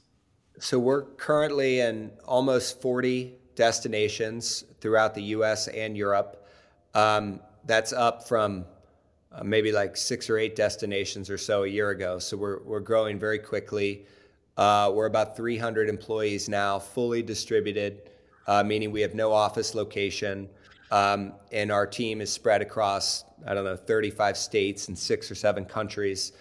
So, 0.59 0.79
we're 0.79 1.03
currently 1.03 1.81
in 1.81 2.11
almost 2.24 2.81
40 2.81 3.35
destinations 3.55 4.64
throughout 4.81 5.14
the 5.14 5.22
U.S. 5.22 5.68
and 5.68 5.96
Europe. 5.96 6.46
Um, 6.94 7.40
that's 7.64 7.92
up 7.92 8.27
from 8.27 8.64
uh, 9.31 9.44
maybe 9.44 9.70
like 9.70 9.96
six 9.96 10.29
or 10.29 10.38
eight 10.38 10.57
destinations 10.57 11.31
or 11.31 11.38
so 11.38 11.64
a 11.64 11.68
year 11.68 11.90
ago. 11.90 12.18
So, 12.18 12.37
we're 12.37 12.62
we're 12.64 12.81
growing 12.81 13.18
very 13.18 13.38
quickly. 13.38 14.07
Uh, 14.57 14.90
we're 14.92 15.07
about 15.07 15.37
300 15.37 15.88
employees 15.88 16.48
now, 16.48 16.81
fully 16.81 17.22
distributed, 17.22 18.11
uh, 18.48 18.64
meaning 18.64 18.90
we 18.90 19.01
have 19.01 19.14
no 19.14 19.33
office 19.33 19.72
location. 19.72 20.48
Um, 20.90 21.35
and 21.53 21.70
our 21.70 21.87
team 21.87 22.20
is 22.20 22.33
spread 22.33 22.62
across, 22.62 23.24
I 23.46 23.55
don't 23.55 23.64
know, 23.64 23.77
35 23.77 24.37
states 24.37 24.88
and 24.88 24.98
six 24.98 25.31
or 25.31 25.37
seven 25.37 25.64
countries. 25.64 26.33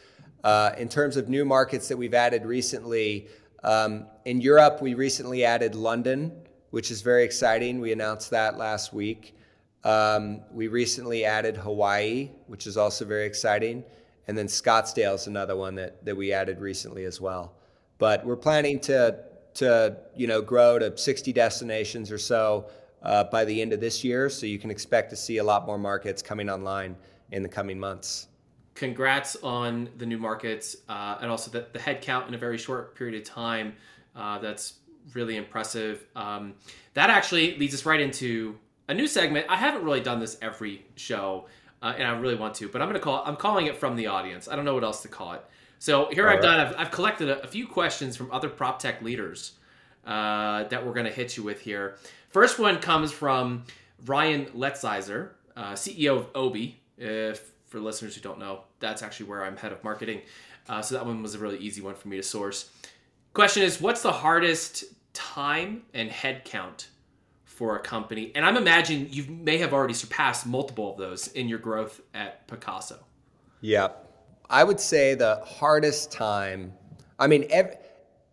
Uh, 0.47 0.73
in 0.77 0.87
terms 0.87 1.17
of 1.17 1.27
new 1.27 1.43
markets 1.43 1.89
that 1.89 1.97
we've 1.97 2.13
added 2.13 2.45
recently, 2.45 3.27
um, 3.65 4.05
in 4.23 4.39
Europe, 4.39 4.81
we 4.81 4.93
recently 4.93 5.43
added 5.43 5.75
London, 5.75 6.31
which 6.69 6.89
is 6.89 7.01
very 7.01 7.25
exciting. 7.25 7.81
We 7.81 7.91
announced 7.91 8.29
that 8.29 8.57
last 8.57 8.93
week. 8.93 9.35
Um, 9.83 10.39
we 10.53 10.69
recently 10.69 11.25
added 11.25 11.57
Hawaii, 11.57 12.29
which 12.45 12.65
is 12.65 12.77
also 12.77 13.03
very 13.03 13.25
exciting. 13.25 13.83
And 14.29 14.37
then 14.37 14.47
Scottsdale 14.47 15.15
is 15.15 15.27
another 15.27 15.57
one 15.57 15.75
that, 15.75 16.05
that 16.05 16.15
we 16.15 16.31
added 16.31 16.61
recently 16.61 17.03
as 17.03 17.19
well. 17.19 17.57
But 17.97 18.25
we're 18.25 18.37
planning 18.37 18.79
to, 18.91 19.19
to 19.55 19.97
you 20.15 20.27
know, 20.27 20.41
grow 20.41 20.79
to 20.79 20.97
60 20.97 21.33
destinations 21.33 22.09
or 22.09 22.17
so 22.17 22.69
uh, 23.03 23.25
by 23.25 23.43
the 23.43 23.61
end 23.61 23.73
of 23.73 23.81
this 23.81 24.01
year. 24.01 24.29
So 24.29 24.45
you 24.45 24.59
can 24.59 24.71
expect 24.71 25.09
to 25.09 25.17
see 25.17 25.39
a 25.39 25.43
lot 25.43 25.65
more 25.65 25.77
markets 25.77 26.21
coming 26.21 26.49
online 26.49 26.95
in 27.33 27.43
the 27.43 27.49
coming 27.49 27.77
months. 27.77 28.29
Congrats 28.77 29.35
on 29.37 29.89
the 29.97 30.05
new 30.05 30.19
markets 30.19 30.77
uh, 30.87 31.17
and 31.19 31.31
also 31.31 31.49
the, 31.49 31.65
the 31.73 31.79
headcount 31.79 32.27
in 32.27 32.35
a 32.35 32.37
very 32.37 32.59
short 32.59 32.95
period 32.95 33.19
of 33.19 33.27
time. 33.27 33.73
Uh, 34.15 34.37
that's 34.37 34.75
really 35.15 35.35
impressive. 35.35 36.05
Um, 36.15 36.53
that 36.93 37.09
actually 37.09 37.57
leads 37.57 37.73
us 37.73 37.87
right 37.87 37.99
into 37.99 38.55
a 38.87 38.93
new 38.93 39.07
segment. 39.07 39.47
I 39.49 39.55
haven't 39.55 39.83
really 39.83 40.01
done 40.01 40.19
this 40.19 40.37
every 40.43 40.85
show, 40.95 41.47
uh, 41.81 41.95
and 41.97 42.07
I 42.07 42.11
really 42.19 42.35
want 42.35 42.53
to, 42.55 42.69
but 42.69 42.79
I'm 42.83 42.87
gonna 42.87 42.99
call. 42.99 43.23
I'm 43.25 43.35
calling 43.35 43.65
it 43.65 43.77
from 43.77 43.95
the 43.95 44.07
audience. 44.07 44.47
I 44.47 44.55
don't 44.55 44.63
know 44.63 44.75
what 44.75 44.83
else 44.83 45.01
to 45.01 45.07
call 45.07 45.33
it. 45.33 45.43
So 45.79 46.09
here 46.11 46.27
All 46.27 46.33
I've 46.33 46.43
right. 46.43 46.43
done. 46.43 46.59
I've, 46.59 46.75
I've 46.77 46.91
collected 46.91 47.29
a, 47.29 47.41
a, 47.41 47.47
few 47.47 47.65
questions 47.65 48.15
from 48.15 48.31
other 48.31 48.47
prop 48.47 48.77
tech 48.77 49.01
leaders 49.01 49.53
uh, 50.05 50.65
that 50.65 50.85
we're 50.85 50.93
gonna 50.93 51.09
hit 51.09 51.35
you 51.35 51.41
with 51.41 51.61
here. 51.61 51.97
First 52.29 52.59
one 52.59 52.77
comes 52.77 53.11
from 53.11 53.63
Ryan 54.05 54.45
Letzeiser, 54.55 55.29
uh, 55.55 55.73
CEO 55.73 56.17
of 56.17 56.27
Obie. 56.35 56.79
If 56.99 57.51
for 57.67 57.79
listeners 57.79 58.15
who 58.15 58.21
don't 58.21 58.39
know, 58.39 58.63
that's 58.79 59.03
actually 59.03 59.27
where 59.27 59.43
I'm 59.43 59.57
head 59.57 59.71
of 59.71 59.83
marketing. 59.83 60.21
Uh, 60.67 60.81
so 60.81 60.95
that 60.95 61.05
one 61.05 61.21
was 61.21 61.35
a 61.35 61.39
really 61.39 61.57
easy 61.59 61.81
one 61.81 61.95
for 61.95 62.07
me 62.07 62.17
to 62.17 62.23
source. 62.23 62.71
Question 63.33 63.63
is, 63.63 63.79
what's 63.79 64.01
the 64.01 64.11
hardest 64.11 64.85
time 65.13 65.83
and 65.93 66.09
headcount 66.09 66.87
for 67.45 67.75
a 67.75 67.79
company? 67.79 68.31
And 68.35 68.45
I'm 68.45 68.57
imagining 68.57 69.07
you 69.11 69.25
may 69.29 69.57
have 69.59 69.73
already 69.73 69.93
surpassed 69.93 70.45
multiple 70.45 70.91
of 70.91 70.97
those 70.97 71.27
in 71.29 71.47
your 71.47 71.59
growth 71.59 72.01
at 72.13 72.47
Pacaso. 72.47 72.99
Yeah, 73.61 73.89
I 74.49 74.63
would 74.63 74.79
say 74.79 75.13
the 75.13 75.41
hardest 75.45 76.11
time. 76.11 76.73
I 77.19 77.27
mean, 77.27 77.45
every, 77.49 77.75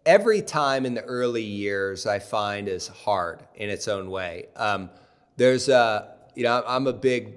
every 0.07 0.43
time 0.43 0.87
in 0.87 0.95
the 0.95 1.03
early 1.03 1.43
years 1.43 2.07
I 2.07 2.19
find 2.19 2.69
is 2.69 2.89
hard 2.89 3.45
in 3.55 3.71
its 3.71 3.89
own 3.89 4.11
way. 4.11 4.47
Um, 4.57 4.91
there's 5.37 5.69
a, 5.69 6.17
you 6.35 6.45
know, 6.45 6.63
I'm 6.67 6.87
a 6.87 6.93
big 6.93 7.35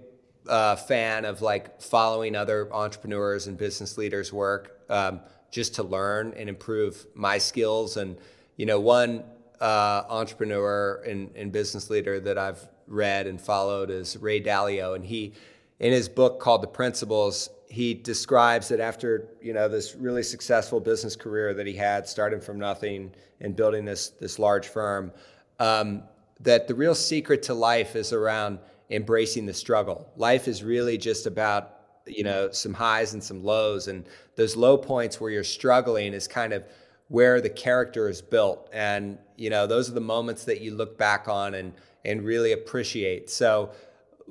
uh, 0.49 0.75
fan 0.75 1.25
of 1.25 1.41
like 1.41 1.81
following 1.81 2.35
other 2.35 2.73
entrepreneurs 2.73 3.47
and 3.47 3.57
business 3.57 3.97
leaders' 3.97 4.31
work 4.31 4.79
um, 4.89 5.19
just 5.51 5.75
to 5.75 5.83
learn 5.83 6.33
and 6.37 6.49
improve 6.49 7.05
my 7.13 7.37
skills. 7.37 7.97
And, 7.97 8.17
you 8.55 8.65
know, 8.65 8.79
one 8.79 9.23
uh, 9.59 10.03
entrepreneur 10.09 11.01
and, 11.05 11.31
and 11.35 11.51
business 11.51 11.89
leader 11.89 12.19
that 12.19 12.37
I've 12.37 12.67
read 12.87 13.27
and 13.27 13.39
followed 13.39 13.89
is 13.89 14.17
Ray 14.17 14.41
Dalio. 14.41 14.95
And 14.95 15.05
he, 15.05 15.33
in 15.79 15.91
his 15.91 16.09
book 16.09 16.39
called 16.39 16.63
The 16.63 16.67
Principles, 16.67 17.49
he 17.69 17.93
describes 17.93 18.69
that 18.69 18.79
after 18.79 19.27
you 19.41 19.53
know 19.53 19.67
this 19.67 19.95
really 19.95 20.23
successful 20.23 20.79
business 20.79 21.15
career 21.15 21.53
that 21.53 21.67
he 21.67 21.73
had, 21.73 22.07
starting 22.07 22.39
from 22.39 22.57
nothing 22.57 23.11
and 23.41 23.55
building 23.55 23.85
this 23.85 24.09
this 24.09 24.39
large 24.39 24.67
firm, 24.67 25.11
um, 25.59 26.03
that 26.39 26.67
the 26.67 26.75
real 26.75 26.95
secret 26.95 27.43
to 27.43 27.53
life 27.53 27.95
is 27.95 28.13
around 28.13 28.59
embracing 28.89 29.45
the 29.45 29.53
struggle. 29.53 30.11
Life 30.15 30.47
is 30.47 30.63
really 30.63 30.97
just 30.97 31.25
about 31.25 31.73
you 32.05 32.23
know 32.23 32.51
some 32.51 32.73
highs 32.73 33.13
and 33.13 33.23
some 33.23 33.43
lows, 33.43 33.87
and 33.87 34.05
those 34.35 34.55
low 34.55 34.77
points 34.77 35.19
where 35.19 35.31
you're 35.31 35.43
struggling 35.43 36.13
is 36.13 36.27
kind 36.27 36.53
of 36.53 36.63
where 37.09 37.39
the 37.39 37.49
character 37.49 38.09
is 38.09 38.21
built, 38.21 38.69
and 38.73 39.17
you 39.35 39.49
know 39.49 39.67
those 39.67 39.89
are 39.89 39.93
the 39.93 40.01
moments 40.01 40.45
that 40.45 40.61
you 40.61 40.73
look 40.75 40.97
back 40.97 41.27
on 41.27 41.53
and 41.53 41.73
and 42.05 42.23
really 42.23 42.53
appreciate. 42.53 43.29
So 43.29 43.71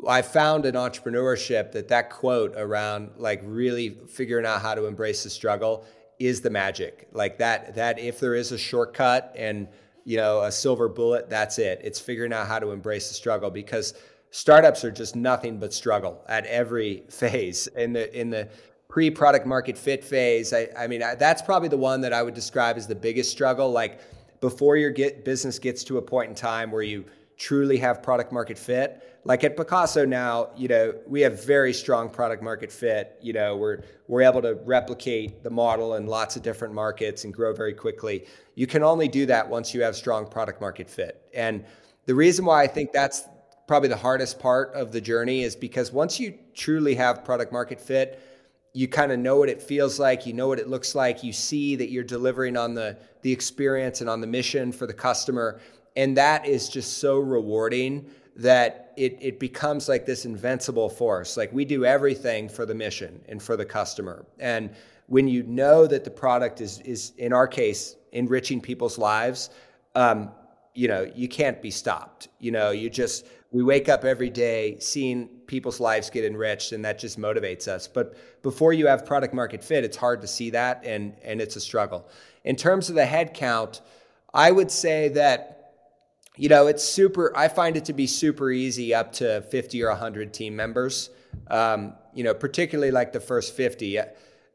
I 0.07 0.23
found 0.23 0.67
in 0.67 0.75
entrepreneurship 0.75 1.73
that 1.73 1.89
that 1.89 2.11
quote 2.11 2.55
around 2.57 3.13
like 3.17 3.41
really 3.45 3.91
figuring 4.09 4.47
out 4.47 4.61
how 4.63 4.75
to 4.75 4.87
embrace 4.87 5.25
the 5.25 5.31
struggle 5.31 5.85
is 6.19 6.41
the 6.41 6.51
magic. 6.51 7.09
Like 7.13 7.39
that 7.39 7.75
that 7.77 7.99
if 7.99 8.21
there 8.21 8.35
is 8.35 8.53
a 8.53 8.59
shortcut 8.59 9.35
and 9.37 9.69
you 10.05 10.17
know 10.17 10.43
a 10.43 10.53
silver 10.53 10.89
bullet, 10.89 11.31
that's 11.31 11.59
it. 11.59 11.81
It's 11.83 12.01
figuring 12.01 12.33
out 12.33 12.47
how 12.47 12.59
to 12.59 12.71
embrace 12.71 13.09
the 13.09 13.15
struggle 13.15 13.51
because 13.51 13.95
startups 14.37 14.85
are 14.85 14.91
just 14.91 15.17
nothing 15.17 15.59
but 15.59 15.73
struggle 15.73 16.23
at 16.29 16.45
every 16.47 17.03
phase. 17.09 17.67
In 17.69 17.95
the 17.95 18.15
in 18.19 18.29
the 18.29 18.49
pre-product 18.89 19.47
market 19.47 19.79
fit 19.79 20.05
phase, 20.05 20.53
I, 20.53 20.69
I 20.77 20.87
mean 20.87 21.03
I, 21.03 21.15
that's 21.15 21.41
probably 21.41 21.69
the 21.69 21.79
one 21.79 22.03
that 22.03 22.13
I 22.13 22.23
would 22.23 22.35
describe 22.35 22.77
as 22.77 22.87
the 22.87 22.95
biggest 22.95 23.31
struggle. 23.31 23.71
Like 23.73 24.01
before 24.41 24.77
your 24.77 24.91
get 24.91 25.25
business 25.25 25.59
gets 25.59 25.83
to 25.85 25.97
a 25.97 26.03
point 26.03 26.29
in 26.29 26.35
time 26.35 26.71
where 26.71 26.83
you 26.83 27.07
truly 27.39 27.79
have 27.79 28.03
product 28.03 28.31
market 28.31 28.59
fit 28.59 29.17
like 29.25 29.43
at 29.43 29.57
Pacaso 29.57 30.07
now, 30.07 30.51
you 30.57 30.69
know, 30.69 30.95
we 31.07 31.21
have 31.23 31.45
very 31.45 31.73
strong 31.73 32.09
product 32.09 32.45
market 32.45 32.71
fit. 32.71 33.19
You 33.21 33.33
know, 33.33 33.57
we're 33.57 33.83
we're 34.07 34.23
able 34.23 34.43
to 34.43 34.55
replicate 34.65 35.43
the 35.43 35.51
model 35.51 35.95
in 35.95 36.07
lots 36.07 36.37
of 36.37 36.43
different 36.43 36.73
markets 36.73 37.25
and 37.25 37.35
grow 37.35 37.53
very 37.53 37.75
quickly. 37.75 38.27
You 38.55 38.69
can 38.69 38.85
only 38.85 39.09
do 39.09 39.27
that 39.27 39.49
once 39.49 39.75
you 39.75 39.83
have 39.83 39.97
strong 39.97 40.29
product 40.29 40.61
market 40.61 40.89
fit. 40.89 41.23
And 41.35 41.65
the 42.05 42.15
reason 42.15 42.45
why 42.45 42.63
I 42.63 42.69
think 42.69 42.93
that's 42.93 43.25
probably 43.67 43.89
the 43.89 43.97
hardest 43.97 44.39
part 44.39 44.73
of 44.75 44.93
the 44.93 45.01
journey 45.01 45.43
is 45.43 45.57
because 45.57 45.93
once 45.93 46.21
you 46.21 46.39
truly 46.55 46.95
have 46.95 47.25
product 47.25 47.53
market 47.53 47.81
fit, 47.81 48.21
you 48.73 48.87
kind 48.87 49.11
of 49.11 49.19
know 49.19 49.37
what 49.37 49.49
it 49.49 49.63
feels 49.63 49.99
like, 49.99 50.27
you 50.27 50.33
know 50.33 50.49
what 50.49 50.59
it 50.59 50.69
looks 50.69 50.95
like, 50.95 51.25
you 51.25 51.33
see 51.33 51.77
that 51.77 51.91
you're 51.91 52.05
delivering 52.05 52.57
on 52.57 52.75
the 52.75 52.97
the 53.23 53.33
experience 53.33 54.01
and 54.01 54.11
on 54.11 54.21
the 54.21 54.27
mission 54.27 54.71
for 54.71 54.87
the 54.87 54.95
customer, 54.95 55.61
and 55.97 56.17
that 56.17 56.47
is 56.47 56.69
just 56.69 56.99
so 56.99 57.19
rewarding 57.19 58.09
that 58.37 58.93
it, 58.97 59.17
it 59.21 59.41
becomes 59.41 59.89
like 59.89 60.05
this 60.05 60.27
invincible 60.27 60.89
force. 60.89 61.37
Like 61.37 61.53
we 61.53 61.65
do 61.65 61.85
everything 61.85 62.49
for 62.49 62.67
the 62.67 62.75
mission 62.75 63.21
and 63.29 63.43
for 63.43 63.57
the 63.57 63.65
customer. 63.65 64.27
And 64.39 64.71
when 65.07 65.27
you 65.27 65.43
know 65.45 65.87
that 65.87 66.05
the 66.05 66.11
product 66.11 66.61
is, 66.61 66.81
is 66.81 67.13
in 67.17 67.33
our 67.33 67.49
case, 67.49 67.97
enriching 68.13 68.61
people's 68.61 68.99
lives, 68.99 69.51
um, 69.95 70.31
you 70.75 70.89
know, 70.89 71.11
you 71.15 71.29
can't 71.29 71.63
be 71.63 71.71
stopped. 71.71 72.29
You 72.39 72.51
know, 72.51 72.71
you 72.71 72.91
just, 72.91 73.27
we 73.57 73.63
wake 73.63 73.89
up 73.89 74.05
every 74.05 74.29
day 74.29 74.77
seeing 74.81 75.29
people's 75.47 75.81
lives 75.81 76.11
get 76.11 76.27
enriched 76.27 76.73
and 76.73 76.85
that 76.85 76.99
just 76.99 77.19
motivates 77.19 77.67
us. 77.69 77.89
But 77.89 78.15
before 78.43 78.75
you 78.75 78.87
have 78.87 79.07
product 79.07 79.33
market 79.33 79.65
fit, 79.65 79.83
it's 79.83 79.97
hard 79.97 80.21
to 80.21 80.27
see 80.27 80.51
that 80.51 80.83
and, 80.85 81.15
and 81.25 81.41
it's 81.41 81.57
a 81.57 81.61
struggle. 81.61 82.07
In 82.45 82.55
terms 82.55 82.91
of 82.91 82.97
the 82.97 83.07
head 83.07 83.33
count, 83.33 83.81
I 84.35 84.51
would 84.51 84.71
say 84.71 85.09
that 85.09 85.53
you 86.37 86.51
know, 86.51 86.67
it's 86.67 86.85
super, 86.85 87.33
I 87.35 87.49
find 87.49 87.79
it 87.79 87.87
to 87.87 87.95
be 87.95 88.07
super 88.07 88.51
easy 88.51 88.93
up 88.93 89.11
to 89.15 89.41
50 89.41 89.83
or 89.83 89.89
100 89.89 90.35
team 90.35 90.55
members. 90.55 91.09
Um, 91.49 91.95
you 92.13 92.25
know, 92.25 92.35
particularly 92.35 92.91
like 92.91 93.15
the 93.15 93.21
first 93.21 93.57
50. 93.57 94.01
Uh, 94.01 94.05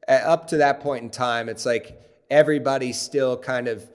up 0.07 0.45
to 0.49 0.57
that 0.57 0.79
point 0.79 1.03
in 1.03 1.09
time, 1.09 1.49
it's 1.49 1.65
like 1.65 1.99
everybody's 2.29 3.01
still 3.01 3.35
kind 3.35 3.67
of 3.67 3.89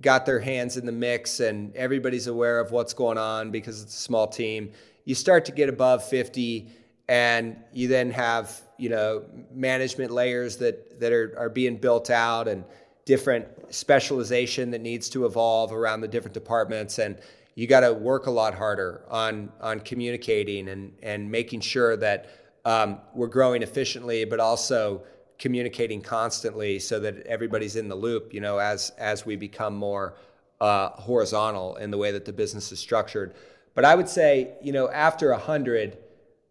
got 0.00 0.26
their 0.26 0.40
hands 0.40 0.76
in 0.76 0.86
the 0.86 0.92
mix 0.92 1.40
and 1.40 1.74
everybody's 1.76 2.26
aware 2.26 2.58
of 2.58 2.70
what's 2.70 2.92
going 2.92 3.18
on 3.18 3.50
because 3.50 3.82
it's 3.82 3.94
a 3.94 4.00
small 4.00 4.26
team. 4.26 4.70
You 5.04 5.14
start 5.14 5.44
to 5.46 5.52
get 5.52 5.68
above 5.68 6.04
50 6.08 6.68
and 7.08 7.56
you 7.72 7.88
then 7.88 8.10
have, 8.12 8.60
you 8.78 8.88
know, 8.88 9.24
management 9.52 10.10
layers 10.10 10.56
that 10.58 11.00
that 11.00 11.12
are 11.12 11.34
are 11.36 11.50
being 11.50 11.76
built 11.76 12.10
out 12.10 12.48
and 12.48 12.64
different 13.04 13.46
specialization 13.74 14.70
that 14.70 14.80
needs 14.80 15.08
to 15.10 15.26
evolve 15.26 15.72
around 15.72 16.00
the 16.00 16.08
different 16.08 16.34
departments 16.34 16.98
and 16.98 17.18
you 17.54 17.66
got 17.66 17.80
to 17.80 17.92
work 17.92 18.26
a 18.26 18.30
lot 18.30 18.54
harder 18.54 19.02
on 19.10 19.52
on 19.60 19.80
communicating 19.80 20.68
and 20.68 20.94
and 21.02 21.30
making 21.30 21.60
sure 21.60 21.96
that 21.96 22.30
um, 22.64 23.00
we're 23.14 23.26
growing 23.26 23.62
efficiently, 23.62 24.24
but 24.24 24.40
also 24.40 25.02
communicating 25.42 26.00
constantly 26.00 26.78
so 26.78 27.00
that 27.00 27.18
everybody's 27.26 27.74
in 27.74 27.88
the 27.88 27.96
loop. 27.96 28.32
You 28.32 28.40
know, 28.40 28.58
as 28.58 28.90
as 28.96 29.26
we 29.26 29.34
become 29.34 29.74
more 29.74 30.14
uh, 30.60 30.90
horizontal 30.90 31.76
in 31.76 31.90
the 31.90 31.98
way 31.98 32.12
that 32.12 32.24
the 32.24 32.32
business 32.32 32.70
is 32.70 32.78
structured. 32.78 33.34
But 33.74 33.84
I 33.84 33.96
would 33.96 34.08
say, 34.08 34.54
you 34.62 34.72
know, 34.72 34.88
after 34.88 35.32
a 35.32 35.38
hundred, 35.38 35.98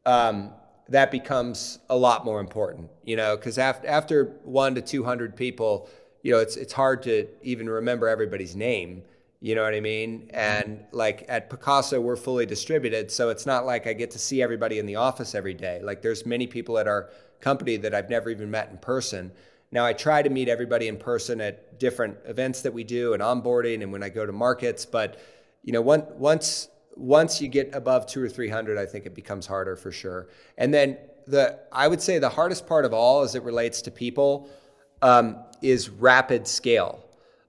um, 0.05 0.51
that 0.89 1.09
becomes 1.09 1.79
a 1.89 1.95
lot 1.95 2.25
more 2.25 2.41
important. 2.41 2.89
You 3.05 3.15
know, 3.15 3.37
because 3.37 3.57
after 3.57 3.87
after 3.87 4.25
one 4.43 4.75
to 4.75 4.81
two 4.81 5.05
hundred 5.05 5.37
people, 5.37 5.89
you 6.21 6.33
know, 6.33 6.39
it's 6.39 6.57
it's 6.57 6.73
hard 6.73 7.01
to 7.03 7.27
even 7.41 7.69
remember 7.69 8.09
everybody's 8.09 8.57
name. 8.57 9.03
You 9.39 9.55
know 9.55 9.63
what 9.63 9.73
I 9.73 9.79
mean? 9.79 10.29
And 10.33 10.83
like 10.91 11.25
at 11.29 11.49
Pacaso, 11.49 11.99
we're 11.99 12.17
fully 12.17 12.45
distributed. 12.45 13.09
So 13.09 13.29
it's 13.29 13.45
not 13.45 13.65
like 13.65 13.87
I 13.87 13.93
get 13.93 14.11
to 14.11 14.19
see 14.19 14.43
everybody 14.43 14.77
in 14.79 14.85
the 14.85 14.97
office 14.97 15.33
every 15.33 15.55
day. 15.55 15.79
Like 15.81 16.01
there's 16.01 16.25
many 16.25 16.45
people 16.45 16.77
at 16.77 16.87
our 16.87 17.09
company 17.41 17.77
that 17.77 17.93
I've 17.93 18.09
never 18.09 18.29
even 18.29 18.49
met 18.49 18.69
in 18.69 18.77
person. 18.77 19.31
Now 19.71 19.85
I 19.85 19.93
try 19.93 20.21
to 20.21 20.29
meet 20.29 20.49
everybody 20.49 20.87
in 20.87 20.97
person 20.97 21.41
at 21.41 21.79
different 21.79 22.17
events 22.25 22.61
that 22.61 22.73
we 22.73 22.83
do 22.83 23.13
and 23.13 23.21
onboarding 23.21 23.83
and 23.83 23.91
when 23.91 24.03
I 24.03 24.09
go 24.09 24.25
to 24.25 24.31
markets. 24.31 24.85
But 24.85 25.19
you 25.63 25.73
know, 25.73 25.81
one, 25.81 26.05
once 26.11 26.69
once 26.95 27.41
you 27.41 27.47
get 27.47 27.73
above 27.73 28.05
two 28.05 28.21
or 28.21 28.29
three 28.29 28.49
hundred, 28.49 28.77
I 28.77 28.85
think 28.85 29.05
it 29.05 29.15
becomes 29.15 29.47
harder 29.47 29.75
for 29.75 29.91
sure. 29.91 30.29
And 30.57 30.73
then 30.73 30.97
the 31.27 31.59
I 31.71 31.87
would 31.87 32.01
say 32.01 32.19
the 32.19 32.29
hardest 32.29 32.67
part 32.67 32.85
of 32.85 32.93
all 32.93 33.21
as 33.21 33.35
it 33.35 33.43
relates 33.43 33.81
to 33.83 33.91
people 33.91 34.49
um, 35.01 35.37
is 35.61 35.89
rapid 35.89 36.47
scale 36.47 37.03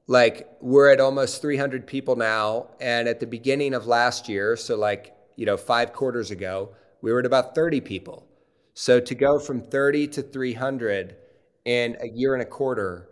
like 0.07 0.49
we're 0.61 0.91
at 0.91 1.01
almost 1.01 1.41
300 1.41 1.87
people 1.87 2.17
now 2.17 2.67
and 2.81 3.07
at 3.09 3.21
the 3.21 3.27
beginning 3.27 3.73
of 3.73 3.87
last 3.87 4.29
year 4.29 4.57
so 4.57 4.77
like 4.77 5.15
you 5.37 5.47
know 5.47 5.57
five 5.57 5.93
quarters 5.93 6.31
ago 6.31 6.71
we 7.03 7.13
were 7.13 7.21
at 7.21 7.27
about 7.27 7.55
30 7.55 7.81
people 7.81 8.27
so 8.75 9.01
to 9.01 9.15
go 9.15 9.39
from 9.39 9.61
30 9.61 10.09
to 10.09 10.23
300 10.23 11.17
in 11.65 11.97
a 12.01 12.09
year 12.09 12.35
and 12.35 12.43
a 12.43 12.47
quarter 12.47 13.09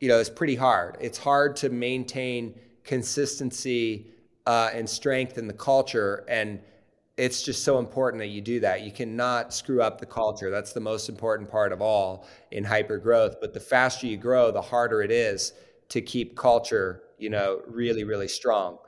you 0.00 0.08
know 0.08 0.18
is 0.18 0.30
pretty 0.30 0.56
hard 0.56 0.96
it's 1.00 1.18
hard 1.18 1.56
to 1.56 1.68
maintain 1.68 2.58
consistency 2.84 4.10
uh, 4.46 4.70
and 4.74 4.88
strength 4.88 5.38
in 5.38 5.46
the 5.46 5.54
culture 5.54 6.24
and 6.28 6.60
it's 7.16 7.42
just 7.42 7.62
so 7.62 7.78
important 7.78 8.20
that 8.20 8.28
you 8.28 8.40
do 8.40 8.60
that. 8.60 8.82
You 8.82 8.90
cannot 8.90 9.54
screw 9.54 9.80
up 9.80 10.00
the 10.00 10.06
culture. 10.06 10.50
That's 10.50 10.72
the 10.72 10.80
most 10.80 11.08
important 11.08 11.50
part 11.50 11.72
of 11.72 11.80
all 11.80 12.26
in 12.50 12.64
hyper 12.64 12.98
growth. 12.98 13.36
But 13.40 13.54
the 13.54 13.60
faster 13.60 14.06
you 14.06 14.16
grow, 14.16 14.50
the 14.50 14.60
harder 14.60 15.00
it 15.02 15.12
is 15.12 15.52
to 15.90 16.00
keep 16.00 16.36
culture, 16.36 17.02
you 17.18 17.30
know, 17.30 17.60
really, 17.68 18.04
really 18.04 18.26
strong. 18.26 18.78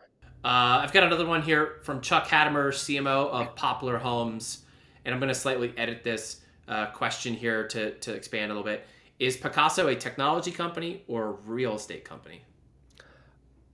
Uh, 0.45 0.83
I've 0.83 0.93
got 0.93 1.05
another 1.05 1.27
one 1.27 1.43
here 1.43 1.81
from 1.83 2.01
Chuck 2.01 2.27
Hattemer, 2.27 2.69
CMO 2.71 3.29
of 3.31 3.55
Poplar 3.55 3.99
Homes, 3.99 4.65
and 5.07 5.15
I'm 5.15 5.21
going 5.21 5.29
to 5.29 5.35
slightly 5.35 5.73
edit 5.79 6.05
this 6.05 6.41
uh, 6.69 6.87
question 6.87 7.33
here 7.33 7.67
to, 7.69 7.93
to 7.93 8.13
expand 8.13 8.51
a 8.51 8.55
little 8.55 8.65
bit. 8.65 8.87
Is 9.19 9.37
Pacaso 9.37 9.91
a 9.91 9.95
technology 9.95 10.51
company 10.51 11.05
or 11.09 11.27
a 11.29 11.31
real 11.31 11.77
estate 11.77 12.05
company? 12.05 12.43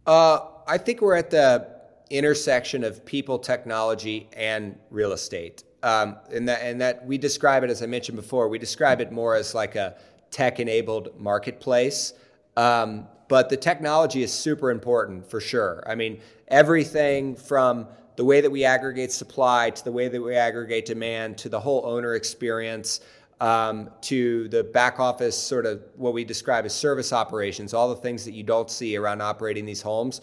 Uh, 0.06 0.40
I 0.68 0.78
think 0.78 1.00
we're 1.00 1.16
at 1.16 1.30
the 1.30 1.68
intersection 2.10 2.84
of 2.84 3.04
people, 3.04 3.38
technology, 3.38 4.28
and 4.36 4.78
real 4.90 5.12
estate. 5.12 5.64
Um, 5.82 6.16
and 6.30 6.48
that 6.48 6.62
and 6.62 6.80
that 6.80 7.04
we 7.06 7.18
describe 7.18 7.64
it 7.64 7.70
as 7.70 7.82
I 7.82 7.86
mentioned 7.86 8.14
before. 8.14 8.48
We 8.48 8.58
describe 8.58 9.00
it 9.00 9.10
more 9.10 9.34
as 9.34 9.52
like 9.52 9.74
a 9.74 9.96
tech-enabled 10.30 11.18
marketplace. 11.18 12.12
Um, 12.56 13.08
but 13.26 13.48
the 13.48 13.56
technology 13.56 14.22
is 14.22 14.32
super 14.32 14.70
important 14.70 15.28
for 15.28 15.40
sure. 15.40 15.82
I 15.86 15.94
mean, 15.94 16.20
everything 16.48 17.34
from 17.34 17.88
the 18.16 18.24
way 18.24 18.40
that 18.40 18.50
we 18.50 18.64
aggregate 18.64 19.12
supply 19.12 19.70
to 19.70 19.84
the 19.84 19.92
way 19.92 20.08
that 20.08 20.20
we 20.20 20.34
aggregate 20.34 20.86
demand 20.86 21.38
to 21.38 21.48
the 21.48 21.58
whole 21.58 21.82
owner 21.86 22.14
experience 22.14 23.00
um, 23.40 23.90
to 24.02 24.48
the 24.48 24.62
back 24.62 25.00
office 25.00 25.36
sort 25.36 25.66
of 25.66 25.82
what 25.96 26.14
we 26.14 26.24
describe 26.24 26.64
as 26.64 26.72
service 26.72 27.12
operations, 27.12 27.74
all 27.74 27.88
the 27.88 28.00
things 28.00 28.24
that 28.24 28.32
you 28.32 28.44
don't 28.44 28.70
see 28.70 28.96
around 28.96 29.20
operating 29.20 29.64
these 29.64 29.82
homes. 29.82 30.20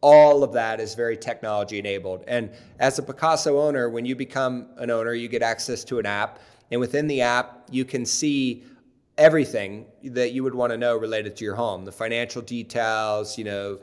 All 0.00 0.42
of 0.42 0.52
that 0.54 0.80
is 0.80 0.94
very 0.94 1.16
technology 1.16 1.78
enabled. 1.78 2.24
And 2.26 2.50
as 2.80 2.98
a 2.98 3.02
Pacaso 3.02 3.60
owner, 3.60 3.90
when 3.90 4.06
you 4.06 4.16
become 4.16 4.68
an 4.78 4.90
owner, 4.90 5.12
you 5.12 5.28
get 5.28 5.42
access 5.42 5.84
to 5.84 5.98
an 5.98 6.06
app. 6.06 6.38
And 6.70 6.80
within 6.80 7.06
the 7.06 7.20
app, 7.20 7.68
you 7.70 7.84
can 7.84 8.06
see 8.06 8.64
everything 9.18 9.86
that 10.02 10.32
you 10.32 10.42
would 10.42 10.54
want 10.54 10.72
to 10.72 10.78
know 10.78 10.96
related 10.96 11.36
to 11.36 11.44
your 11.44 11.54
home 11.54 11.84
the 11.84 11.92
financial 11.92 12.40
details 12.40 13.36
you 13.36 13.44
know 13.44 13.78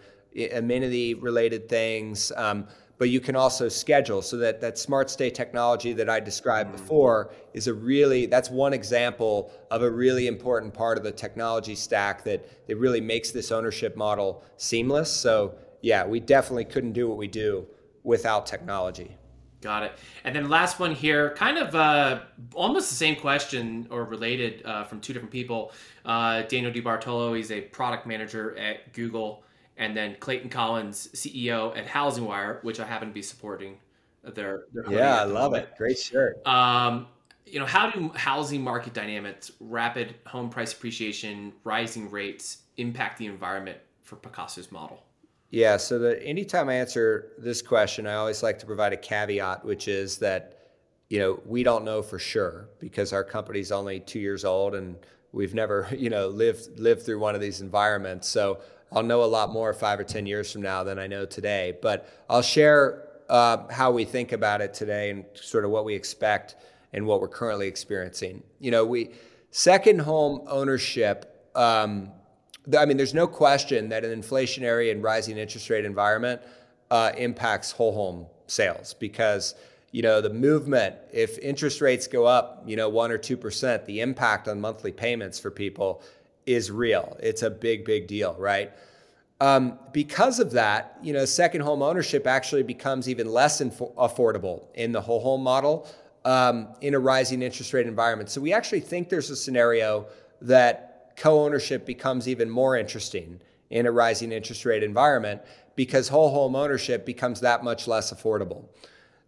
amenity 0.53 1.13
related 1.13 1.69
things 1.69 2.31
um, 2.35 2.67
but 2.99 3.09
you 3.09 3.19
can 3.19 3.35
also 3.35 3.67
schedule. 3.67 4.21
So 4.21 4.37
that 4.37 4.61
that 4.61 4.77
smart 4.77 5.09
stay 5.09 5.31
technology 5.31 5.93
that 5.93 6.09
i 6.09 6.19
described 6.19 6.71
before 6.71 7.31
is 7.53 7.65
a 7.67 7.73
really 7.73 8.27
that's 8.27 8.51
one 8.51 8.73
example 8.73 9.51
of 9.71 9.81
a 9.81 9.89
really 9.89 10.27
important 10.27 10.73
part 10.73 10.99
of 10.99 11.03
the 11.03 11.11
technology 11.11 11.73
stack 11.73 12.23
that 12.25 12.67
that 12.67 12.75
really 12.75 13.01
makes 13.01 13.31
this 13.31 13.51
ownership 13.51 13.95
model 13.95 14.43
seamless. 14.57 15.11
So 15.11 15.55
yeah 15.81 16.05
we 16.05 16.19
definitely 16.19 16.65
couldn't 16.65 16.93
do 16.93 17.07
what 17.07 17.17
we 17.17 17.27
do 17.27 17.65
without 18.03 18.45
technology. 18.45 19.15
Got 19.61 19.83
it. 19.83 19.91
And 20.23 20.33
then 20.33 20.47
last 20.47 20.79
one 20.79 20.95
here, 20.95 21.31
kind 21.31 21.57
of 21.57 21.75
uh, 21.75 22.21
almost 22.53 22.89
the 22.89 22.95
same 22.95 23.17
question 23.17 23.87
or 23.89 24.05
related 24.05 24.65
uh, 24.65 24.85
from 24.85 25.01
two 25.01 25.11
different 25.11 25.33
people. 25.33 25.73
Uh, 26.05 26.43
Daniel 26.43 26.71
DiBartolo, 26.71 27.35
he's 27.35 27.51
a 27.51 27.59
product 27.59 28.07
manager 28.07 28.57
at 28.57 28.93
Google, 28.93 29.43
and 29.79 29.95
then 29.95 30.17
Clayton 30.19 30.49
Collins, 30.49 31.07
CEO 31.15 31.75
at 31.75 31.87
HousingWire, 31.87 32.63
which 32.63 32.79
I 32.79 32.85
happen 32.85 33.07
to 33.07 33.13
be 33.13 33.23
supporting. 33.23 33.77
Their, 34.23 34.65
their 34.73 34.91
yeah, 34.91 35.21
I 35.21 35.23
love 35.23 35.53
moment. 35.53 35.69
it. 35.71 35.77
Great 35.77 35.97
shirt. 35.97 36.45
Um, 36.45 37.07
you 37.45 37.59
know, 37.59 37.65
how 37.65 37.89
do 37.89 38.09
housing 38.09 38.61
market 38.61 38.93
dynamics, 38.93 39.51
rapid 39.61 40.15
home 40.27 40.49
price 40.49 40.73
appreciation, 40.73 41.53
rising 41.63 42.11
rates 42.11 42.59
impact 42.77 43.17
the 43.17 43.25
environment 43.25 43.77
for 44.03 44.17
Pacaso's 44.17 44.71
model? 44.71 45.01
Yeah, 45.49 45.77
so 45.77 45.97
that 45.99 46.21
anytime 46.23 46.69
I 46.69 46.75
answer 46.75 47.31
this 47.39 47.61
question, 47.61 48.05
I 48.05 48.15
always 48.15 48.43
like 48.43 48.59
to 48.59 48.65
provide 48.65 48.93
a 48.93 48.97
caveat, 48.97 49.65
which 49.65 49.87
is 49.87 50.17
that 50.19 50.57
you 51.09 51.19
know 51.19 51.39
we 51.45 51.63
don't 51.63 51.85
know 51.85 52.03
for 52.03 52.19
sure 52.19 52.69
because 52.79 53.13
our 53.13 53.23
company's 53.23 53.71
only 53.71 53.99
two 54.01 54.19
years 54.19 54.45
old 54.45 54.75
and 54.75 54.95
we've 55.31 55.55
never 55.55 55.87
you 55.97 56.09
know 56.09 56.27
lived 56.27 56.77
lived 56.77 57.03
through 57.03 57.19
one 57.19 57.33
of 57.33 57.41
these 57.41 57.61
environments. 57.61 58.27
So 58.27 58.59
I'll 58.91 59.03
know 59.03 59.23
a 59.23 59.25
lot 59.25 59.51
more 59.51 59.73
five 59.73 59.99
or 59.99 60.03
ten 60.03 60.25
years 60.25 60.51
from 60.51 60.61
now 60.61 60.83
than 60.83 60.97
I 60.97 61.07
know 61.07 61.25
today. 61.25 61.77
But 61.81 62.09
I'll 62.29 62.41
share 62.41 63.07
uh, 63.29 63.67
how 63.71 63.91
we 63.91 64.05
think 64.05 64.31
about 64.31 64.61
it 64.61 64.73
today 64.73 65.11
and 65.11 65.25
sort 65.35 65.65
of 65.65 65.71
what 65.71 65.85
we 65.85 65.93
expect 65.93 66.55
and 66.93 67.05
what 67.05 67.21
we're 67.21 67.27
currently 67.27 67.67
experiencing. 67.67 68.41
You 68.59 68.71
know, 68.71 68.85
we 68.85 69.11
second 69.51 69.99
home 70.01 70.41
ownership. 70.47 71.49
Um, 71.55 72.11
I 72.77 72.85
mean, 72.85 72.97
there's 72.97 73.13
no 73.13 73.27
question 73.27 73.89
that 73.89 74.03
an 74.03 74.19
inflationary 74.19 74.91
and 74.91 75.03
rising 75.03 75.37
interest 75.37 75.69
rate 75.69 75.85
environment 75.85 76.41
uh, 76.91 77.11
impacts 77.17 77.71
whole 77.71 77.93
home 77.93 78.25
sales 78.47 78.95
because 78.95 79.55
you 79.91 80.01
know 80.01 80.21
the 80.21 80.29
movement 80.29 80.95
if 81.11 81.37
interest 81.39 81.81
rates 81.81 82.07
go 82.07 82.25
up 82.25 82.63
you 82.65 82.75
know 82.75 82.89
one 82.89 83.11
or 83.11 83.17
two 83.17 83.37
percent 83.37 83.85
the 83.85 84.01
impact 84.01 84.47
on 84.47 84.59
monthly 84.59 84.91
payments 84.91 85.39
for 85.39 85.49
people 85.51 86.01
is 86.49 86.71
real. 86.71 87.15
It's 87.21 87.43
a 87.43 87.49
big 87.49 87.85
big 87.85 88.07
deal 88.07 88.35
right? 88.39 88.71
Um, 89.41 89.79
because 89.93 90.39
of 90.39 90.51
that 90.51 90.97
you 91.01 91.13
know 91.13 91.25
second 91.25 91.61
home 91.61 91.81
ownership 91.81 92.27
actually 92.27 92.63
becomes 92.63 93.07
even 93.07 93.31
less 93.31 93.61
affordable 93.61 94.63
in 94.73 94.91
the 94.91 95.01
whole 95.01 95.19
home 95.19 95.43
model 95.43 95.87
um, 96.25 96.69
in 96.81 96.93
a 96.95 96.99
rising 96.99 97.41
interest 97.41 97.73
rate 97.73 97.87
environment. 97.87 98.29
So 98.29 98.41
we 98.41 98.51
actually 98.51 98.81
think 98.81 99.09
there's 99.09 99.29
a 99.29 99.35
scenario 99.35 100.07
that 100.41 101.13
co 101.15 101.43
ownership 101.45 101.85
becomes 101.85 102.27
even 102.27 102.49
more 102.49 102.75
interesting 102.75 103.39
in 103.69 103.85
a 103.85 103.91
rising 103.91 104.31
interest 104.31 104.65
rate 104.65 104.81
environment 104.83 105.41
because 105.75 106.07
whole 106.07 106.31
home 106.31 106.55
ownership 106.55 107.05
becomes 107.05 107.39
that 107.41 107.63
much 107.63 107.87
less 107.87 108.11
affordable. 108.11 108.65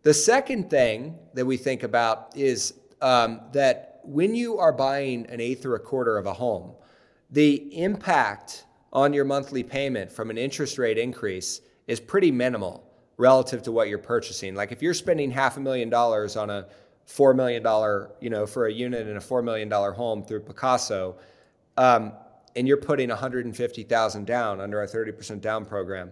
The 0.03 0.13
second 0.13 0.69
thing 0.69 1.19
that 1.36 1.45
we 1.45 1.57
think 1.57 1.84
about 1.84 2.36
is 2.36 2.74
um, 3.01 3.41
that 3.53 3.99
when 4.03 4.34
you 4.34 4.57
are 4.57 4.74
buying 4.74 5.28
an 5.28 5.39
eighth 5.39 5.65
or 5.65 5.76
a 5.76 5.80
quarter 5.80 6.17
of 6.17 6.26
a 6.26 6.34
home, 6.34 6.72
the 7.32 7.82
impact 7.82 8.66
on 8.94 9.14
your 9.14 9.26
monthly 9.26 9.64
payment 9.64 10.12
from 10.12 10.30
an 10.30 10.38
interest 10.38 10.78
rate 10.78 10.98
increase 10.98 11.62
is 11.88 12.00
pretty 12.00 12.32
minimal 12.32 12.84
relative 13.18 13.64
to 13.64 13.72
what 13.72 13.88
you're 13.88 13.98
purchasing. 13.98 14.56
Like 14.56 14.72
if 14.72 14.82
you're 14.82 14.94
spending 14.94 15.32
half 15.32 15.58
a 15.58 15.60
million 15.60 15.90
dollars 15.90 16.36
on 16.36 16.50
a 16.50 16.68
$4 17.08 17.36
million, 17.36 17.64
you 18.20 18.30
know, 18.30 18.46
for 18.46 18.68
a 18.68 18.74
unit 18.74 19.08
in 19.08 19.18
a 19.18 19.22
$4 19.22 19.44
million 19.44 19.70
home 19.70 20.24
through 20.24 20.42
Pacaso, 20.42 21.16
um, 21.78 22.14
and 22.56 22.68
you're 22.68 22.78
putting 22.78 23.10
150,000 23.10 24.28
down 24.28 24.60
under 24.60 24.80
our 24.80 24.88
30% 24.88 25.42
down 25.42 25.66
program, 25.66 26.12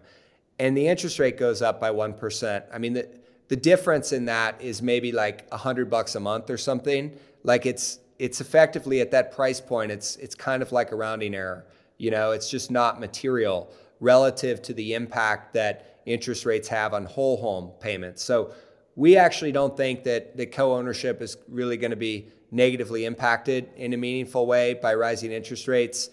and 0.57 0.75
the 0.75 0.87
interest 0.87 1.19
rate 1.19 1.37
goes 1.37 1.61
up 1.61 1.79
by 1.79 1.89
1%. 1.89 2.63
I 2.71 2.77
mean, 2.77 2.93
the, 2.93 3.09
the 3.49 3.55
difference 3.55 4.11
in 4.11 4.25
that 4.25 4.61
is 4.61 4.81
maybe 4.81 5.11
like 5.11 5.41
a 5.47 5.55
100 5.55 5.89
bucks 5.89 6.15
a 6.15 6.19
month 6.19 6.49
or 6.49 6.57
something. 6.57 7.17
Like 7.43 7.65
it's 7.65 7.99
it's 8.19 8.41
effectively 8.41 9.01
at 9.01 9.11
that 9.11 9.31
price 9.31 9.59
point, 9.59 9.91
it's 9.91 10.15
it's 10.17 10.35
kind 10.35 10.61
of 10.61 10.71
like 10.71 10.91
a 10.91 10.95
rounding 10.95 11.33
error. 11.33 11.65
You 11.97 12.11
know, 12.11 12.31
it's 12.31 12.49
just 12.49 12.69
not 12.69 12.99
material 12.99 13.73
relative 13.99 14.61
to 14.63 14.73
the 14.73 14.93
impact 14.93 15.53
that 15.53 16.01
interest 16.05 16.45
rates 16.45 16.67
have 16.67 16.93
on 16.93 17.05
whole 17.05 17.37
home 17.37 17.71
payments. 17.79 18.23
So 18.23 18.53
we 18.95 19.17
actually 19.17 19.51
don't 19.51 19.75
think 19.75 20.03
that 20.03 20.37
the 20.37 20.45
co-ownership 20.45 21.21
is 21.21 21.37
really 21.49 21.77
going 21.77 21.91
to 21.91 21.97
be 21.97 22.27
negatively 22.51 23.05
impacted 23.05 23.69
in 23.75 23.93
a 23.93 23.97
meaningful 23.97 24.45
way 24.45 24.73
by 24.75 24.93
rising 24.93 25.31
interest 25.31 25.67
rates 25.67 26.09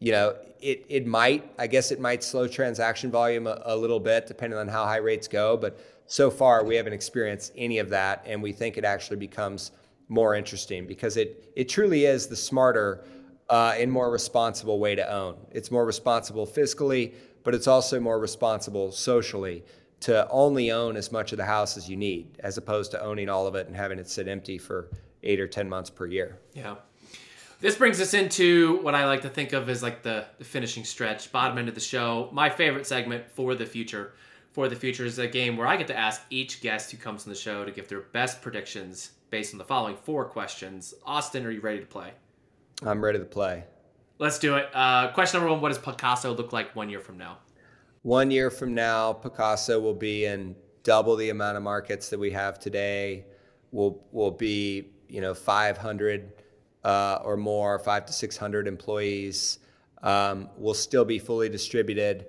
you 0.00 0.12
know, 0.12 0.34
it, 0.60 0.84
it 0.88 1.06
might, 1.06 1.52
I 1.58 1.66
guess 1.66 1.92
it 1.92 2.00
might 2.00 2.24
slow 2.24 2.48
transaction 2.48 3.10
volume 3.10 3.46
a, 3.46 3.60
a, 3.66 3.76
little 3.76 4.00
bit 4.00 4.26
depending 4.26 4.58
on 4.58 4.66
how 4.66 4.84
high 4.84 4.96
rates 4.96 5.28
go. 5.28 5.56
But 5.56 5.78
so 6.06 6.30
far, 6.30 6.64
we 6.64 6.74
haven't 6.74 6.94
experienced 6.94 7.52
any 7.56 7.78
of 7.78 7.90
that. 7.90 8.24
And 8.26 8.42
we 8.42 8.52
think 8.52 8.76
it 8.78 8.84
actually 8.84 9.18
becomes 9.18 9.72
more 10.10 10.34
interesting 10.34 10.86
because 10.86 11.16
it, 11.16 11.50
it 11.56 11.68
truly 11.68 12.04
is 12.04 12.26
the 12.26 12.36
smarter 12.36 13.04
uh, 13.48 13.74
and 13.78 13.90
more 13.90 14.10
responsible 14.10 14.78
way 14.78 14.94
to 14.94 15.10
own. 15.10 15.36
It's 15.50 15.70
more 15.70 15.86
responsible 15.86 16.46
fiscally, 16.46 17.14
but 17.44 17.54
it's 17.54 17.66
also 17.66 17.98
more 17.98 18.18
responsible 18.18 18.92
socially 18.92 19.64
to 20.00 20.28
only 20.28 20.70
own 20.70 20.96
as 20.96 21.12
much 21.12 21.32
of 21.32 21.38
the 21.38 21.44
house 21.44 21.76
as 21.76 21.88
you 21.88 21.96
need, 21.96 22.38
as 22.40 22.58
opposed 22.58 22.90
to 22.90 23.02
owning 23.02 23.28
all 23.28 23.46
of 23.46 23.54
it 23.54 23.66
and 23.66 23.76
having 23.76 23.98
it 23.98 24.08
sit 24.08 24.28
empty 24.28 24.58
for 24.58 24.88
eight 25.22 25.40
or 25.40 25.46
10 25.46 25.68
months 25.68 25.90
per 25.90 26.06
year. 26.06 26.38
Yeah. 26.54 26.76
This 27.60 27.76
brings 27.76 28.00
us 28.00 28.14
into 28.14 28.78
what 28.78 28.94
I 28.94 29.04
like 29.04 29.20
to 29.22 29.28
think 29.28 29.52
of 29.52 29.68
as 29.68 29.82
like 29.82 30.02
the, 30.02 30.24
the 30.38 30.44
finishing 30.44 30.84
stretch, 30.84 31.30
bottom 31.30 31.58
end 31.58 31.68
of 31.68 31.74
the 31.74 31.80
show. 31.80 32.30
My 32.32 32.48
favorite 32.48 32.86
segment 32.86 33.30
for 33.30 33.54
the 33.54 33.66
future. 33.66 34.14
For 34.52 34.68
the 34.68 34.74
future 34.74 35.04
is 35.04 35.18
a 35.18 35.28
game 35.28 35.56
where 35.56 35.66
I 35.66 35.76
get 35.76 35.86
to 35.88 35.96
ask 35.96 36.22
each 36.30 36.60
guest 36.60 36.90
who 36.90 36.96
comes 36.96 37.24
on 37.26 37.32
the 37.32 37.38
show 37.38 37.64
to 37.64 37.70
give 37.70 37.86
their 37.86 38.00
best 38.00 38.42
predictions 38.42 39.10
based 39.30 39.54
on 39.54 39.58
the 39.58 39.64
following 39.64 39.96
four 39.96 40.24
questions. 40.24 40.94
Austin, 41.04 41.46
are 41.46 41.50
you 41.50 41.60
ready 41.60 41.80
to 41.80 41.86
play? 41.86 42.12
I'm 42.82 43.02
ready 43.02 43.18
to 43.18 43.24
play. 43.24 43.64
Let's 44.18 44.38
do 44.38 44.56
it. 44.56 44.68
Uh, 44.74 45.12
question 45.12 45.40
number 45.40 45.52
one 45.52 45.62
What 45.62 45.68
does 45.68 45.78
Pacaso 45.78 46.36
look 46.36 46.52
like 46.52 46.74
one 46.76 46.90
year 46.90 47.00
from 47.00 47.16
now? 47.16 47.38
One 48.02 48.30
year 48.30 48.50
from 48.50 48.74
now, 48.74 49.12
Pacaso 49.12 49.80
will 49.80 49.94
be 49.94 50.24
in 50.24 50.56
double 50.82 51.16
the 51.16 51.30
amount 51.30 51.56
of 51.56 51.62
markets 51.62 52.08
that 52.10 52.18
we 52.18 52.30
have 52.30 52.58
today. 52.58 53.24
We'll, 53.70 54.02
we'll 54.10 54.30
be, 54.30 54.88
you 55.08 55.20
know, 55.20 55.34
500 55.34 56.32
uh, 56.82 57.18
or 57.22 57.36
more, 57.36 57.78
five 57.78 58.06
to 58.06 58.12
600 58.12 58.66
employees, 58.66 59.58
um, 60.02 60.48
will 60.56 60.74
still 60.74 61.04
be 61.04 61.18
fully 61.18 61.48
distributed 61.48 62.26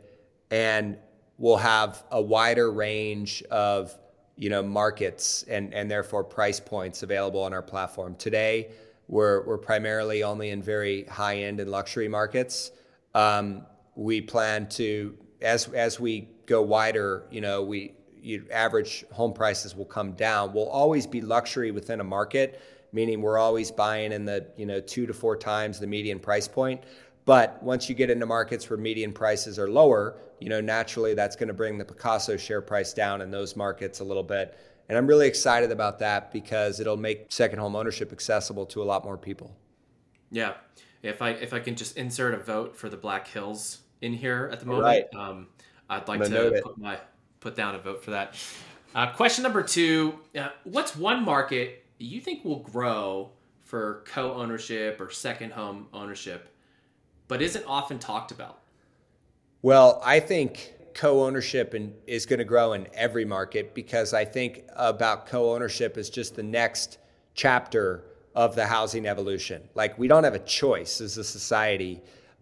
and 0.52 0.98
we'll 1.38 1.58
have 1.58 2.04
a 2.12 2.22
wider 2.22 2.72
range 2.72 3.42
of 3.50 3.98
you 4.42 4.50
know 4.50 4.64
markets 4.64 5.46
and, 5.48 5.72
and 5.72 5.90
therefore 5.90 6.24
price 6.24 6.60
points 6.60 7.04
available 7.04 7.44
on 7.44 7.54
our 7.54 7.62
platform. 7.62 8.16
Today, 8.16 8.72
we're, 9.08 9.46
we're 9.46 9.60
primarily 9.60 10.24
only 10.24 10.50
in 10.50 10.64
very 10.64 11.04
high 11.04 11.38
end 11.38 11.60
and 11.60 11.70
luxury 11.70 12.08
markets. 12.08 12.72
Um, 13.14 13.68
we 13.96 14.20
plan 14.20 14.68
to, 14.70 15.16
as, 15.44 15.68
as 15.68 16.00
we 16.00 16.28
go 16.48 16.64
wider, 16.64 17.28
you 17.30 17.40
know, 17.40 17.62
we 17.62 17.94
you, 18.20 18.48
average 18.52 19.06
home 19.12 19.34
prices 19.34 19.76
will 19.76 19.86
come 19.86 20.14
down. 20.14 20.54
We'll 20.54 20.70
always 20.70 21.06
be 21.06 21.22
luxury 21.22 21.70
within 21.70 22.00
a 22.00 22.04
market 22.04 22.60
meaning 22.94 23.22
we're 23.22 23.38
always 23.38 23.72
buying 23.72 24.12
in 24.12 24.26
the 24.26 24.46
you 24.58 24.66
know 24.66 24.80
two 24.80 25.06
to 25.06 25.14
four 25.14 25.38
times 25.38 25.80
the 25.80 25.88
median 25.88 26.20
price 26.20 26.48
point. 26.48 26.82
But 27.26 27.62
once 27.62 27.88
you 27.88 27.96
get 27.96 28.10
into 28.10 28.26
markets 28.26 28.70
where 28.70 28.78
median 28.78 29.14
prices 29.14 29.60
are 29.60 29.70
lower, 29.70 30.18
you 30.40 30.50
know 30.50 30.62
naturally 30.62 31.14
that's 31.14 31.36
going 31.36 31.48
to 31.48 31.54
bring 31.54 31.78
the 31.78 31.86
Pacaso 31.86 32.38
share 32.40 32.62
price 32.62 32.94
down 32.94 33.22
in 33.22 33.32
those 33.32 33.56
markets 33.56 34.00
a 34.00 34.04
little 34.04 34.24
bit. 34.24 34.58
And 34.90 34.98
I'm 34.98 35.08
really 35.08 35.28
excited 35.28 35.72
about 35.72 36.00
that 36.00 36.34
because 36.34 36.80
it'll 36.80 36.98
make 36.98 37.32
second 37.32 37.60
home 37.60 37.76
ownership 37.76 38.12
accessible 38.12 38.66
to 38.68 38.82
a 38.82 38.86
lot 38.86 39.06
more 39.06 39.18
people. 39.18 39.56
Yeah. 40.32 40.56
If 41.04 41.22
I 41.22 41.30
if 41.30 41.54
I 41.54 41.60
can 41.60 41.76
just 41.76 41.98
insert 41.98 42.34
a 42.34 42.38
vote 42.38 42.76
for 42.76 42.90
the 42.90 42.98
Black 42.98 43.28
Hills 43.28 43.80
in 44.02 44.14
here 44.14 44.50
at 44.52 44.60
the 44.60 44.66
moment, 44.66 44.84
right. 44.86 45.06
um, 45.16 45.48
I'd 45.90 46.08
like 46.08 46.24
to 46.24 46.62
put 46.64 46.78
my 46.78 47.00
put 47.40 47.56
down 47.56 47.76
a 47.76 47.80
vote 47.80 48.04
for 48.04 48.12
that. 48.12 48.36
Uh, 48.94 49.12
question 49.12 49.44
number 49.44 49.64
two: 49.64 50.20
uh, 50.38 50.50
What's 50.64 50.96
one 50.96 51.24
market 51.24 51.86
you 51.98 52.20
think 52.20 52.44
will 52.44 52.60
grow 52.60 53.32
for 53.64 54.04
co-ownership 54.06 55.00
or 55.00 55.10
second 55.10 55.54
home 55.54 55.88
ownership, 55.94 56.51
but 57.32 57.42
isn't 57.42 57.64
often 57.66 57.98
talked 57.98 58.32
about? 58.32 58.60
Well, 59.62 60.02
I 60.04 60.20
think 60.20 60.74
co-ownership 60.94 61.74
is 62.06 62.26
going 62.26 62.40
to 62.40 62.46
grow 62.46 62.74
in 62.74 62.90
every 62.94 63.24
market 63.24 63.74
because 63.74 64.14
I 64.14 64.26
think 64.26 64.66
about 64.76 65.28
co-ownership 65.28 65.96
as 65.96 66.10
just 66.10 66.36
the 66.36 66.44
next 66.44 66.98
chapter 67.34 68.04
of 68.36 68.54
the 68.54 68.68
housing 68.68 69.06
evolution. 69.06 69.62
Like 69.76 69.98
we 69.98 70.10
don't 70.10 70.26
have 70.26 70.36
a 70.36 70.40
choice 70.40 71.00
as 71.00 71.18
a 71.18 71.24
society, 71.24 72.02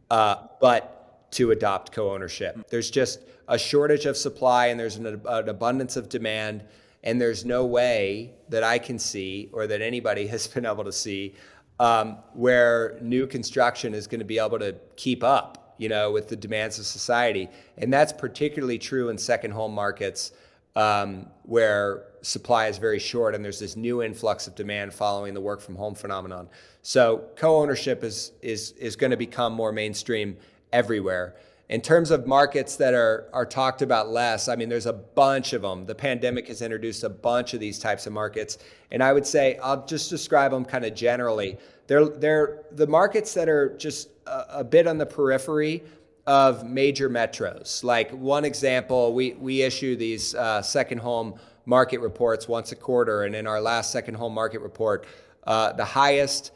uh, 0.10 0.48
but 0.60 1.32
to 1.34 1.52
adopt 1.52 1.92
co-ownership. 1.92 2.68
There's 2.72 2.90
just 2.90 3.20
a 3.48 3.60
shortage 3.60 4.08
of 4.08 4.18
supply 4.18 4.68
and 4.68 4.80
there's 4.80 4.96
an, 4.96 5.06
an 5.24 5.50
abundance 5.50 5.98
of 5.98 6.10
demand 6.10 6.64
and 7.04 7.22
there's 7.22 7.46
no 7.46 7.64
way 7.64 8.34
that 8.50 8.64
I 8.64 8.80
can 8.80 8.98
see 8.98 9.50
or 9.54 9.68
that 9.68 9.84
anybody 9.84 10.26
has 10.34 10.48
been 10.48 10.66
able 10.66 10.84
to 10.84 10.92
see 10.92 11.36
um, 11.80 12.18
where 12.34 12.98
new 13.02 13.26
construction 13.26 13.94
is 13.94 14.08
going 14.08 14.20
to 14.20 14.26
be 14.26 14.40
able 14.40 14.60
to 14.60 14.76
keep 14.96 15.24
up, 15.24 15.76
you 15.78 15.90
know, 15.90 16.12
with 16.12 16.28
the 16.28 16.36
demands 16.36 16.78
of 16.78 16.86
society. 16.86 17.48
And 17.78 17.92
that's 17.92 18.12
particularly 18.12 18.78
true 18.78 19.10
in 19.10 19.18
second 19.18 19.52
home 19.52 19.74
markets 19.74 20.32
um, 20.76 21.28
where 21.44 22.06
supply 22.22 22.68
is 22.68 22.78
very 22.78 23.00
short 23.00 23.34
and 23.34 23.44
there's 23.44 23.60
this 23.60 23.76
new 23.76 24.04
influx 24.04 24.48
of 24.48 24.56
demand 24.56 24.94
following 24.94 25.34
the 25.34 25.42
work 25.42 25.62
from 25.62 25.76
home 25.76 25.96
phenomenon. 25.96 26.50
So 26.82 27.26
co-ownership 27.36 28.04
is 28.04 28.34
is 28.42 28.72
is 28.74 28.96
going 28.96 29.12
to 29.12 29.18
become 29.18 29.54
more 29.54 29.72
mainstream 29.72 30.38
everywhere. 30.72 31.36
In 31.70 31.82
terms 31.82 32.10
of 32.10 32.26
markets 32.26 32.78
that 32.78 32.96
are, 32.96 33.30
are 33.32 33.46
talked 33.46 33.84
about 33.84 34.10
less, 34.10 34.48
I 34.48 34.56
mean, 34.56 34.70
there's 34.70 34.88
a 34.88 34.94
bunch 34.94 35.54
of 35.54 35.62
them. 35.62 35.86
The 35.86 35.94
pandemic 35.94 36.48
has 36.48 36.64
introduced 36.64 37.04
a 37.04 37.10
bunch 37.10 37.54
of 37.54 37.60
these 37.60 37.78
types 37.78 38.08
of 38.08 38.14
markets. 38.14 38.58
And 38.90 39.04
I 39.04 39.14
would 39.14 39.26
say, 39.26 39.60
I'll 39.62 39.86
just 39.86 40.10
describe 40.10 40.50
them 40.50 40.66
kind 40.66 40.84
of 40.84 40.96
generally. 40.96 41.60
They're, 41.86 42.08
they're 42.08 42.64
the 42.72 42.88
markets 42.88 43.36
that 43.36 43.48
are 43.48 43.78
just 43.78 44.10
a, 44.26 44.60
a 44.60 44.64
bit 44.64 44.88
on 44.88 44.98
the 44.98 45.06
periphery 45.06 45.84
of 46.26 46.66
major 46.66 47.08
metros. 47.08 47.84
Like 47.84 48.10
one 48.12 48.46
example, 48.46 49.14
we, 49.14 49.34
we 49.34 49.62
issue 49.62 49.96
these 49.96 50.34
uh, 50.34 50.64
second 50.64 50.98
home 50.98 51.36
market 51.68 52.00
reports 52.00 52.48
once 52.48 52.72
a 52.72 52.76
quarter. 52.76 53.26
And 53.26 53.36
in 53.36 53.46
our 53.46 53.62
last 53.62 53.92
second 53.92 54.16
home 54.16 54.34
market 54.34 54.62
report, 54.62 55.06
uh, 55.44 55.74
the 55.74 55.86
highest 55.86 56.52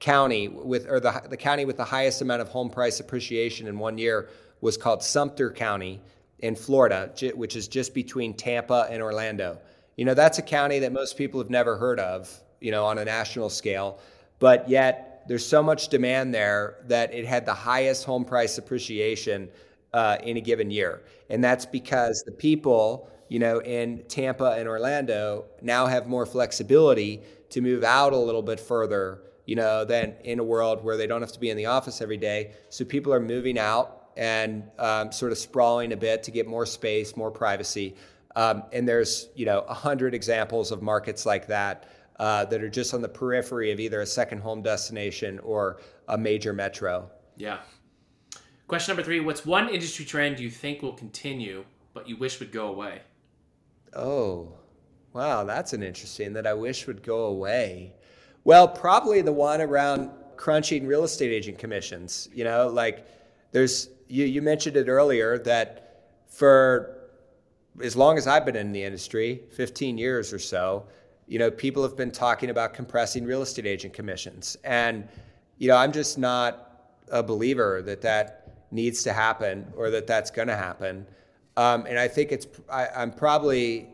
county 0.00 0.48
with, 0.48 0.88
or 0.88 0.98
the, 0.98 1.22
the 1.30 1.36
county 1.36 1.64
with 1.64 1.76
the 1.76 1.84
highest 1.84 2.20
amount 2.20 2.42
of 2.42 2.48
home 2.48 2.68
price 2.68 2.98
appreciation 2.98 3.68
in 3.68 3.78
one 3.78 3.96
year 3.96 4.28
was 4.66 4.76
called 4.76 5.00
Sumter 5.00 5.48
County 5.48 6.02
in 6.40 6.56
Florida, 6.56 7.12
which 7.36 7.54
is 7.54 7.68
just 7.68 7.94
between 7.94 8.34
Tampa 8.34 8.88
and 8.90 9.00
Orlando. 9.00 9.60
You 9.94 10.04
know, 10.04 10.12
that's 10.12 10.38
a 10.38 10.42
county 10.42 10.80
that 10.80 10.92
most 10.92 11.16
people 11.16 11.40
have 11.40 11.50
never 11.50 11.76
heard 11.76 12.00
of, 12.00 12.28
you 12.60 12.72
know, 12.72 12.84
on 12.84 12.98
a 12.98 13.04
national 13.04 13.48
scale, 13.48 14.00
but 14.40 14.68
yet 14.68 15.22
there's 15.28 15.46
so 15.46 15.62
much 15.62 15.88
demand 15.88 16.34
there 16.34 16.78
that 16.88 17.14
it 17.14 17.24
had 17.24 17.46
the 17.46 17.54
highest 17.54 18.04
home 18.04 18.24
price 18.24 18.58
appreciation 18.58 19.48
uh, 19.94 20.18
in 20.24 20.36
a 20.36 20.40
given 20.40 20.68
year. 20.68 21.02
And 21.30 21.42
that's 21.42 21.64
because 21.64 22.24
the 22.26 22.32
people, 22.32 23.08
you 23.28 23.38
know, 23.38 23.60
in 23.60 24.02
Tampa 24.08 24.56
and 24.58 24.68
Orlando 24.68 25.44
now 25.62 25.86
have 25.86 26.08
more 26.08 26.26
flexibility 26.26 27.22
to 27.50 27.60
move 27.60 27.84
out 27.84 28.12
a 28.12 28.18
little 28.18 28.42
bit 28.42 28.58
further, 28.58 29.22
you 29.46 29.54
know, 29.54 29.84
than 29.84 30.16
in 30.24 30.40
a 30.40 30.44
world 30.44 30.82
where 30.82 30.96
they 30.96 31.06
don't 31.06 31.20
have 31.20 31.32
to 31.32 31.40
be 31.40 31.50
in 31.50 31.56
the 31.56 31.66
office 31.66 32.00
every 32.00 32.16
day. 32.16 32.50
So 32.68 32.84
people 32.84 33.14
are 33.14 33.20
moving 33.20 33.60
out 33.60 34.02
and 34.16 34.64
um, 34.78 35.12
sort 35.12 35.32
of 35.32 35.38
sprawling 35.38 35.92
a 35.92 35.96
bit 35.96 36.22
to 36.24 36.30
get 36.30 36.46
more 36.46 36.66
space, 36.66 37.16
more 37.16 37.30
privacy. 37.30 37.94
Um, 38.34 38.64
and 38.72 38.86
there's 38.88 39.28
you 39.34 39.46
know 39.46 39.60
a 39.60 39.74
hundred 39.74 40.14
examples 40.14 40.70
of 40.70 40.82
markets 40.82 41.26
like 41.26 41.46
that 41.46 41.88
uh, 42.18 42.44
that 42.46 42.62
are 42.62 42.68
just 42.68 42.94
on 42.94 43.02
the 43.02 43.08
periphery 43.08 43.72
of 43.72 43.80
either 43.80 44.00
a 44.00 44.06
second 44.06 44.40
home 44.40 44.62
destination 44.62 45.38
or 45.40 45.80
a 46.08 46.18
major 46.18 46.52
metro. 46.52 47.10
Yeah. 47.36 47.58
Question 48.68 48.92
number 48.92 49.04
three: 49.04 49.20
What's 49.20 49.46
one 49.46 49.68
industry 49.68 50.04
trend 50.04 50.40
you 50.40 50.50
think 50.50 50.82
will 50.82 50.92
continue, 50.92 51.64
but 51.94 52.08
you 52.08 52.16
wish 52.16 52.40
would 52.40 52.52
go 52.52 52.68
away? 52.68 53.02
Oh, 53.94 54.52
wow, 55.12 55.44
that's 55.44 55.72
an 55.72 55.82
interesting 55.82 56.32
that 56.34 56.46
I 56.46 56.54
wish 56.54 56.86
would 56.86 57.02
go 57.02 57.26
away. 57.26 57.94
Well, 58.44 58.68
probably 58.68 59.22
the 59.22 59.32
one 59.32 59.60
around 59.60 60.10
crunching 60.36 60.86
real 60.86 61.04
estate 61.04 61.32
agent 61.32 61.58
commissions. 61.58 62.28
You 62.34 62.44
know, 62.44 62.68
like 62.68 63.06
there's 63.56 63.88
you, 64.06 64.26
you 64.26 64.42
mentioned 64.42 64.76
it 64.76 64.86
earlier 64.86 65.38
that 65.38 66.04
for 66.28 67.08
as 67.82 67.96
long 67.96 68.18
as 68.18 68.26
I've 68.26 68.44
been 68.44 68.54
in 68.54 68.70
the 68.70 68.84
industry, 68.84 69.44
15 69.52 69.96
years 69.96 70.30
or 70.30 70.38
so, 70.38 70.86
you 71.26 71.38
know, 71.38 71.50
people 71.50 71.82
have 71.82 71.96
been 71.96 72.10
talking 72.10 72.50
about 72.50 72.74
compressing 72.74 73.24
real 73.24 73.40
estate 73.40 73.64
agent 73.64 73.94
commissions. 73.94 74.58
And, 74.62 75.08
you 75.56 75.68
know, 75.68 75.76
I'm 75.76 75.90
just 75.90 76.18
not 76.18 76.98
a 77.10 77.22
believer 77.22 77.80
that 77.80 78.02
that 78.02 78.58
needs 78.72 79.02
to 79.04 79.14
happen 79.14 79.72
or 79.74 79.88
that 79.88 80.06
that's 80.06 80.30
going 80.30 80.48
to 80.48 80.56
happen. 80.56 81.06
Um, 81.56 81.86
and 81.86 81.98
I 81.98 82.08
think 82.08 82.32
it's, 82.32 82.46
I, 82.70 82.88
I'm 82.88 83.10
probably, 83.10 83.88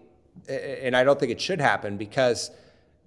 and 0.49 0.97
I 0.97 1.05
don't 1.05 1.21
think 1.21 1.31
it 1.31 1.41
should 1.41 1.61
happen 1.61 1.97
because, 1.97 2.51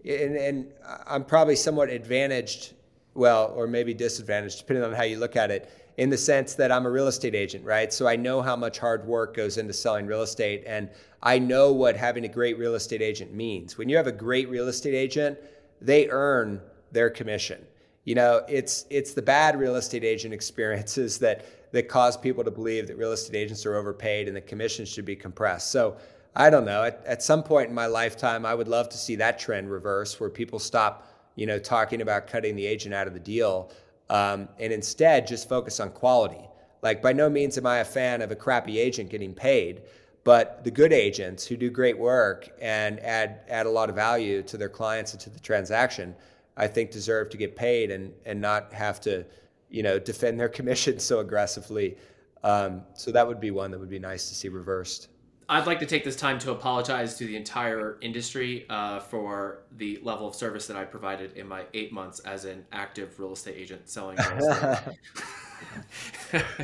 and, 0.06 0.38
and 0.38 0.72
I'm 1.06 1.26
probably 1.26 1.58
somewhat 1.58 1.89
advantaged, 1.89 2.76
well, 3.14 3.51
or 3.58 3.68
maybe 3.68 3.93
disadvantaged, 3.93 4.60
depending 4.60 4.86
on 4.86 4.93
how 4.93 5.03
you 5.03 5.20
look 5.20 5.36
at 5.36 5.51
it, 5.51 5.70
in 5.97 6.09
the 6.09 6.17
sense 6.17 6.55
that 6.55 6.71
I'm 6.71 6.85
a 6.85 6.91
real 6.91 7.07
estate 7.07 7.35
agent, 7.35 7.63
right? 7.63 7.91
So 7.91 8.07
I 8.07 8.15
know 8.15 8.41
how 8.41 8.55
much 8.55 8.79
hard 8.79 9.05
work 9.05 9.35
goes 9.35 9.57
into 9.57 9.73
selling 9.73 10.05
real 10.05 10.23
estate, 10.23 10.63
and 10.67 10.89
I 11.23 11.39
know 11.39 11.71
what 11.71 11.95
having 11.95 12.25
a 12.25 12.27
great 12.27 12.57
real 12.57 12.75
estate 12.75 13.01
agent 13.01 13.33
means. 13.33 13.77
When 13.77 13.89
you 13.89 13.97
have 13.97 14.07
a 14.07 14.11
great 14.11 14.49
real 14.49 14.67
estate 14.67 14.93
agent, 14.93 15.37
they 15.81 16.09
earn 16.09 16.61
their 16.91 17.09
commission. 17.09 17.65
You 18.03 18.15
know, 18.15 18.43
it's 18.47 18.85
it's 18.89 19.13
the 19.13 19.21
bad 19.21 19.59
real 19.59 19.75
estate 19.75 20.03
agent 20.03 20.33
experiences 20.33 21.17
that 21.19 21.45
that 21.71 21.89
cause 21.89 22.15
people 22.15 22.43
to 22.43 22.51
believe 22.51 22.87
that 22.87 22.97
real 22.97 23.11
estate 23.11 23.37
agents 23.37 23.65
are 23.65 23.75
overpaid 23.75 24.27
and 24.27 24.37
the 24.37 24.41
commissions 24.41 24.87
should 24.87 25.05
be 25.05 25.15
compressed. 25.15 25.71
So 25.71 25.97
I 26.35 26.49
don't 26.49 26.65
know. 26.65 26.83
At, 26.83 27.03
at 27.05 27.23
some 27.23 27.43
point 27.43 27.69
in 27.69 27.75
my 27.75 27.87
lifetime, 27.87 28.45
I 28.45 28.53
would 28.53 28.67
love 28.67 28.89
to 28.89 28.97
see 28.97 29.15
that 29.15 29.39
trend 29.39 29.71
reverse, 29.71 30.19
where 30.19 30.29
people 30.29 30.59
stop, 30.59 31.07
you 31.35 31.45
know, 31.45 31.57
talking 31.57 32.01
about 32.01 32.27
cutting 32.27 32.55
the 32.55 32.65
agent 32.65 32.93
out 32.93 33.07
of 33.07 33.13
the 33.13 33.19
deal, 33.19 33.71
um, 34.10 34.47
and 34.60 34.72
instead 34.72 35.28
just 35.28 35.49
focus 35.49 35.80
on 35.80 35.91
quality. 35.91 36.47
Like 36.82 37.01
by 37.01 37.14
no 37.14 37.30
means 37.30 37.58
am 37.58 37.66
I 37.66 37.80
a 37.80 37.86
fan 37.86 38.22
of 38.22 38.32
a 38.32 38.36
crappy 38.36 38.80
agent 38.80 39.10
getting 39.10 39.34
paid, 39.34 39.84
but 40.24 40.64
the 40.64 40.72
good 40.72 40.93
agents 40.93 41.45
who 41.45 41.58
do 41.58 41.70
great 41.70 41.97
work 41.97 42.49
and 42.62 42.99
add 42.99 43.41
add 43.47 43.66
a 43.66 43.70
lot 43.70 43.89
of 43.89 43.95
value 43.95 44.41
to 44.43 44.58
their 44.58 44.70
clients 44.70 45.14
and 45.14 45.22
to 45.22 45.30
the 45.30 45.39
transaction, 45.39 46.16
I 46.58 46.68
think 46.68 46.91
deserve 46.91 47.30
to 47.30 47.38
get 47.38 47.56
paid 47.56 47.91
and 47.91 48.14
and 48.26 48.39
not 48.39 48.72
have 48.74 49.01
to, 49.01 49.26
you 49.70 49.84
know, 49.84 49.97
defend 49.97 50.39
their 50.39 50.49
commission 50.60 50.99
so 50.99 51.20
aggressively. 51.20 51.97
Um, 52.43 52.84
so 52.93 53.12
that 53.12 53.28
would 53.28 53.39
be 53.39 53.49
one 53.49 53.72
that 53.72 53.80
would 53.80 53.89
be 53.89 53.99
nice 53.99 54.30
to 54.30 54.36
see 54.36 54.49
reversed. 54.49 55.10
I'd 55.47 55.67
like 55.67 55.79
to 55.79 55.85
take 55.85 56.03
this 56.03 56.15
time 56.15 56.39
to 56.39 56.51
apologize 56.51 57.17
to 57.17 57.25
the 57.25 57.35
entire 57.35 57.97
industry 58.01 58.65
uh, 58.69 58.99
for 58.99 59.61
the 59.77 59.99
level 60.01 60.27
of 60.27 60.33
service 60.33 60.65
that 60.67 60.77
I 60.77 60.85
provided 60.85 61.37
in 61.37 61.47
my 61.47 61.65
eight 61.73 61.93
months 61.93 62.19
as 62.19 62.45
an 62.45 62.65
active 62.71 63.19
real 63.19 63.33
estate 63.33 63.55
agent 63.55 63.87
selling 63.87 64.17
real 64.17 64.49
estate. 64.49 64.95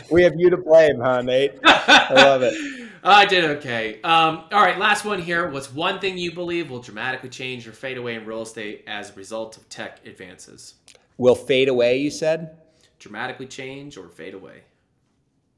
we 0.12 0.24
have 0.24 0.34
you 0.36 0.50
to 0.50 0.58
blame, 0.58 1.00
huh, 1.00 1.22
Nate? 1.22 1.60
I 1.64 2.14
love 2.14 2.42
it. 2.42 2.90
I 3.04 3.26
did 3.26 3.44
okay. 3.58 4.02
Um, 4.02 4.46
all 4.52 4.62
right, 4.62 4.78
last 4.80 5.06
one 5.06 5.22
here. 5.22 5.50
What's 5.50 5.72
one 5.72 6.00
thing 6.00 6.18
you 6.18 6.32
believe 6.32 6.72
will 6.72 6.82
dramatically 6.82 7.30
change 7.30 7.68
or 7.68 7.74
fade 7.74 7.98
away 7.98 8.16
in 8.16 8.26
real 8.26 8.42
estate 8.42 8.84
as 8.88 9.12
a 9.12 9.14
result 9.14 9.58
of 9.58 9.70
tech 9.70 10.06
advances? 10.08 10.76
Will 11.18 11.36
fade 11.36 11.70
away, 11.70 11.98
you 11.98 12.10
said? 12.10 12.58
Dramatically 12.98 13.46
change 13.46 13.96
or 13.98 14.10
fade 14.10 14.34
away? 14.34 14.62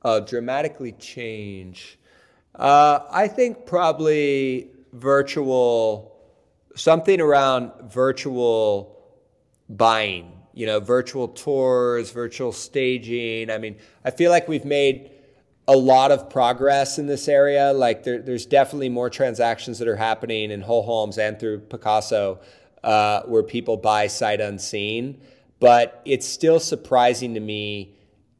Uh, 0.01 0.19
dramatically 0.19 0.91
change. 0.93 1.97
Uh, 2.55 2.99
I 3.09 3.27
think 3.27 3.65
probably 3.65 4.69
virtual, 4.93 6.15
something 6.75 7.19
around 7.19 7.71
virtual 7.91 8.93
buying, 9.69 10.31
you 10.53 10.65
know, 10.65 10.79
virtual 10.79 11.27
tours, 11.27 12.11
virtual 12.11 12.51
staging. 12.51 13.49
I 13.49 13.57
mean, 13.57 13.77
I 14.05 14.11
feel 14.11 14.29
like 14.29 14.47
we've 14.47 14.65
made 14.65 15.09
a 15.67 15.75
lot 15.75 16.11
of 16.11 16.29
progress 16.29 16.99
in 16.99 17.07
this 17.07 17.27
area. 17.27 17.73
Like 17.73 18.03
there, 18.03 18.21
there's 18.21 18.45
definitely 18.45 18.89
more 18.89 19.09
transactions 19.09 19.79
that 19.79 19.87
are 19.87 19.95
happening 19.95 20.51
in 20.51 20.61
whole 20.61 20.83
homes 20.83 21.17
and 21.17 21.39
through 21.39 21.61
Pacaso 21.61 22.39
uh, 22.83 23.21
where 23.23 23.43
people 23.43 23.77
buy 23.77 24.07
sight 24.07 24.41
unseen. 24.41 25.21
But 25.59 26.01
it's 26.05 26.27
still 26.27 26.59
surprising 26.59 27.33
to 27.35 27.39
me 27.39 27.95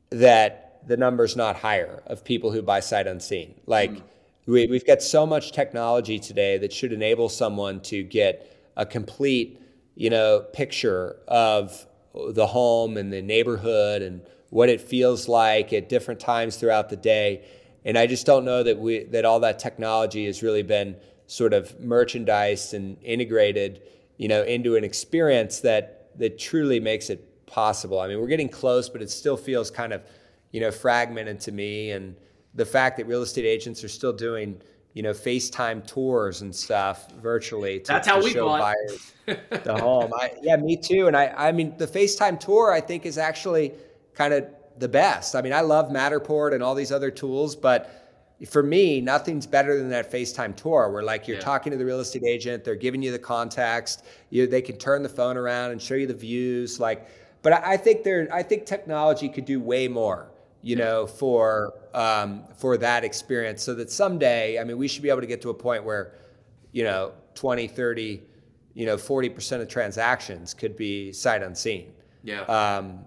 that 0.10 0.63
the 0.88 0.98
number's 0.98 1.36
not 1.36 1.56
higher 1.56 2.04
of 2.08 2.24
people 2.24 2.52
who 2.52 2.62
buy 2.62 2.80
sight 2.80 3.08
unseen. 3.08 3.56
Like 3.66 3.92
mm. 3.92 4.02
we, 4.46 4.68
we've 4.68 4.86
got 4.86 5.02
so 5.02 5.26
much 5.26 5.52
technology 5.52 6.20
today 6.20 6.58
that 6.58 6.74
should 6.74 6.94
enable 6.94 7.30
someone 7.30 7.80
to 7.82 8.04
get 8.04 8.72
a 8.76 8.86
complete, 8.86 9.62
you 9.96 10.10
know, 10.10 10.46
picture 10.54 11.18
of 11.28 11.86
the 12.14 12.48
home 12.48 12.98
and 12.98 13.12
the 13.12 13.22
neighborhood 13.22 14.02
and 14.02 14.22
what 14.50 14.70
it 14.70 14.82
feels 14.82 15.28
like 15.28 15.74
at 15.74 15.90
different 15.90 16.20
times 16.20 16.58
throughout 16.58 16.90
the 16.90 16.96
day. 16.96 17.44
And 17.86 17.98
I 17.98 18.08
just 18.08 18.26
don't 18.26 18.46
know 18.46 18.64
that 18.64 18.78
we 18.78 19.04
that 19.06 19.26
all 19.26 19.40
that 19.42 19.60
technology 19.60 20.26
has 20.26 20.44
really 20.44 20.64
been 20.64 20.96
sort 21.28 21.54
of 21.54 21.80
merchandised 21.80 22.74
and 22.74 22.98
integrated, 23.02 23.82
you 24.18 24.28
know, 24.28 24.44
into 24.44 24.76
an 24.76 24.84
experience 24.84 25.60
that 25.62 26.12
that 26.20 26.38
truly 26.38 26.80
makes 26.80 27.10
it 27.10 27.46
possible. 27.48 28.00
I 28.00 28.08
mean, 28.08 28.20
we're 28.20 28.28
getting 28.28 28.50
close, 28.50 28.90
but 28.90 29.02
it 29.02 29.10
still 29.10 29.38
feels 29.38 29.72
kind 29.72 29.94
of, 29.94 30.04
you 30.54 30.62
know, 30.62 30.72
fragmented 30.72 31.42
to 31.42 31.52
me. 31.52 31.92
And 31.92 32.16
the 32.54 32.66
fact 32.66 32.96
that 32.98 33.06
real 33.08 33.24
estate 33.24 33.46
agents 33.46 33.84
are 33.84 33.90
still 33.90 34.14
doing, 34.14 34.62
you 34.94 35.04
know, 35.04 35.12
FaceTime 35.12 35.86
tours 35.86 36.42
and 36.42 36.56
stuff 36.56 37.12
virtually 37.14 37.82
to, 37.82 37.88
That's 37.92 38.08
how 38.08 38.20
to 38.20 38.24
we 38.24 38.32
show 38.32 38.46
bought. 38.46 38.76
buyers 38.76 39.14
the 39.64 39.78
home. 39.78 40.14
I, 40.16 40.32
yeah, 40.42 40.56
me 40.56 40.78
too. 40.78 41.08
And 41.08 41.18
I, 41.18 41.34
I 41.36 41.52
mean, 41.52 41.76
the 41.78 41.88
FaceTime 41.88 42.40
tour 42.40 42.72
I 42.72 42.80
think 42.80 43.06
is 43.06 43.18
actually 43.18 43.74
kind 44.14 44.34
of 44.34 44.48
the 44.78 44.88
best. 44.88 45.36
I 45.36 45.42
mean, 45.42 45.54
I 45.54 45.62
love 45.62 45.90
Matterport 45.90 46.54
and 46.54 46.64
all 46.64 46.76
these 46.76 46.92
other 46.92 47.12
tools, 47.12 47.56
but 47.56 48.00
for 48.48 48.62
me, 48.62 49.00
nothing's 49.02 49.48
better 49.48 49.78
than 49.78 49.90
that 49.90 50.12
FaceTime 50.12 50.56
tour 50.56 50.92
where 50.92 51.04
like 51.04 51.28
you're 51.28 51.38
yeah. 51.38 51.44
talking 51.44 51.72
to 51.72 51.78
the 51.78 51.86
real 51.86 52.00
estate 52.00 52.24
agent, 52.26 52.64
they're 52.64 52.76
giving 52.76 53.02
you 53.02 53.12
the 53.12 53.20
context, 53.20 54.06
you 54.30 54.48
they 54.48 54.62
can 54.62 54.78
turn 54.78 55.02
the 55.02 55.10
phone 55.10 55.38
around 55.38 55.72
and 55.72 55.82
show 55.82 55.96
you 55.96 56.08
the 56.08 56.14
views. 56.14 56.80
Like, 56.80 57.08
but 57.42 57.54
I 57.54 57.78
think 57.78 58.04
there, 58.04 58.28
I 58.32 58.44
think 58.44 58.66
technology 58.66 59.30
could 59.30 59.46
do 59.46 59.60
way 59.60 59.88
more, 59.88 60.28
you 60.64 60.78
know, 60.78 61.06
for 61.06 61.74
um, 61.94 62.46
for 62.56 62.78
that 62.78 63.04
experience. 63.04 63.62
So 63.62 63.76
that 63.76 63.92
someday, 63.92 64.58
I 64.58 64.64
mean, 64.64 64.78
we 64.78 64.88
should 64.88 65.04
be 65.04 65.10
able 65.10 65.22
to 65.22 65.28
get 65.28 65.42
to 65.44 65.50
a 65.50 65.54
point 65.54 65.84
where, 65.84 66.16
you 66.72 66.84
know, 66.84 67.12
20, 67.36 67.68
30, 67.68 68.24
you 68.74 68.86
know, 68.86 68.96
40% 68.96 69.62
of 69.62 69.68
transactions 69.68 70.54
could 70.54 70.76
be 70.76 71.12
sight 71.12 71.44
unseen. 71.44 71.92
Yeah. 72.24 72.42
Um, 72.44 73.02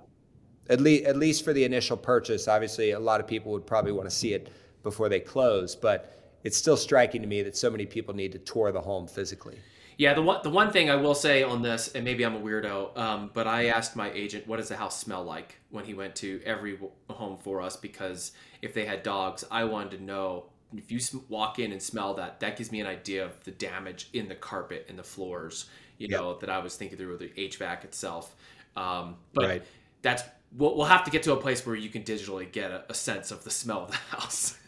at 0.68 0.80
least 0.80 1.06
at 1.06 1.16
least 1.16 1.44
for 1.44 1.52
the 1.52 1.64
initial 1.64 1.96
purchase. 1.96 2.46
Obviously, 2.46 2.90
a 2.90 3.00
lot 3.00 3.20
of 3.20 3.26
people 3.26 3.52
would 3.52 3.66
probably 3.66 3.92
want 3.92 4.08
to 4.08 4.14
see 4.14 4.34
it 4.34 4.50
before 4.82 5.08
they 5.08 5.20
close, 5.20 5.74
but 5.74 6.38
it's 6.44 6.56
still 6.56 6.76
striking 6.76 7.22
to 7.22 7.26
me 7.26 7.42
that 7.42 7.56
so 7.56 7.70
many 7.70 7.86
people 7.86 8.14
need 8.14 8.32
to 8.32 8.38
tour 8.38 8.70
the 8.70 8.80
home 8.80 9.06
physically. 9.08 9.58
Yeah, 9.98 10.12
the 10.12 10.22
one 10.22 10.40
the 10.42 10.50
one 10.50 10.70
thing 10.70 10.90
I 10.90 10.96
will 10.96 11.14
say 11.14 11.42
on 11.42 11.62
this, 11.62 11.92
and 11.94 12.04
maybe 12.04 12.24
I'm 12.24 12.34
a 12.34 12.40
weirdo, 12.40 12.96
um, 12.98 13.30
but 13.32 13.46
I 13.46 13.66
asked 13.66 13.96
my 13.96 14.10
agent, 14.12 14.46
"What 14.46 14.58
does 14.58 14.68
the 14.68 14.76
house 14.76 14.98
smell 14.98 15.24
like?" 15.24 15.58
when 15.70 15.84
he 15.84 15.94
went 15.94 16.14
to 16.16 16.40
every 16.44 16.78
home 17.08 17.38
for 17.38 17.62
us, 17.62 17.76
because 17.76 18.32
if 18.60 18.74
they 18.74 18.84
had 18.84 19.02
dogs, 19.02 19.44
I 19.50 19.64
wanted 19.64 19.98
to 19.98 20.02
know 20.02 20.46
if 20.76 20.90
you 20.90 21.00
walk 21.28 21.58
in 21.58 21.72
and 21.72 21.80
smell 21.80 22.14
that, 22.14 22.40
that 22.40 22.56
gives 22.56 22.70
me 22.70 22.80
an 22.80 22.86
idea 22.86 23.24
of 23.24 23.42
the 23.44 23.52
damage 23.52 24.08
in 24.12 24.28
the 24.28 24.34
carpet 24.34 24.86
and 24.88 24.98
the 24.98 25.04
floors. 25.04 25.66
You 25.98 26.08
know 26.08 26.36
that 26.38 26.50
I 26.50 26.58
was 26.58 26.76
thinking 26.76 26.98
through 26.98 27.16
with 27.16 27.20
the 27.20 27.48
HVAC 27.48 27.84
itself. 27.84 28.36
Um, 28.76 29.16
but 29.32 29.44
right. 29.46 29.62
that's 30.02 30.22
we'll, 30.54 30.76
we'll 30.76 30.86
have 30.86 31.04
to 31.04 31.10
get 31.10 31.22
to 31.22 31.32
a 31.32 31.36
place 31.36 31.64
where 31.64 31.74
you 31.74 31.88
can 31.88 32.02
digitally 32.02 32.50
get 32.50 32.70
a, 32.70 32.84
a 32.90 32.94
sense 32.94 33.30
of 33.30 33.44
the 33.44 33.50
smell 33.50 33.84
of 33.84 33.90
the 33.90 33.96
house. 34.16 34.58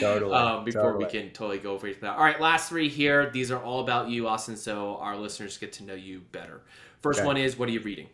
Totally. 0.00 0.34
um, 0.34 0.64
before 0.64 0.82
totally. 0.82 1.04
we 1.04 1.10
can 1.10 1.30
totally 1.30 1.58
go 1.58 1.72
over 1.72 1.92
that. 1.92 2.16
All 2.16 2.24
right, 2.24 2.40
last 2.40 2.68
three 2.68 2.88
here. 2.88 3.30
These 3.30 3.50
are 3.50 3.62
all 3.62 3.80
about 3.80 4.08
you, 4.08 4.26
Austin, 4.26 4.56
so 4.56 4.96
our 4.96 5.16
listeners 5.16 5.58
get 5.58 5.72
to 5.74 5.84
know 5.84 5.94
you 5.94 6.22
better. 6.32 6.62
First 7.02 7.20
okay. 7.20 7.26
one 7.26 7.36
is 7.36 7.58
what 7.58 7.68
are 7.68 7.72
you 7.72 7.80
reading? 7.80 8.08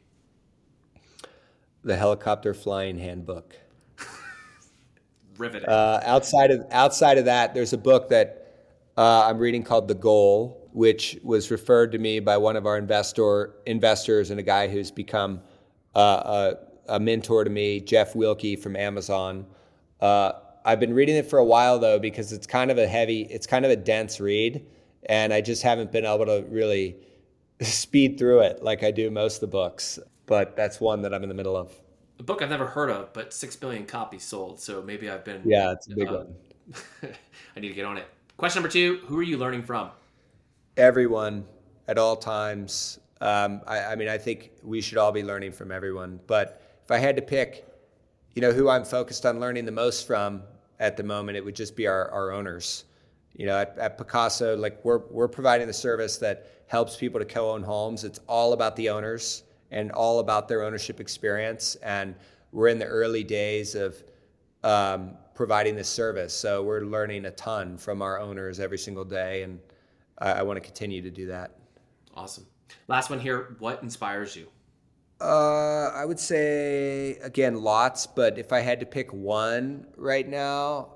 The 1.82 1.96
Helicopter 1.96 2.54
Flying 2.54 2.98
Handbook. 2.98 3.54
Riveting. 5.38 5.68
Uh, 5.68 6.02
outside 6.04 6.50
of 6.50 6.66
outside 6.70 7.18
of 7.18 7.26
that, 7.26 7.54
there's 7.54 7.72
a 7.72 7.78
book 7.78 8.08
that 8.08 8.56
uh, 8.96 9.26
I'm 9.26 9.38
reading 9.38 9.62
called 9.62 9.86
The 9.86 9.94
Goal, 9.94 10.68
which 10.72 11.18
was 11.22 11.50
referred 11.50 11.92
to 11.92 11.98
me 11.98 12.20
by 12.20 12.36
one 12.36 12.56
of 12.56 12.66
our 12.66 12.76
investor 12.76 13.54
investors 13.64 14.30
and 14.30 14.40
a 14.40 14.42
guy 14.42 14.66
who's 14.66 14.90
become 14.90 15.40
uh, 15.94 16.00
a 16.00 16.94
a 16.96 16.98
mentor 16.98 17.44
to 17.44 17.50
me, 17.50 17.80
Jeff 17.80 18.14
Wilke 18.14 18.58
from 18.58 18.74
Amazon. 18.74 19.46
Uh, 20.00 20.32
I've 20.64 20.80
been 20.80 20.94
reading 20.94 21.16
it 21.16 21.26
for 21.26 21.38
a 21.38 21.44
while 21.44 21.78
though 21.78 21.98
because 21.98 22.32
it's 22.32 22.46
kind 22.46 22.70
of 22.70 22.78
a 22.78 22.86
heavy, 22.86 23.22
it's 23.22 23.46
kind 23.46 23.64
of 23.64 23.70
a 23.70 23.76
dense 23.76 24.20
read, 24.20 24.64
and 25.04 25.32
I 25.32 25.40
just 25.40 25.62
haven't 25.62 25.92
been 25.92 26.04
able 26.04 26.26
to 26.26 26.44
really 26.48 26.96
speed 27.62 28.18
through 28.18 28.40
it 28.40 28.62
like 28.62 28.82
I 28.82 28.90
do 28.90 29.10
most 29.10 29.36
of 29.36 29.40
the 29.42 29.46
books. 29.48 29.98
But 30.26 30.56
that's 30.56 30.80
one 30.80 31.02
that 31.02 31.12
I'm 31.12 31.22
in 31.22 31.28
the 31.28 31.34
middle 31.34 31.56
of. 31.56 31.72
A 32.20 32.22
book 32.22 32.40
I've 32.42 32.50
never 32.50 32.66
heard 32.66 32.90
of, 32.90 33.12
but 33.12 33.32
six 33.32 33.56
billion 33.56 33.84
copies 33.84 34.22
sold. 34.22 34.60
So 34.60 34.80
maybe 34.82 35.10
I've 35.10 35.24
been. 35.24 35.42
Yeah, 35.44 35.72
it's 35.72 35.90
a 35.90 35.94
big 35.94 36.08
uh, 36.08 36.12
one. 36.12 36.34
I 37.56 37.60
need 37.60 37.68
to 37.68 37.74
get 37.74 37.84
on 37.84 37.96
it. 37.96 38.06
Question 38.36 38.62
number 38.62 38.72
two: 38.72 39.00
Who 39.06 39.18
are 39.18 39.24
you 39.24 39.38
learning 39.38 39.62
from? 39.62 39.90
Everyone 40.76 41.44
at 41.88 41.98
all 41.98 42.16
times. 42.16 43.00
Um, 43.20 43.60
I, 43.66 43.80
I 43.80 43.96
mean, 43.96 44.08
I 44.08 44.16
think 44.16 44.52
we 44.62 44.80
should 44.80 44.96
all 44.96 45.12
be 45.12 45.22
learning 45.22 45.52
from 45.52 45.72
everyone, 45.72 46.20
but 46.26 46.62
if 46.84 46.90
I 46.90 46.98
had 46.98 47.16
to 47.16 47.22
pick, 47.22 47.66
you 48.34 48.40
know, 48.40 48.52
who 48.52 48.68
I'm 48.68 48.84
focused 48.84 49.26
on 49.26 49.40
learning 49.40 49.66
the 49.66 49.72
most 49.72 50.06
from 50.06 50.42
at 50.80 50.96
the 50.96 51.04
moment, 51.04 51.36
it 51.36 51.44
would 51.44 51.54
just 51.54 51.76
be 51.76 51.86
our, 51.86 52.10
our 52.10 52.32
owners. 52.32 52.84
You 53.36 53.46
know, 53.46 53.58
at, 53.58 53.78
at 53.78 53.96
Pacaso, 53.96 54.58
like 54.58 54.84
we're 54.84 55.02
we're 55.08 55.28
providing 55.28 55.68
the 55.68 55.72
service 55.72 56.16
that 56.18 56.64
helps 56.66 56.96
people 56.96 57.20
to 57.20 57.26
co-own 57.26 57.62
homes. 57.62 58.02
It's 58.02 58.18
all 58.26 58.52
about 58.52 58.74
the 58.74 58.90
owners 58.90 59.44
and 59.70 59.92
all 59.92 60.18
about 60.18 60.48
their 60.48 60.64
ownership 60.64 60.98
experience. 60.98 61.76
And 61.76 62.16
we're 62.50 62.68
in 62.68 62.78
the 62.78 62.86
early 62.86 63.22
days 63.22 63.76
of 63.76 64.02
um, 64.64 65.12
providing 65.34 65.76
this 65.76 65.88
service. 65.88 66.34
So 66.34 66.62
we're 66.62 66.82
learning 66.82 67.26
a 67.26 67.30
ton 67.30 67.78
from 67.78 68.02
our 68.02 68.18
owners 68.18 68.58
every 68.58 68.78
single 68.78 69.04
day, 69.04 69.42
and 69.42 69.60
I, 70.18 70.32
I 70.32 70.42
want 70.42 70.56
to 70.56 70.60
continue 70.60 71.02
to 71.02 71.10
do 71.10 71.26
that. 71.26 71.56
Awesome. 72.14 72.46
Last 72.88 73.10
one 73.10 73.20
here. 73.20 73.56
What 73.58 73.82
inspires 73.82 74.34
you? 74.34 74.48
Uh, 75.20 75.90
I 75.94 76.04
would 76.04 76.18
say 76.18 77.18
again 77.18 77.62
lots, 77.62 78.06
but 78.06 78.38
if 78.38 78.52
I 78.52 78.60
had 78.60 78.80
to 78.80 78.86
pick 78.86 79.12
one 79.12 79.86
right 79.96 80.26
now, 80.26 80.94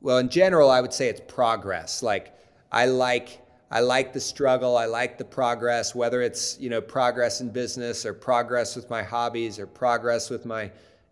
well, 0.00 0.18
in 0.18 0.28
general, 0.28 0.70
I 0.70 0.80
would 0.80 0.92
say 0.92 1.08
it's 1.08 1.22
progress. 1.26 2.02
Like 2.02 2.34
I 2.70 2.86
like 2.86 3.40
I 3.70 3.80
like 3.80 4.12
the 4.12 4.20
struggle. 4.20 4.76
I 4.76 4.86
like 4.86 5.18
the 5.18 5.24
progress, 5.24 5.94
whether 5.94 6.22
it's 6.22 6.56
you 6.60 6.70
know 6.70 6.80
progress 6.80 7.40
in 7.40 7.50
business 7.50 8.06
or 8.06 8.14
progress 8.14 8.76
with 8.76 8.88
my 8.90 9.02
hobbies 9.02 9.58
or 9.58 9.66
progress 9.66 10.30
with 10.30 10.46
my 10.46 10.70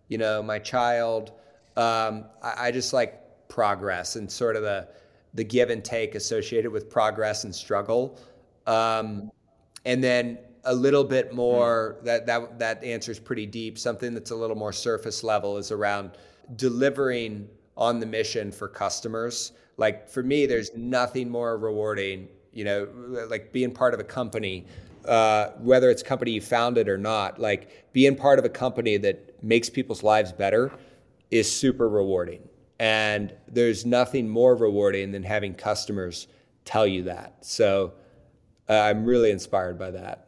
you 0.08 0.18
know 0.18 0.42
my 0.42 0.58
child. 0.60 1.32
Um, 1.76 2.26
I, 2.42 2.68
I 2.68 2.70
just 2.70 2.92
like 2.92 3.48
progress 3.48 4.14
and 4.16 4.30
sort 4.30 4.54
of 4.54 4.62
the 4.62 4.88
the 5.34 5.42
give 5.42 5.70
and 5.70 5.84
take 5.84 6.14
associated 6.14 6.70
with 6.70 6.88
progress 6.90 7.44
and 7.44 7.54
struggle. 7.54 8.20
Um, 8.66 9.32
and 9.84 10.04
then 10.04 10.38
a 10.64 10.74
little 10.74 11.04
bit 11.04 11.32
more 11.32 11.96
that 12.04 12.26
that 12.26 12.58
that 12.58 12.84
answer 12.84 13.10
is 13.10 13.18
pretty 13.18 13.46
deep. 13.46 13.78
Something 13.78 14.14
that's 14.14 14.30
a 14.30 14.36
little 14.36 14.56
more 14.56 14.72
surface 14.72 15.24
level 15.24 15.56
is 15.56 15.70
around 15.70 16.12
delivering 16.56 17.48
on 17.76 18.00
the 18.00 18.06
mission 18.06 18.52
for 18.52 18.68
customers. 18.68 19.52
Like 19.76 20.08
for 20.08 20.22
me, 20.22 20.46
there's 20.46 20.70
nothing 20.76 21.30
more 21.30 21.56
rewarding, 21.56 22.28
you 22.52 22.64
know, 22.64 22.88
like 23.28 23.52
being 23.52 23.72
part 23.72 23.94
of 23.94 24.00
a 24.00 24.04
company, 24.04 24.66
uh, 25.06 25.48
whether 25.58 25.90
it's 25.90 26.02
a 26.02 26.04
company 26.04 26.32
you 26.32 26.40
founded 26.40 26.88
or 26.88 26.98
not, 26.98 27.40
like 27.40 27.92
being 27.92 28.14
part 28.14 28.38
of 28.38 28.44
a 28.44 28.48
company 28.48 28.96
that 28.98 29.42
makes 29.42 29.68
people's 29.70 30.02
lives 30.02 30.32
better 30.32 30.70
is 31.30 31.50
super 31.50 31.88
rewarding. 31.88 32.46
And 32.78 33.32
there's 33.48 33.86
nothing 33.86 34.28
more 34.28 34.54
rewarding 34.54 35.12
than 35.12 35.22
having 35.22 35.54
customers 35.54 36.28
tell 36.64 36.86
you 36.86 37.04
that. 37.04 37.36
So 37.40 37.94
uh, 38.68 38.74
I'm 38.74 39.04
really 39.04 39.30
inspired 39.30 39.78
by 39.78 39.90
that. 39.92 40.26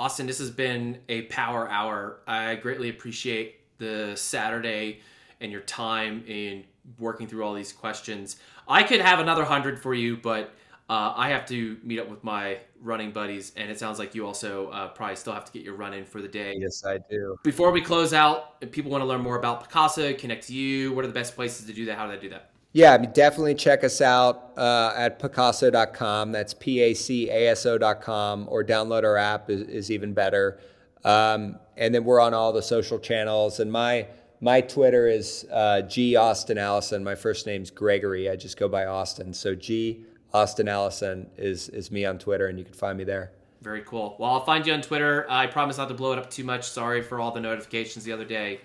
Austin, 0.00 0.26
this 0.26 0.38
has 0.38 0.50
been 0.50 0.96
a 1.10 1.22
power 1.26 1.68
hour. 1.68 2.20
I 2.26 2.54
greatly 2.54 2.88
appreciate 2.88 3.56
the 3.76 4.14
Saturday 4.16 5.00
and 5.42 5.52
your 5.52 5.60
time 5.60 6.24
in 6.26 6.64
working 6.98 7.26
through 7.26 7.44
all 7.44 7.52
these 7.52 7.70
questions. 7.70 8.36
I 8.66 8.82
could 8.82 9.02
have 9.02 9.18
another 9.18 9.44
hundred 9.44 9.78
for 9.78 9.92
you, 9.92 10.16
but 10.16 10.54
uh, 10.88 11.12
I 11.14 11.28
have 11.28 11.44
to 11.48 11.76
meet 11.82 12.00
up 12.00 12.08
with 12.08 12.24
my 12.24 12.60
running 12.80 13.10
buddies, 13.10 13.52
and 13.58 13.70
it 13.70 13.78
sounds 13.78 13.98
like 13.98 14.14
you 14.14 14.26
also 14.26 14.70
uh, 14.70 14.88
probably 14.88 15.16
still 15.16 15.34
have 15.34 15.44
to 15.44 15.52
get 15.52 15.60
your 15.60 15.74
run 15.74 15.92
in 15.92 16.06
for 16.06 16.22
the 16.22 16.28
day. 16.28 16.54
Yes, 16.56 16.82
I 16.82 16.96
do. 17.10 17.36
Before 17.42 17.70
we 17.70 17.82
close 17.82 18.14
out, 18.14 18.54
if 18.62 18.72
people 18.72 18.90
want 18.90 19.02
to 19.02 19.06
learn 19.06 19.20
more 19.20 19.36
about 19.36 19.68
Pacaso, 19.68 20.16
connect 20.18 20.46
to 20.46 20.54
you, 20.54 20.94
what 20.94 21.04
are 21.04 21.08
the 21.08 21.12
best 21.12 21.36
places 21.36 21.66
to 21.66 21.74
do 21.74 21.84
that? 21.84 21.98
How 21.98 22.06
do 22.06 22.16
they 22.16 22.22
do 22.22 22.30
that? 22.30 22.49
Yeah, 22.72 22.96
definitely 22.98 23.56
check 23.56 23.82
us 23.82 24.00
out 24.00 24.52
uh, 24.56 24.92
at 24.96 25.18
Pacaso.com. 25.18 26.30
That's 26.30 26.54
P 26.54 26.80
A 26.80 26.94
C 26.94 27.28
A 27.28 27.48
S 27.48 27.66
O.com, 27.66 28.46
or 28.48 28.62
download 28.62 29.02
our 29.02 29.16
app 29.16 29.50
is, 29.50 29.62
is 29.62 29.90
even 29.90 30.12
better. 30.12 30.60
Um, 31.04 31.58
and 31.76 31.94
then 31.94 32.04
we're 32.04 32.20
on 32.20 32.32
all 32.32 32.52
the 32.52 32.62
social 32.62 32.98
channels. 32.98 33.58
And 33.58 33.72
my 33.72 34.06
my 34.40 34.60
Twitter 34.60 35.08
is 35.08 35.46
uh, 35.50 35.82
G 35.82 36.14
Austin 36.14 36.58
Allison. 36.58 37.02
My 37.02 37.16
first 37.16 37.44
name's 37.44 37.70
Gregory. 37.70 38.30
I 38.30 38.36
just 38.36 38.56
go 38.56 38.68
by 38.68 38.86
Austin. 38.86 39.34
So 39.34 39.56
G 39.56 40.04
Austin 40.32 40.68
Allison 40.68 41.28
is 41.36 41.70
is 41.70 41.90
me 41.90 42.04
on 42.04 42.18
Twitter, 42.18 42.46
and 42.46 42.58
you 42.58 42.64
can 42.64 42.74
find 42.74 42.96
me 42.96 43.02
there. 43.02 43.32
Very 43.62 43.82
cool. 43.82 44.16
Well, 44.18 44.30
I'll 44.30 44.44
find 44.44 44.64
you 44.64 44.72
on 44.72 44.80
Twitter. 44.80 45.26
I 45.28 45.48
promise 45.48 45.76
not 45.76 45.88
to 45.88 45.94
blow 45.94 46.12
it 46.12 46.18
up 46.18 46.30
too 46.30 46.44
much. 46.44 46.68
Sorry 46.68 47.02
for 47.02 47.18
all 47.18 47.32
the 47.32 47.40
notifications 47.40 48.04
the 48.04 48.12
other 48.12 48.24
day. 48.24 48.60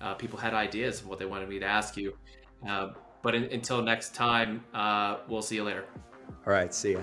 Uh, 0.00 0.14
people 0.14 0.38
had 0.38 0.54
ideas 0.54 1.00
of 1.00 1.08
what 1.08 1.18
they 1.18 1.26
wanted 1.26 1.48
me 1.48 1.58
to 1.58 1.66
ask 1.66 1.96
you. 1.96 2.16
Uh, 2.66 2.88
but 3.22 3.34
in, 3.34 3.44
until 3.44 3.82
next 3.82 4.14
time, 4.14 4.64
uh, 4.74 5.18
we'll 5.28 5.42
see 5.42 5.56
you 5.56 5.64
later. 5.64 5.84
All 6.46 6.52
right. 6.52 6.74
See 6.74 6.92
ya. 6.92 7.00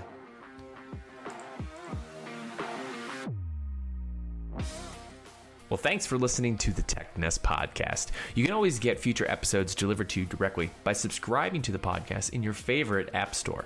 Well, 5.70 5.78
thanks 5.78 6.06
for 6.06 6.18
listening 6.18 6.58
to 6.60 6.72
the 6.72 6.82
TechNest 6.84 7.42
podcast. 7.42 8.08
You 8.36 8.46
can 8.46 8.54
always 8.54 8.80
get 8.80 8.98
future 8.98 9.30
episodes 9.30 9.76
delivered 9.76 10.08
to 10.10 10.22
you 10.22 10.26
directly 10.26 10.70
by 10.86 10.94
subscribing 10.94 11.62
to 11.64 11.74
the 11.74 11.80
podcast 11.80 12.30
in 12.32 12.42
your 12.42 12.54
favorite 12.54 13.10
app 13.14 13.36
store. 13.36 13.66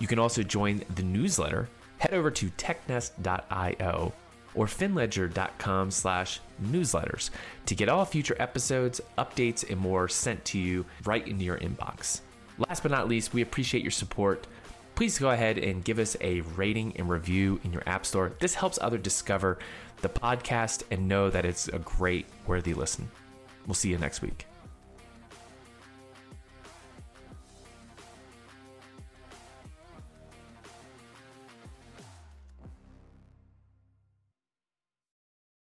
You 0.00 0.08
can 0.08 0.18
also 0.18 0.42
join 0.42 0.82
the 0.96 1.04
newsletter. 1.04 1.68
Head 1.98 2.12
over 2.12 2.30
to 2.32 2.50
technest.io 2.50 4.12
or 4.56 4.66
finledger.com 4.66 5.90
slash 5.90 6.40
newsletters 6.62 7.30
to 7.66 7.74
get 7.74 7.88
all 7.88 8.04
future 8.04 8.36
episodes, 8.38 9.00
updates, 9.18 9.68
and 9.70 9.78
more 9.78 10.08
sent 10.08 10.44
to 10.46 10.58
you 10.58 10.84
right 11.04 11.26
into 11.28 11.44
your 11.44 11.58
inbox. 11.58 12.20
Last 12.58 12.82
but 12.82 12.90
not 12.90 13.08
least, 13.08 13.34
we 13.34 13.42
appreciate 13.42 13.84
your 13.84 13.90
support. 13.90 14.46
Please 14.94 15.18
go 15.18 15.30
ahead 15.30 15.58
and 15.58 15.84
give 15.84 15.98
us 15.98 16.16
a 16.22 16.40
rating 16.40 16.96
and 16.96 17.08
review 17.08 17.60
in 17.64 17.72
your 17.72 17.82
app 17.86 18.06
store. 18.06 18.32
This 18.40 18.54
helps 18.54 18.78
others 18.80 19.02
discover 19.02 19.58
the 20.00 20.08
podcast 20.08 20.82
and 20.90 21.06
know 21.06 21.28
that 21.28 21.44
it's 21.44 21.68
a 21.68 21.78
great, 21.78 22.26
worthy 22.46 22.72
listen. 22.72 23.10
We'll 23.66 23.74
see 23.74 23.90
you 23.90 23.98
next 23.98 24.22
week. 24.22 24.46